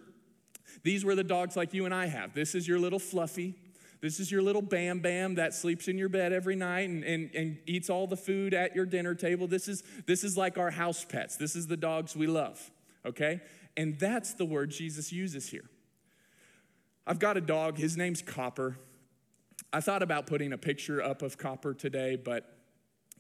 These 0.83 1.05
were 1.05 1.15
the 1.15 1.23
dogs 1.23 1.55
like 1.55 1.73
you 1.73 1.86
and 1.86 1.93
I 1.93 2.07
have. 2.07 2.33
This 2.33 2.55
is 2.55 2.67
your 2.67 2.79
little 2.79 2.99
fluffy. 2.99 3.55
This 4.01 4.19
is 4.19 4.31
your 4.31 4.41
little 4.41 4.61
Bam 4.61 4.99
Bam 4.99 5.36
that 5.36 5.53
sleeps 5.53 5.88
in 5.88 5.97
your 5.97 6.09
bed 6.09 6.33
every 6.33 6.55
night 6.55 6.89
and, 6.89 7.03
and, 7.03 7.29
and 7.33 7.57
eats 7.65 7.89
all 7.89 8.07
the 8.07 8.17
food 8.17 8.53
at 8.53 8.75
your 8.75 8.86
dinner 8.86 9.15
table. 9.15 9.47
This 9.47 9.67
is, 9.67 9.83
this 10.05 10.23
is 10.23 10.38
like 10.38 10.57
our 10.57 10.71
house 10.71 11.05
pets. 11.05 11.38
This 11.38 11.55
is 11.55 11.67
the 11.67 11.77
dogs 11.77 12.15
we 12.15 12.27
love, 12.27 12.71
okay? 13.05 13.41
And 13.77 13.97
that's 13.97 14.33
the 14.33 14.45
word 14.45 14.69
Jesus 14.71 15.11
uses 15.11 15.49
here. 15.49 15.69
I've 17.07 17.19
got 17.19 17.38
a 17.38 17.41
dog. 17.41 17.77
His 17.77 17.97
name's 17.97 18.21
Copper. 18.21 18.77
I 19.74 19.82
thought 19.82 20.03
about 20.03 20.28
putting 20.28 20.53
a 20.53 20.57
picture 20.57 21.01
up 21.03 21.22
of 21.22 21.38
Copper 21.38 21.74
today, 21.74 22.16
but 22.16 22.49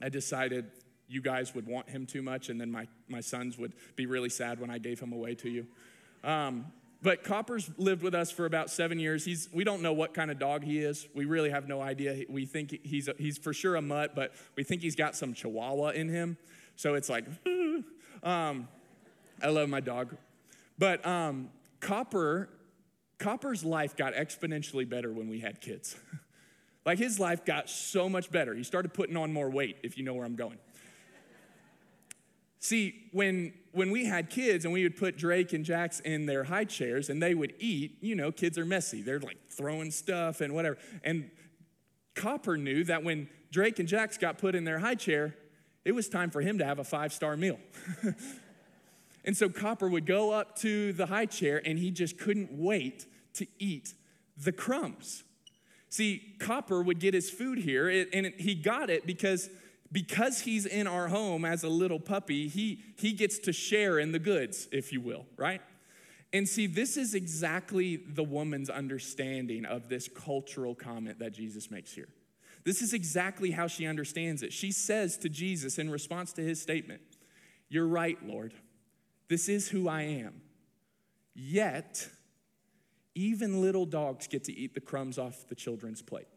I 0.01 0.09
decided 0.09 0.71
you 1.07 1.21
guys 1.21 1.53
would 1.53 1.67
want 1.67 1.89
him 1.89 2.05
too 2.05 2.21
much, 2.21 2.49
and 2.49 2.59
then 2.59 2.71
my, 2.71 2.87
my 3.07 3.21
sons 3.21 3.57
would 3.57 3.73
be 3.95 4.05
really 4.05 4.29
sad 4.29 4.59
when 4.59 4.69
I 4.69 4.77
gave 4.77 4.99
him 4.99 5.13
away 5.13 5.35
to 5.35 5.49
you. 5.49 5.67
Um, 6.23 6.71
but 7.01 7.23
Copper's 7.23 7.69
lived 7.77 8.01
with 8.01 8.15
us 8.15 8.31
for 8.31 8.45
about 8.45 8.71
seven 8.71 8.97
years. 8.97 9.23
He's, 9.23 9.47
we 9.53 9.63
don't 9.63 9.81
know 9.81 9.93
what 9.93 10.13
kind 10.13 10.31
of 10.31 10.39
dog 10.39 10.63
he 10.63 10.79
is. 10.79 11.07
We 11.13 11.25
really 11.25 11.51
have 11.51 11.67
no 11.67 11.81
idea. 11.81 12.23
We 12.27 12.45
think 12.45 12.79
he's, 12.83 13.07
a, 13.07 13.13
he's 13.17 13.37
for 13.37 13.53
sure 13.53 13.75
a 13.75 13.81
mutt, 13.81 14.15
but 14.15 14.33
we 14.55 14.63
think 14.63 14.81
he's 14.81 14.95
got 14.95 15.15
some 15.15 15.33
chihuahua 15.33 15.89
in 15.89 16.09
him. 16.09 16.37
So 16.75 16.95
it's 16.95 17.09
like, 17.09 17.25
um, 18.23 18.67
I 19.41 19.49
love 19.49 19.69
my 19.69 19.81
dog. 19.81 20.15
But 20.79 21.05
um, 21.05 21.49
Copper, 21.79 22.49
Copper's 23.19 23.63
life 23.63 23.95
got 23.95 24.13
exponentially 24.15 24.89
better 24.89 25.13
when 25.13 25.29
we 25.29 25.39
had 25.39 25.61
kids. 25.61 25.95
like 26.85 26.99
his 26.99 27.19
life 27.19 27.45
got 27.45 27.69
so 27.69 28.07
much 28.07 28.31
better. 28.31 28.53
He 28.53 28.63
started 28.63 28.93
putting 28.93 29.17
on 29.17 29.33
more 29.33 29.49
weight, 29.49 29.77
if 29.83 29.97
you 29.97 30.03
know 30.03 30.13
where 30.13 30.25
I'm 30.25 30.35
going. 30.35 30.57
See, 32.59 33.09
when, 33.11 33.53
when 33.73 33.91
we 33.91 34.05
had 34.05 34.29
kids 34.29 34.65
and 34.65 34.73
we 34.73 34.83
would 34.83 34.97
put 34.97 35.17
Drake 35.17 35.53
and 35.53 35.63
Jax 35.63 35.99
in 35.99 36.25
their 36.25 36.43
high 36.43 36.63
chairs 36.63 37.09
and 37.09 37.21
they 37.21 37.35
would 37.35 37.53
eat, 37.59 37.97
you 38.01 38.15
know, 38.15 38.31
kids 38.31 38.57
are 38.57 38.65
messy. 38.65 39.03
They're 39.03 39.19
like 39.19 39.37
throwing 39.49 39.91
stuff 39.91 40.41
and 40.41 40.55
whatever. 40.55 40.77
And 41.03 41.29
Copper 42.15 42.57
knew 42.57 42.83
that 42.85 43.03
when 43.03 43.29
Drake 43.51 43.77
and 43.77 43.87
Jax 43.87 44.17
got 44.17 44.39
put 44.39 44.55
in 44.55 44.63
their 44.63 44.79
high 44.79 44.95
chair, 44.95 45.35
it 45.83 45.91
was 45.91 46.09
time 46.09 46.31
for 46.31 46.41
him 46.41 46.57
to 46.57 46.65
have 46.65 46.79
a 46.79 46.83
five 46.83 47.13
star 47.13 47.37
meal. 47.37 47.59
and 49.25 49.37
so 49.37 49.47
Copper 49.47 49.87
would 49.87 50.07
go 50.07 50.31
up 50.31 50.55
to 50.59 50.91
the 50.93 51.05
high 51.05 51.27
chair 51.27 51.61
and 51.63 51.77
he 51.77 51.91
just 51.91 52.17
couldn't 52.17 52.51
wait 52.51 53.05
to 53.33 53.45
eat 53.59 53.93
the 54.37 54.51
crumbs. 54.51 55.23
See, 55.95 56.35
Copper 56.39 56.81
would 56.81 56.99
get 56.99 57.13
his 57.13 57.29
food 57.29 57.57
here, 57.57 57.87
and 58.11 58.33
he 58.37 58.53
got 58.53 58.89
it 58.89 59.05
because 59.05 59.49
because 59.93 60.41
he's 60.41 60.65
in 60.65 60.87
our 60.87 61.07
home 61.07 61.45
as 61.45 61.63
a 61.63 61.69
little 61.69 62.01
puppy, 62.01 62.49
he, 62.49 62.83
he 62.97 63.13
gets 63.13 63.39
to 63.39 63.53
share 63.53 63.97
in 63.97 64.11
the 64.11 64.19
goods, 64.19 64.67
if 64.73 64.91
you 64.91 64.99
will, 64.99 65.25
right? 65.37 65.61
And 66.33 66.49
see, 66.49 66.67
this 66.67 66.97
is 66.97 67.13
exactly 67.13 67.95
the 67.95 68.25
woman's 68.25 68.69
understanding 68.69 69.63
of 69.63 69.87
this 69.87 70.09
cultural 70.09 70.75
comment 70.75 71.19
that 71.19 71.31
Jesus 71.31 71.71
makes 71.71 71.93
here. 71.93 72.09
This 72.65 72.81
is 72.81 72.93
exactly 72.93 73.51
how 73.51 73.67
she 73.67 73.85
understands 73.87 74.43
it. 74.43 74.51
She 74.51 74.73
says 74.73 75.15
to 75.19 75.29
Jesus 75.29 75.77
in 75.77 75.89
response 75.89 76.33
to 76.33 76.41
his 76.41 76.61
statement, 76.61 76.99
You're 77.69 77.87
right, 77.87 78.17
Lord. 78.27 78.53
This 79.29 79.47
is 79.47 79.69
who 79.69 79.87
I 79.87 80.01
am. 80.01 80.41
Yet, 81.33 82.09
even 83.15 83.61
little 83.61 83.85
dogs 83.85 84.27
get 84.27 84.43
to 84.43 84.53
eat 84.53 84.75
the 84.75 84.81
crumbs 84.81 85.17
off 85.17 85.47
the 85.47 85.55
children's 85.55 86.01
plate. 86.01 86.27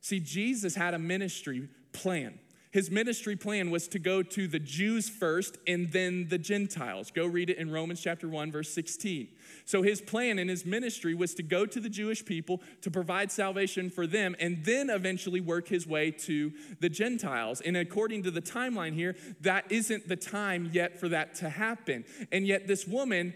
See, 0.00 0.20
Jesus 0.20 0.76
had 0.76 0.94
a 0.94 0.98
ministry 0.98 1.68
plan. 1.92 2.38
His 2.70 2.90
ministry 2.90 3.34
plan 3.34 3.70
was 3.70 3.88
to 3.88 3.98
go 3.98 4.22
to 4.22 4.46
the 4.46 4.58
Jews 4.58 5.08
first 5.08 5.56
and 5.66 5.90
then 5.90 6.28
the 6.28 6.36
Gentiles. 6.36 7.10
Go 7.10 7.26
read 7.26 7.48
it 7.48 7.56
in 7.56 7.70
Romans 7.70 8.00
chapter 8.00 8.28
1 8.28 8.52
verse 8.52 8.68
16. 8.74 9.28
So 9.64 9.82
his 9.82 10.02
plan 10.02 10.38
in 10.38 10.48
his 10.48 10.66
ministry 10.66 11.14
was 11.14 11.34
to 11.34 11.42
go 11.42 11.64
to 11.64 11.80
the 11.80 11.88
Jewish 11.88 12.24
people 12.24 12.60
to 12.82 12.90
provide 12.90 13.32
salvation 13.32 13.88
for 13.88 14.06
them 14.06 14.36
and 14.38 14.64
then 14.64 14.90
eventually 14.90 15.40
work 15.40 15.68
his 15.68 15.86
way 15.86 16.10
to 16.10 16.52
the 16.80 16.90
Gentiles. 16.90 17.62
And 17.62 17.76
according 17.76 18.24
to 18.24 18.30
the 18.30 18.42
timeline 18.42 18.94
here, 18.94 19.16
that 19.40 19.72
isn't 19.72 20.06
the 20.06 20.16
time 20.16 20.70
yet 20.72 21.00
for 21.00 21.08
that 21.08 21.34
to 21.36 21.48
happen. 21.48 22.04
And 22.30 22.46
yet 22.46 22.68
this 22.68 22.86
woman, 22.86 23.32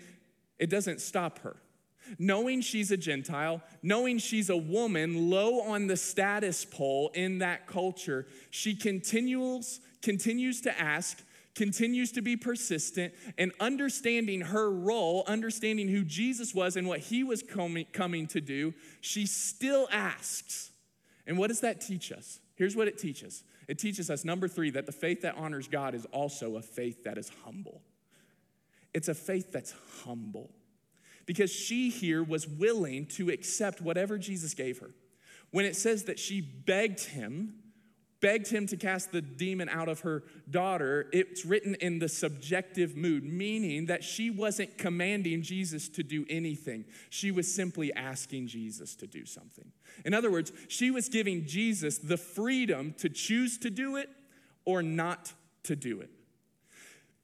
it 0.58 0.68
doesn't 0.68 1.00
stop 1.00 1.38
her 1.40 1.56
knowing 2.18 2.60
she's 2.60 2.90
a 2.90 2.96
Gentile, 2.96 3.62
knowing 3.82 4.18
she's 4.18 4.50
a 4.50 4.56
woman 4.56 5.30
low 5.30 5.60
on 5.60 5.86
the 5.86 5.96
status 5.96 6.64
pole 6.64 7.10
in 7.14 7.38
that 7.38 7.66
culture, 7.66 8.26
she 8.50 8.74
continues, 8.74 9.80
continues 10.02 10.60
to 10.62 10.80
ask, 10.80 11.22
continues 11.54 12.12
to 12.12 12.22
be 12.22 12.36
persistent, 12.36 13.12
and 13.38 13.52
understanding 13.60 14.40
her 14.40 14.70
role, 14.70 15.24
understanding 15.26 15.88
who 15.88 16.04
Jesus 16.04 16.54
was 16.54 16.76
and 16.76 16.86
what 16.86 17.00
he 17.00 17.22
was 17.22 17.42
coming, 17.42 17.86
coming 17.92 18.26
to 18.28 18.40
do, 18.40 18.74
she 19.00 19.26
still 19.26 19.88
asks. 19.90 20.70
And 21.26 21.38
what 21.38 21.48
does 21.48 21.60
that 21.60 21.80
teach 21.80 22.10
us? 22.10 22.40
Here's 22.54 22.76
what 22.76 22.88
it 22.88 22.98
teaches 22.98 23.44
it 23.68 23.78
teaches 23.78 24.10
us, 24.10 24.24
number 24.24 24.48
three, 24.48 24.70
that 24.70 24.86
the 24.86 24.92
faith 24.92 25.22
that 25.22 25.36
honors 25.36 25.68
God 25.68 25.94
is 25.94 26.04
also 26.06 26.56
a 26.56 26.62
faith 26.62 27.04
that 27.04 27.16
is 27.16 27.30
humble. 27.44 27.80
It's 28.92 29.08
a 29.08 29.14
faith 29.14 29.52
that's 29.52 29.74
humble 30.04 30.50
because 31.26 31.50
she 31.50 31.90
here 31.90 32.22
was 32.22 32.46
willing 32.46 33.06
to 33.06 33.30
accept 33.30 33.80
whatever 33.80 34.18
Jesus 34.18 34.54
gave 34.54 34.78
her. 34.78 34.90
When 35.50 35.64
it 35.64 35.76
says 35.76 36.04
that 36.04 36.18
she 36.18 36.40
begged 36.40 37.04
him, 37.04 37.54
begged 38.20 38.48
him 38.48 38.66
to 38.68 38.76
cast 38.76 39.12
the 39.12 39.20
demon 39.20 39.68
out 39.68 39.88
of 39.88 40.00
her 40.00 40.22
daughter, 40.48 41.08
it's 41.12 41.44
written 41.44 41.74
in 41.76 41.98
the 41.98 42.08
subjective 42.08 42.96
mood, 42.96 43.24
meaning 43.24 43.86
that 43.86 44.02
she 44.02 44.30
wasn't 44.30 44.78
commanding 44.78 45.42
Jesus 45.42 45.88
to 45.90 46.02
do 46.02 46.24
anything. 46.30 46.84
She 47.10 47.30
was 47.30 47.52
simply 47.52 47.92
asking 47.92 48.46
Jesus 48.46 48.94
to 48.96 49.06
do 49.06 49.26
something. 49.26 49.70
In 50.04 50.14
other 50.14 50.30
words, 50.30 50.52
she 50.68 50.90
was 50.90 51.08
giving 51.08 51.46
Jesus 51.46 51.98
the 51.98 52.16
freedom 52.16 52.94
to 52.98 53.08
choose 53.08 53.58
to 53.58 53.70
do 53.70 53.96
it 53.96 54.08
or 54.64 54.82
not 54.82 55.32
to 55.64 55.76
do 55.76 56.00
it 56.00 56.10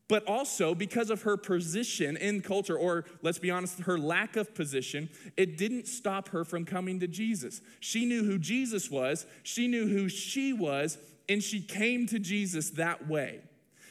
but 0.09 0.27
also 0.27 0.75
because 0.75 1.11
of 1.11 1.23
her 1.23 1.37
position 1.37 2.17
in 2.17 2.41
culture, 2.41 2.77
or 2.77 3.05
let's 3.23 3.39
be 3.39 3.51
honest, 3.51 3.81
her 3.81 3.99
lack 3.99 4.37
of 4.37 4.55
position, 4.55 5.11
it 5.37 5.59
didn't 5.59 5.87
stop 5.87 6.29
her 6.31 6.45
from 6.45 6.65
coming 6.65 6.99
to 7.01 7.07
Jesus. 7.07 7.61
She 7.81 8.07
knew 8.07 8.25
who 8.25 8.39
Jesus 8.39 8.91
was, 8.91 9.27
she 9.43 9.69
knew 9.69 9.87
who 9.87 10.09
she 10.09 10.53
was, 10.53 10.99
and 11.29 11.43
she 11.43 11.61
came 11.61 12.07
to 12.07 12.19
Jesus 12.19 12.71
that 12.71 13.07
way. 13.07 13.41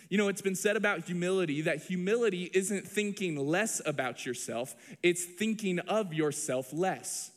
You 0.09 0.17
know, 0.17 0.27
it's 0.29 0.41
been 0.41 0.55
said 0.55 0.75
about 0.75 1.03
humility 1.03 1.61
that 1.61 1.83
humility 1.83 2.49
isn't 2.53 2.87
thinking 2.87 3.35
less 3.35 3.81
about 3.85 4.25
yourself, 4.25 4.75
it's 5.03 5.23
thinking 5.23 5.79
of 5.79 6.13
yourself 6.13 6.73
less. 6.73 7.31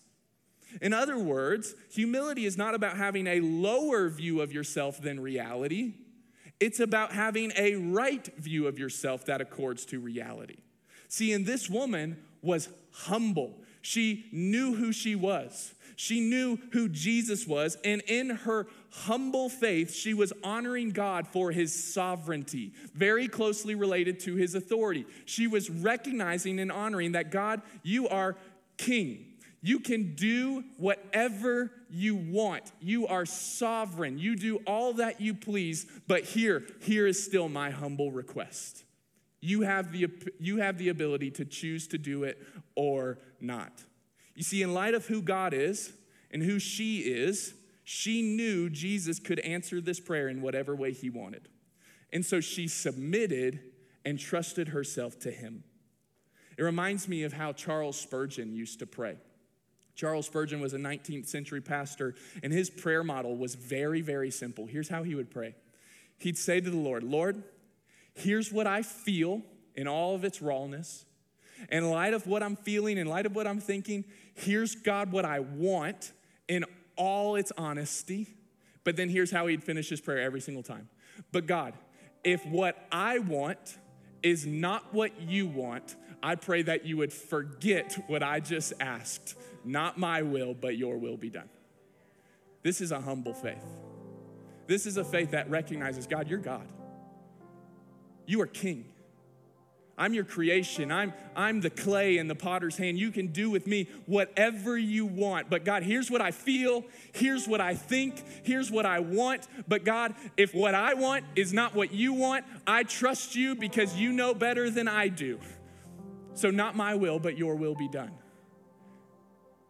In 0.81 0.93
other 0.93 1.19
words, 1.19 1.75
humility 1.91 2.45
is 2.45 2.57
not 2.57 2.75
about 2.75 2.97
having 2.97 3.27
a 3.27 3.41
lower 3.41 4.09
view 4.09 4.41
of 4.41 4.53
yourself 4.53 5.03
than 5.03 5.19
reality. 5.19 5.95
It's 6.61 6.79
about 6.79 7.13
having 7.13 7.53
a 7.57 7.77
right 7.77 8.25
view 8.37 8.67
of 8.67 8.79
yourself 8.79 9.25
that 9.25 9.41
accords 9.41 9.85
to 9.87 9.99
reality. 9.99 10.59
See, 11.09 11.33
and 11.33 11.45
this 11.47 11.69
woman 11.69 12.23
was 12.43 12.69
humble. 12.93 13.59
She 13.83 14.27
knew 14.31 14.75
who 14.75 14.93
she 14.93 15.15
was. 15.15 15.75
She 15.97 16.21
knew 16.21 16.59
who 16.73 16.89
Jesus 16.89 17.47
was, 17.47 17.77
and 17.85 18.01
in 18.07 18.31
her 18.31 18.67
humble 18.91 19.51
faith, 19.51 19.93
she 19.93 20.15
was 20.15 20.33
honoring 20.43 20.91
God 20.91 21.29
for 21.29 21.53
his 21.53 21.93
sovereignty, 21.93 22.73
very 22.95 23.29
closely 23.29 23.75
related 23.75 24.19
to 24.21 24.37
his 24.37 24.55
authority. 24.55 25.05
She 25.27 25.47
was 25.47 25.69
recognizing 25.69 26.59
and 26.59 26.73
honoring 26.73 27.13
that 27.13 27.31
God, 27.31 27.61
you 27.83 28.09
are 28.09 28.37
king. 28.79 29.27
You 29.63 29.81
can 29.81 30.15
do 30.15 30.65
whatever 30.79 31.71
you 31.91 32.17
want. 32.17 32.73
You 32.81 33.07
are 33.07 33.27
sovereign. 33.27 34.19
You 34.19 34.37
do 34.37 34.57
all 34.67 34.95
that 34.95 35.21
you 35.21 35.35
please. 35.35 35.87
But 36.07 36.25
here, 36.25 36.65
here 36.81 37.07
is 37.07 37.23
still 37.23 37.49
my 37.49 37.71
humble 37.71 38.11
request. 38.11 38.85
You 39.41 39.63
have 39.63 39.93
the, 39.93 40.09
you 40.39 40.59
have 40.59 40.79
the 40.79 40.89
ability 40.89 41.31
to 41.33 41.45
choose 41.45 41.87
to 41.89 41.99
do 41.99 42.25
it 42.25 42.39
or 42.75 43.19
not. 43.41 43.73
You 44.35 44.43
see, 44.43 44.63
in 44.63 44.73
light 44.73 44.95
of 44.95 45.07
who 45.07 45.21
God 45.21 45.53
is 45.53 45.93
and 46.31 46.43
who 46.43 46.59
she 46.59 47.01
is, 47.01 47.55
she 47.85 48.23
knew 48.23 48.71
Jesus 48.71 49.19
could 49.19 49.41
answer 49.41 49.81
this 49.81 50.01
prayer 50.01 50.29
in 50.29 50.41
whatever 50.41 50.75
way 50.75 50.93
he 50.93 51.11
wanted. 51.11 51.49
And 52.13 52.25
so 52.25 52.41
she 52.41 52.69
submitted 52.69 53.61
and 54.05 54.19
trusted 54.19 54.69
herself 54.69 55.19
to 55.21 55.31
him. 55.31 55.65
It 56.57 56.63
reminds 56.63 57.09
me 57.09 57.25
of 57.25 57.33
how 57.33 57.53
Charles 57.53 57.99
Spurgeon 57.99 58.55
used 58.55 58.79
to 58.79 58.87
pray. 58.87 59.17
Charles 60.01 60.25
Spurgeon 60.25 60.61
was 60.61 60.73
a 60.73 60.79
19th 60.79 61.29
century 61.29 61.61
pastor, 61.61 62.15
and 62.43 62.55
his 62.55 62.71
prayer 62.71 63.05
model 63.05 63.37
was 63.37 63.55
very, 63.55 64.01
very 64.01 64.31
simple. 64.31 64.65
Here's 64.65 64.89
how 64.89 65.03
he 65.03 65.15
would 65.15 65.31
pray 65.31 65.55
He'd 66.17 66.39
say 66.39 66.59
to 66.59 66.71
the 66.71 66.77
Lord, 66.77 67.05
Lord, 67.05 67.43
here's 68.15 68.51
what 68.51 68.67
I 68.67 68.81
feel 68.81 69.43
in 69.75 69.87
all 69.87 70.15
of 70.15 70.25
its 70.25 70.41
rawness. 70.41 71.05
In 71.71 71.91
light 71.91 72.15
of 72.15 72.27
what 72.27 72.43
I'm 72.43 72.57
feeling, 72.57 72.97
in 72.97 73.09
light 73.09 73.27
of 73.27 73.35
what 73.35 73.47
I'm 73.47 73.61
thinking, 73.61 74.07
here's 74.33 74.75
God 74.75 75.13
what 75.13 75.27
I 75.27 75.41
want 75.41 76.13
in 76.49 76.65
all 76.97 77.37
its 77.37 77.53
honesty. 77.59 78.27
But 78.85 78.97
then 78.97 79.11
here's 79.11 79.31
how 79.31 79.49
he'd 79.49 79.63
finish 79.63 79.91
his 79.91 80.01
prayer 80.01 80.23
every 80.23 80.41
single 80.41 80.63
time. 80.63 80.89
But 81.31 81.47
God, 81.47 81.75
if 82.25 82.47
what 82.47 82.87
I 82.91 83.19
want 83.19 83.77
is 84.23 84.47
not 84.47 84.95
what 84.95 85.21
you 85.21 85.47
want, 85.47 85.95
I 86.23 86.35
pray 86.35 86.63
that 86.63 86.85
you 86.85 86.97
would 86.99 87.13
forget 87.13 88.03
what 88.07 88.23
I 88.23 88.41
just 88.41 88.73
asked. 88.81 89.37
Not 89.65 89.99
my 89.99 90.23
will, 90.23 90.55
but 90.55 90.77
your 90.77 90.99
will 90.99 91.17
be 91.17 91.31
done. 91.31 91.49
This 92.63 92.81
is 92.81 92.93
a 92.93 93.01
humble 93.01 93.35
faith. 93.35 93.65
This 94.67 94.87
is 94.87 94.97
a 94.97 95.05
faith 95.05 95.33
that 95.33 95.51
recognizes 95.51 96.07
God, 96.07 96.29
you're 96.29 96.39
God. 96.39 96.67
You 98.27 98.41
are 98.43 98.47
king. 98.47 98.85
I'm 100.01 100.15
your 100.15 100.25
creation. 100.25 100.91
I'm, 100.91 101.13
I'm 101.37 101.61
the 101.61 101.69
clay 101.69 102.17
in 102.17 102.27
the 102.27 102.35
potter's 102.35 102.79
hand. 102.79 102.99
You 102.99 103.11
can 103.11 103.27
do 103.27 103.51
with 103.51 103.67
me 103.67 103.87
whatever 104.07 104.79
you 104.79 105.05
want. 105.05 105.51
But 105.51 105.67
God, 105.67 105.83
here's 105.83 106.11
what 106.11 106.23
I 106.23 106.31
feel. 106.31 106.85
Here's 107.13 107.47
what 107.47 107.61
I 107.61 107.75
think. 107.75 108.25
Here's 108.43 108.71
what 108.71 108.87
I 108.87 109.01
want. 109.01 109.47
But 109.69 109.85
God, 109.85 110.15
if 110.39 110.55
what 110.55 110.75
I 110.75 110.95
want 110.95 111.27
is 111.37 111.53
not 111.53 111.75
what 111.75 111.93
you 111.93 112.15
want, 112.15 112.47
I 112.67 112.85
trust 112.85 113.37
you 113.37 113.55
because 113.55 113.95
you 113.95 114.13
know 114.13 114.33
better 114.33 114.71
than 114.71 114.89
I 114.89 115.09
do. 115.09 115.39
So, 116.35 116.51
not 116.51 116.77
my 116.77 116.95
will, 116.95 117.19
but 117.19 117.37
your 117.37 117.55
will 117.55 117.75
be 117.75 117.89
done. 117.89 118.13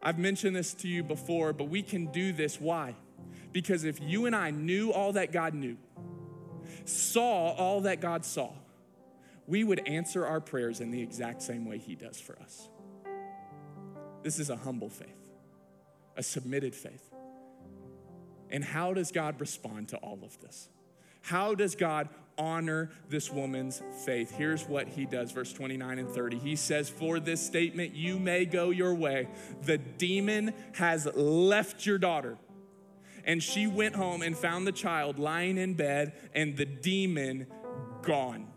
I've 0.03 0.19
mentioned 0.19 0.57
this 0.57 0.73
to 0.75 0.89
you 0.89 1.03
before, 1.03 1.53
but 1.53 1.65
we 1.69 1.83
can 1.83 2.07
do 2.07 2.33
this. 2.33 2.61
Why? 2.61 2.95
Because 3.53 3.85
if 3.85 4.01
you 4.01 4.27
and 4.27 4.35
I 4.35 4.51
knew 4.51 4.93
all 4.93 5.13
that 5.13 5.33
God 5.33 5.55
knew, 5.55 5.77
saw 6.85 7.51
all 7.53 7.83
that 7.83 8.01
God 8.01 8.25
saw, 8.25 8.53
we 9.47 9.65
would 9.65 9.87
answer 9.87 10.25
our 10.25 10.41
prayers 10.41 10.81
in 10.81 10.91
the 10.91 11.03
exact 11.03 11.43
same 11.43 11.67
way 11.67 11.79
He 11.79 11.97
does 11.97 12.21
for 12.21 12.39
us. 12.41 12.69
This 14.23 14.39
is 14.39 14.51
a 14.51 14.57
humble 14.57 14.91
faith, 14.91 15.29
a 16.17 16.23
submitted 16.23 16.75
faith. 16.75 17.11
And 18.51 18.65
how 18.65 18.95
does 18.95 19.13
God 19.13 19.41
respond 19.41 19.89
to 19.89 19.97
all 19.99 20.19
of 20.23 20.41
this? 20.41 20.69
How 21.23 21.55
does 21.55 21.75
God 21.75 22.09
honor 22.41 22.91
this 23.09 23.31
woman's 23.31 23.83
faith? 24.05 24.33
Here's 24.33 24.65
what 24.65 24.89
he 24.89 25.05
does, 25.05 25.31
verse 25.31 25.53
29 25.53 25.99
and 25.99 26.09
30. 26.09 26.39
He 26.39 26.57
says, 26.57 26.89
For 26.89 27.21
this 27.21 27.45
statement, 27.45 27.95
you 27.95 28.19
may 28.19 28.47
go 28.47 28.71
your 28.71 28.95
way. 28.95 29.29
The 29.63 29.79
demon 29.79 30.55
has 30.75 31.07
left 31.15 31.85
your 31.85 31.99
daughter. 31.99 32.39
And 33.25 33.43
she 33.43 33.67
went 33.67 33.95
home 33.95 34.23
and 34.23 34.37
found 34.37 34.67
the 34.67 34.73
child 34.73 35.19
lying 35.19 35.59
in 35.59 35.75
bed, 35.75 36.15
and 36.35 36.57
the 36.57 36.65
demon 36.65 37.47
gone. 38.03 38.49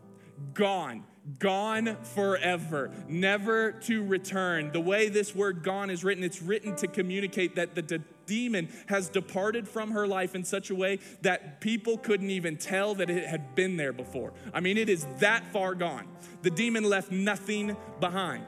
Gone 0.54 1.04
gone 1.40 1.98
forever, 2.16 2.92
never 3.08 3.72
to 3.72 4.04
return. 4.04 4.72
The 4.72 4.82
way 4.82 5.10
this 5.10 5.34
word 5.34 5.64
gone 5.64 5.90
is 5.90 6.04
written, 6.04 6.24
it's 6.24 6.42
written 6.42 6.76
to 6.78 6.88
communicate 6.88 7.56
that 7.56 7.76
the 7.76 7.82
de- 7.82 8.04
demon 8.26 8.70
has 8.88 9.10
departed 9.10 9.68
from 9.68 9.92
her 9.92 10.08
life 10.08 10.36
in 10.36 10.44
such 10.44 10.70
a 10.70 10.76
way 10.76 11.00
that 11.22 11.62
people 11.62 11.98
couldn't 11.98 12.30
even 12.30 12.58
tell 12.58 12.96
that 12.96 13.10
it 13.10 13.26
had 13.26 13.56
been 13.56 13.78
there 13.78 13.94
before. 13.94 14.34
I 14.54 14.60
mean, 14.60 14.78
it 14.78 14.90
is 14.90 15.06
that 15.20 15.46
far 15.48 15.76
gone. 15.76 16.08
The 16.42 16.52
demon 16.52 16.84
left 16.84 17.12
nothing 17.12 17.76
behind. 18.00 18.46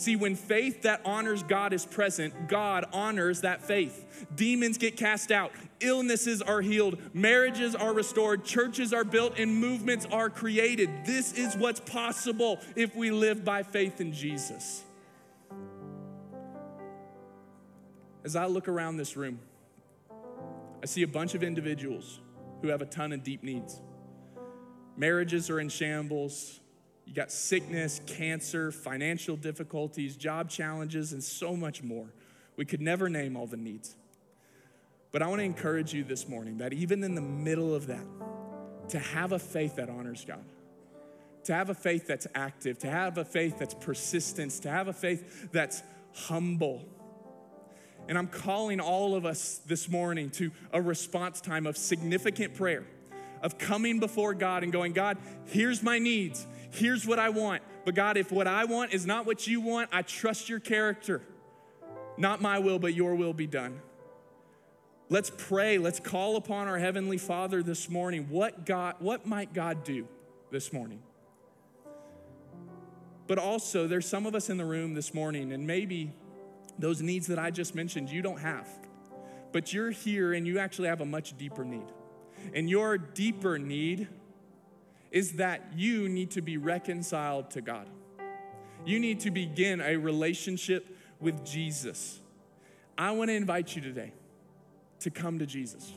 See, 0.00 0.16
when 0.16 0.34
faith 0.34 0.82
that 0.82 1.02
honors 1.04 1.42
God 1.42 1.74
is 1.74 1.84
present, 1.84 2.48
God 2.48 2.86
honors 2.90 3.42
that 3.42 3.62
faith. 3.62 4.26
Demons 4.34 4.78
get 4.78 4.96
cast 4.96 5.30
out, 5.30 5.52
illnesses 5.80 6.40
are 6.40 6.62
healed, 6.62 6.96
marriages 7.12 7.74
are 7.74 7.92
restored, 7.92 8.42
churches 8.42 8.94
are 8.94 9.04
built, 9.04 9.38
and 9.38 9.54
movements 9.54 10.06
are 10.10 10.30
created. 10.30 10.88
This 11.04 11.34
is 11.34 11.54
what's 11.54 11.80
possible 11.80 12.60
if 12.76 12.96
we 12.96 13.10
live 13.10 13.44
by 13.44 13.62
faith 13.62 14.00
in 14.00 14.14
Jesus. 14.14 14.84
As 18.24 18.36
I 18.36 18.46
look 18.46 18.68
around 18.68 18.96
this 18.96 19.16
room, 19.16 19.40
I 20.82 20.86
see 20.86 21.02
a 21.02 21.08
bunch 21.08 21.34
of 21.34 21.42
individuals 21.42 22.20
who 22.60 22.68
have 22.68 22.82
a 22.82 22.86
ton 22.86 23.12
of 23.12 23.22
deep 23.22 23.42
needs. 23.42 23.80
Marriages 24.96 25.48
are 25.48 25.60
in 25.60 25.68
shambles, 25.68 26.60
you 27.06 27.14
got 27.14 27.32
sickness, 27.32 28.00
cancer, 28.06 28.70
financial 28.70 29.36
difficulties, 29.36 30.16
job 30.16 30.48
challenges, 30.48 31.12
and 31.12 31.24
so 31.24 31.56
much 31.56 31.82
more. 31.82 32.06
We 32.56 32.64
could 32.64 32.80
never 32.80 33.08
name 33.08 33.36
all 33.36 33.46
the 33.46 33.56
needs. 33.56 33.96
But 35.12 35.22
I 35.22 35.26
want 35.26 35.40
to 35.40 35.44
encourage 35.44 35.92
you 35.92 36.04
this 36.04 36.28
morning 36.28 36.58
that 36.58 36.72
even 36.72 37.02
in 37.02 37.14
the 37.14 37.20
middle 37.20 37.74
of 37.74 37.86
that, 37.88 38.04
to 38.90 38.98
have 38.98 39.32
a 39.32 39.38
faith 39.38 39.76
that 39.76 39.88
honors 39.88 40.24
God, 40.24 40.44
to 41.44 41.54
have 41.54 41.70
a 41.70 41.74
faith 41.74 42.06
that's 42.06 42.26
active, 42.34 42.78
to 42.80 42.90
have 42.90 43.18
a 43.18 43.24
faith 43.24 43.58
that's 43.58 43.74
persistent, 43.74 44.52
to 44.62 44.70
have 44.70 44.88
a 44.88 44.92
faith 44.92 45.50
that's 45.50 45.82
humble. 46.14 46.84
And 48.08 48.18
I'm 48.18 48.26
calling 48.26 48.80
all 48.80 49.14
of 49.14 49.24
us 49.24 49.60
this 49.66 49.88
morning 49.88 50.30
to 50.30 50.50
a 50.72 50.82
response 50.82 51.40
time 51.40 51.66
of 51.66 51.76
significant 51.76 52.54
prayer, 52.54 52.84
of 53.42 53.58
coming 53.58 54.00
before 54.00 54.34
God 54.34 54.62
and 54.62 54.72
going, 54.72 54.92
God, 54.92 55.18
here's 55.46 55.82
my 55.82 55.98
needs 55.98 56.46
here's 56.70 57.06
what 57.06 57.18
I 57.18 57.28
want. 57.30 57.62
But 57.84 57.94
God, 57.94 58.16
if 58.16 58.30
what 58.30 58.46
I 58.46 58.64
want 58.64 58.92
is 58.92 59.06
not 59.06 59.26
what 59.26 59.46
you 59.46 59.60
want, 59.60 59.90
I 59.92 60.02
trust 60.02 60.48
your 60.48 60.60
character. 60.60 61.22
Not 62.16 62.40
my 62.40 62.58
will, 62.58 62.78
but 62.78 62.94
your 62.94 63.14
will 63.14 63.32
be 63.32 63.46
done. 63.46 63.80
Let's 65.08 65.30
pray. 65.30 65.78
Let's 65.78 65.98
call 65.98 66.36
upon 66.36 66.68
our 66.68 66.78
heavenly 66.78 67.18
Father 67.18 67.62
this 67.62 67.88
morning. 67.88 68.28
What 68.30 68.64
God 68.64 68.96
what 69.00 69.26
might 69.26 69.52
God 69.52 69.82
do 69.82 70.06
this 70.50 70.72
morning? 70.72 71.02
But 73.26 73.38
also, 73.38 73.86
there's 73.86 74.06
some 74.06 74.26
of 74.26 74.34
us 74.34 74.50
in 74.50 74.56
the 74.56 74.64
room 74.64 74.94
this 74.94 75.14
morning 75.14 75.52
and 75.52 75.66
maybe 75.66 76.12
those 76.80 77.02
needs 77.02 77.26
that 77.28 77.38
I 77.38 77.50
just 77.50 77.74
mentioned 77.74 78.10
you 78.10 78.22
don't 78.22 78.40
have. 78.40 78.68
But 79.52 79.72
you're 79.72 79.90
here 79.90 80.32
and 80.32 80.46
you 80.46 80.58
actually 80.58 80.88
have 80.88 81.00
a 81.00 81.06
much 81.06 81.36
deeper 81.36 81.64
need. 81.64 81.86
And 82.54 82.70
your 82.70 82.98
deeper 82.98 83.58
need 83.58 84.08
is 85.10 85.32
that 85.32 85.72
you 85.76 86.08
need 86.08 86.30
to 86.32 86.40
be 86.40 86.56
reconciled 86.56 87.50
to 87.50 87.60
God. 87.60 87.88
You 88.84 88.98
need 88.98 89.20
to 89.20 89.30
begin 89.30 89.80
a 89.80 89.96
relationship 89.96 90.96
with 91.20 91.44
Jesus. 91.44 92.20
I 92.96 93.10
want 93.12 93.28
to 93.28 93.34
invite 93.34 93.74
you 93.76 93.82
today 93.82 94.12
to 95.00 95.10
come 95.10 95.38
to 95.38 95.46
Jesus. 95.46 95.92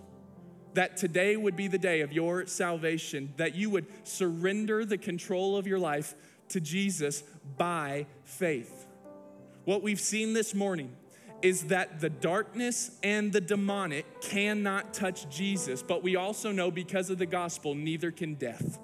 That 0.73 0.97
today 0.97 1.37
would 1.37 1.55
be 1.55 1.67
the 1.67 1.77
day 1.77 2.01
of 2.01 2.11
your 2.11 2.47
salvation, 2.47 3.33
that 3.37 3.55
you 3.55 3.69
would 3.69 3.85
surrender 4.03 4.83
the 4.85 4.97
control 4.97 5.55
of 5.55 5.67
your 5.67 5.79
life 5.79 6.15
to 6.49 6.59
Jesus 6.59 7.23
by 7.57 8.07
faith. 8.25 8.82
What 9.65 9.81
we've 9.81 9.99
seen 9.99 10.33
this 10.33 10.53
morning 10.53 10.93
is 11.41 11.65
that 11.65 12.01
the 12.01 12.09
darkness 12.09 12.91
and 13.01 13.31
the 13.31 13.41
demonic 13.41 14.21
cannot 14.21 14.93
touch 14.93 15.29
Jesus, 15.29 15.81
but 15.81 16.03
we 16.03 16.15
also 16.15 16.51
know 16.51 16.69
because 16.69 17.09
of 17.09 17.17
the 17.17 17.25
gospel, 17.25 17.73
neither 17.73 18.11
can 18.11 18.35
death. 18.35 18.79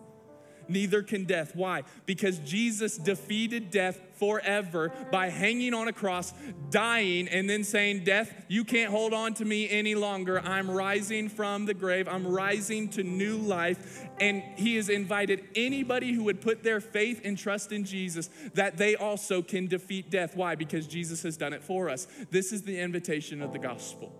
Neither 0.69 1.01
can 1.03 1.25
death. 1.25 1.55
Why? 1.55 1.83
Because 2.05 2.39
Jesus 2.39 2.97
defeated 2.97 3.71
death 3.71 3.99
forever 4.19 4.91
by 5.11 5.29
hanging 5.29 5.73
on 5.73 5.87
a 5.87 5.93
cross, 5.93 6.33
dying, 6.69 7.27
and 7.27 7.49
then 7.49 7.63
saying, 7.63 8.03
Death, 8.03 8.33
you 8.47 8.63
can't 8.63 8.91
hold 8.91 9.13
on 9.13 9.33
to 9.35 9.45
me 9.45 9.69
any 9.69 9.95
longer. 9.95 10.39
I'm 10.39 10.69
rising 10.69 11.29
from 11.29 11.65
the 11.65 11.73
grave, 11.73 12.07
I'm 12.07 12.27
rising 12.27 12.89
to 12.89 13.03
new 13.03 13.37
life. 13.37 14.05
And 14.19 14.43
He 14.57 14.75
has 14.75 14.89
invited 14.89 15.47
anybody 15.55 16.13
who 16.13 16.25
would 16.25 16.41
put 16.41 16.63
their 16.63 16.81
faith 16.81 17.21
and 17.23 17.37
trust 17.37 17.71
in 17.71 17.85
Jesus 17.85 18.29
that 18.53 18.77
they 18.77 18.95
also 18.95 19.41
can 19.41 19.67
defeat 19.67 20.11
death. 20.11 20.35
Why? 20.35 20.55
Because 20.55 20.85
Jesus 20.87 21.23
has 21.23 21.37
done 21.37 21.53
it 21.53 21.63
for 21.63 21.89
us. 21.89 22.07
This 22.29 22.51
is 22.51 22.63
the 22.63 22.79
invitation 22.79 23.41
of 23.41 23.53
the 23.53 23.59
gospel 23.59 24.13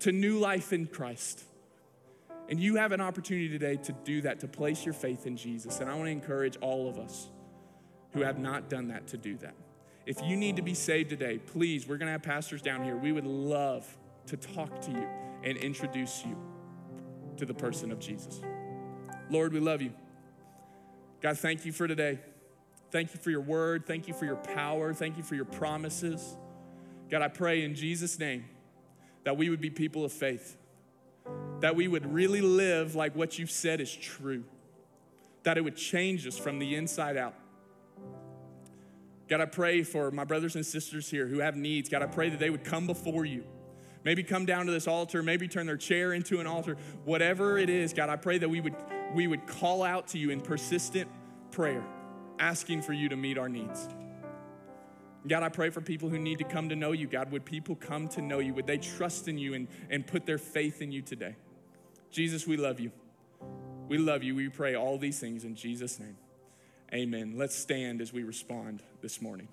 to 0.00 0.12
new 0.12 0.38
life 0.38 0.72
in 0.72 0.86
Christ. 0.86 1.44
And 2.52 2.60
you 2.60 2.76
have 2.76 2.92
an 2.92 3.00
opportunity 3.00 3.48
today 3.48 3.76
to 3.76 3.92
do 4.04 4.20
that, 4.20 4.40
to 4.40 4.46
place 4.46 4.84
your 4.84 4.92
faith 4.92 5.26
in 5.26 5.38
Jesus. 5.38 5.80
And 5.80 5.88
I 5.88 5.94
want 5.94 6.08
to 6.08 6.10
encourage 6.10 6.58
all 6.58 6.86
of 6.86 6.98
us 6.98 7.30
who 8.12 8.20
have 8.20 8.38
not 8.38 8.68
done 8.68 8.88
that 8.88 9.06
to 9.06 9.16
do 9.16 9.38
that. 9.38 9.54
If 10.04 10.22
you 10.22 10.36
need 10.36 10.56
to 10.56 10.62
be 10.62 10.74
saved 10.74 11.08
today, 11.08 11.38
please, 11.38 11.88
we're 11.88 11.96
going 11.96 12.08
to 12.08 12.12
have 12.12 12.22
pastors 12.22 12.60
down 12.60 12.84
here. 12.84 12.94
We 12.94 13.10
would 13.10 13.24
love 13.24 13.86
to 14.26 14.36
talk 14.36 14.82
to 14.82 14.90
you 14.90 15.08
and 15.42 15.56
introduce 15.56 16.26
you 16.26 16.36
to 17.38 17.46
the 17.46 17.54
person 17.54 17.90
of 17.90 17.98
Jesus. 17.98 18.42
Lord, 19.30 19.54
we 19.54 19.60
love 19.60 19.80
you. 19.80 19.94
God, 21.22 21.38
thank 21.38 21.64
you 21.64 21.72
for 21.72 21.88
today. 21.88 22.18
Thank 22.90 23.14
you 23.14 23.20
for 23.20 23.30
your 23.30 23.40
word. 23.40 23.86
Thank 23.86 24.08
you 24.08 24.12
for 24.12 24.26
your 24.26 24.36
power. 24.36 24.92
Thank 24.92 25.16
you 25.16 25.22
for 25.22 25.36
your 25.36 25.46
promises. 25.46 26.36
God, 27.10 27.22
I 27.22 27.28
pray 27.28 27.64
in 27.64 27.74
Jesus' 27.74 28.18
name 28.18 28.44
that 29.24 29.38
we 29.38 29.48
would 29.48 29.62
be 29.62 29.70
people 29.70 30.04
of 30.04 30.12
faith, 30.12 30.58
that 31.62 31.76
we 31.76 31.86
would 31.86 32.12
really 32.12 32.40
live 32.40 32.96
like 32.96 33.14
what 33.14 33.38
you've 33.38 33.50
said 33.50 33.80
is 33.80 33.94
true, 33.94 34.42
that 35.44 35.56
it 35.56 35.60
would 35.60 35.76
change 35.76 36.26
us 36.26 36.36
from 36.36 36.58
the 36.58 36.74
inside 36.74 37.16
out. 37.16 37.34
God, 39.28 39.40
I 39.40 39.44
pray 39.44 39.84
for 39.84 40.10
my 40.10 40.24
brothers 40.24 40.56
and 40.56 40.66
sisters 40.66 41.08
here 41.08 41.28
who 41.28 41.38
have 41.38 41.56
needs. 41.56 41.88
God, 41.88 42.02
I 42.02 42.06
pray 42.06 42.30
that 42.30 42.40
they 42.40 42.50
would 42.50 42.64
come 42.64 42.88
before 42.88 43.24
you. 43.24 43.44
Maybe 44.04 44.24
come 44.24 44.44
down 44.44 44.66
to 44.66 44.72
this 44.72 44.88
altar, 44.88 45.22
maybe 45.22 45.46
turn 45.46 45.66
their 45.66 45.76
chair 45.76 46.12
into 46.12 46.40
an 46.40 46.48
altar. 46.48 46.76
Whatever 47.04 47.58
it 47.58 47.70
is, 47.70 47.92
God, 47.92 48.08
I 48.10 48.16
pray 48.16 48.38
that 48.38 48.48
we 48.48 48.60
would 48.60 48.74
we 49.14 49.28
would 49.28 49.46
call 49.46 49.84
out 49.84 50.08
to 50.08 50.18
you 50.18 50.30
in 50.30 50.40
persistent 50.40 51.08
prayer, 51.52 51.84
asking 52.40 52.82
for 52.82 52.92
you 52.92 53.08
to 53.08 53.16
meet 53.16 53.38
our 53.38 53.48
needs. 53.48 53.88
God, 55.28 55.44
I 55.44 55.48
pray 55.48 55.70
for 55.70 55.80
people 55.80 56.08
who 56.08 56.18
need 56.18 56.38
to 56.38 56.44
come 56.44 56.70
to 56.70 56.74
know 56.74 56.90
you. 56.90 57.06
God, 57.06 57.30
would 57.30 57.44
people 57.44 57.76
come 57.76 58.08
to 58.08 58.20
know 58.20 58.40
you? 58.40 58.52
Would 58.54 58.66
they 58.66 58.78
trust 58.78 59.28
in 59.28 59.38
you 59.38 59.54
and, 59.54 59.68
and 59.90 60.04
put 60.04 60.26
their 60.26 60.38
faith 60.38 60.82
in 60.82 60.90
you 60.90 61.02
today? 61.02 61.36
Jesus, 62.12 62.46
we 62.46 62.58
love 62.58 62.78
you. 62.78 62.92
We 63.88 63.96
love 63.96 64.22
you. 64.22 64.34
We 64.34 64.50
pray 64.50 64.76
all 64.76 64.98
these 64.98 65.18
things 65.18 65.44
in 65.44 65.54
Jesus' 65.54 65.98
name. 65.98 66.16
Amen. 66.92 67.34
Let's 67.36 67.56
stand 67.56 68.02
as 68.02 68.12
we 68.12 68.22
respond 68.22 68.82
this 69.00 69.22
morning. 69.22 69.48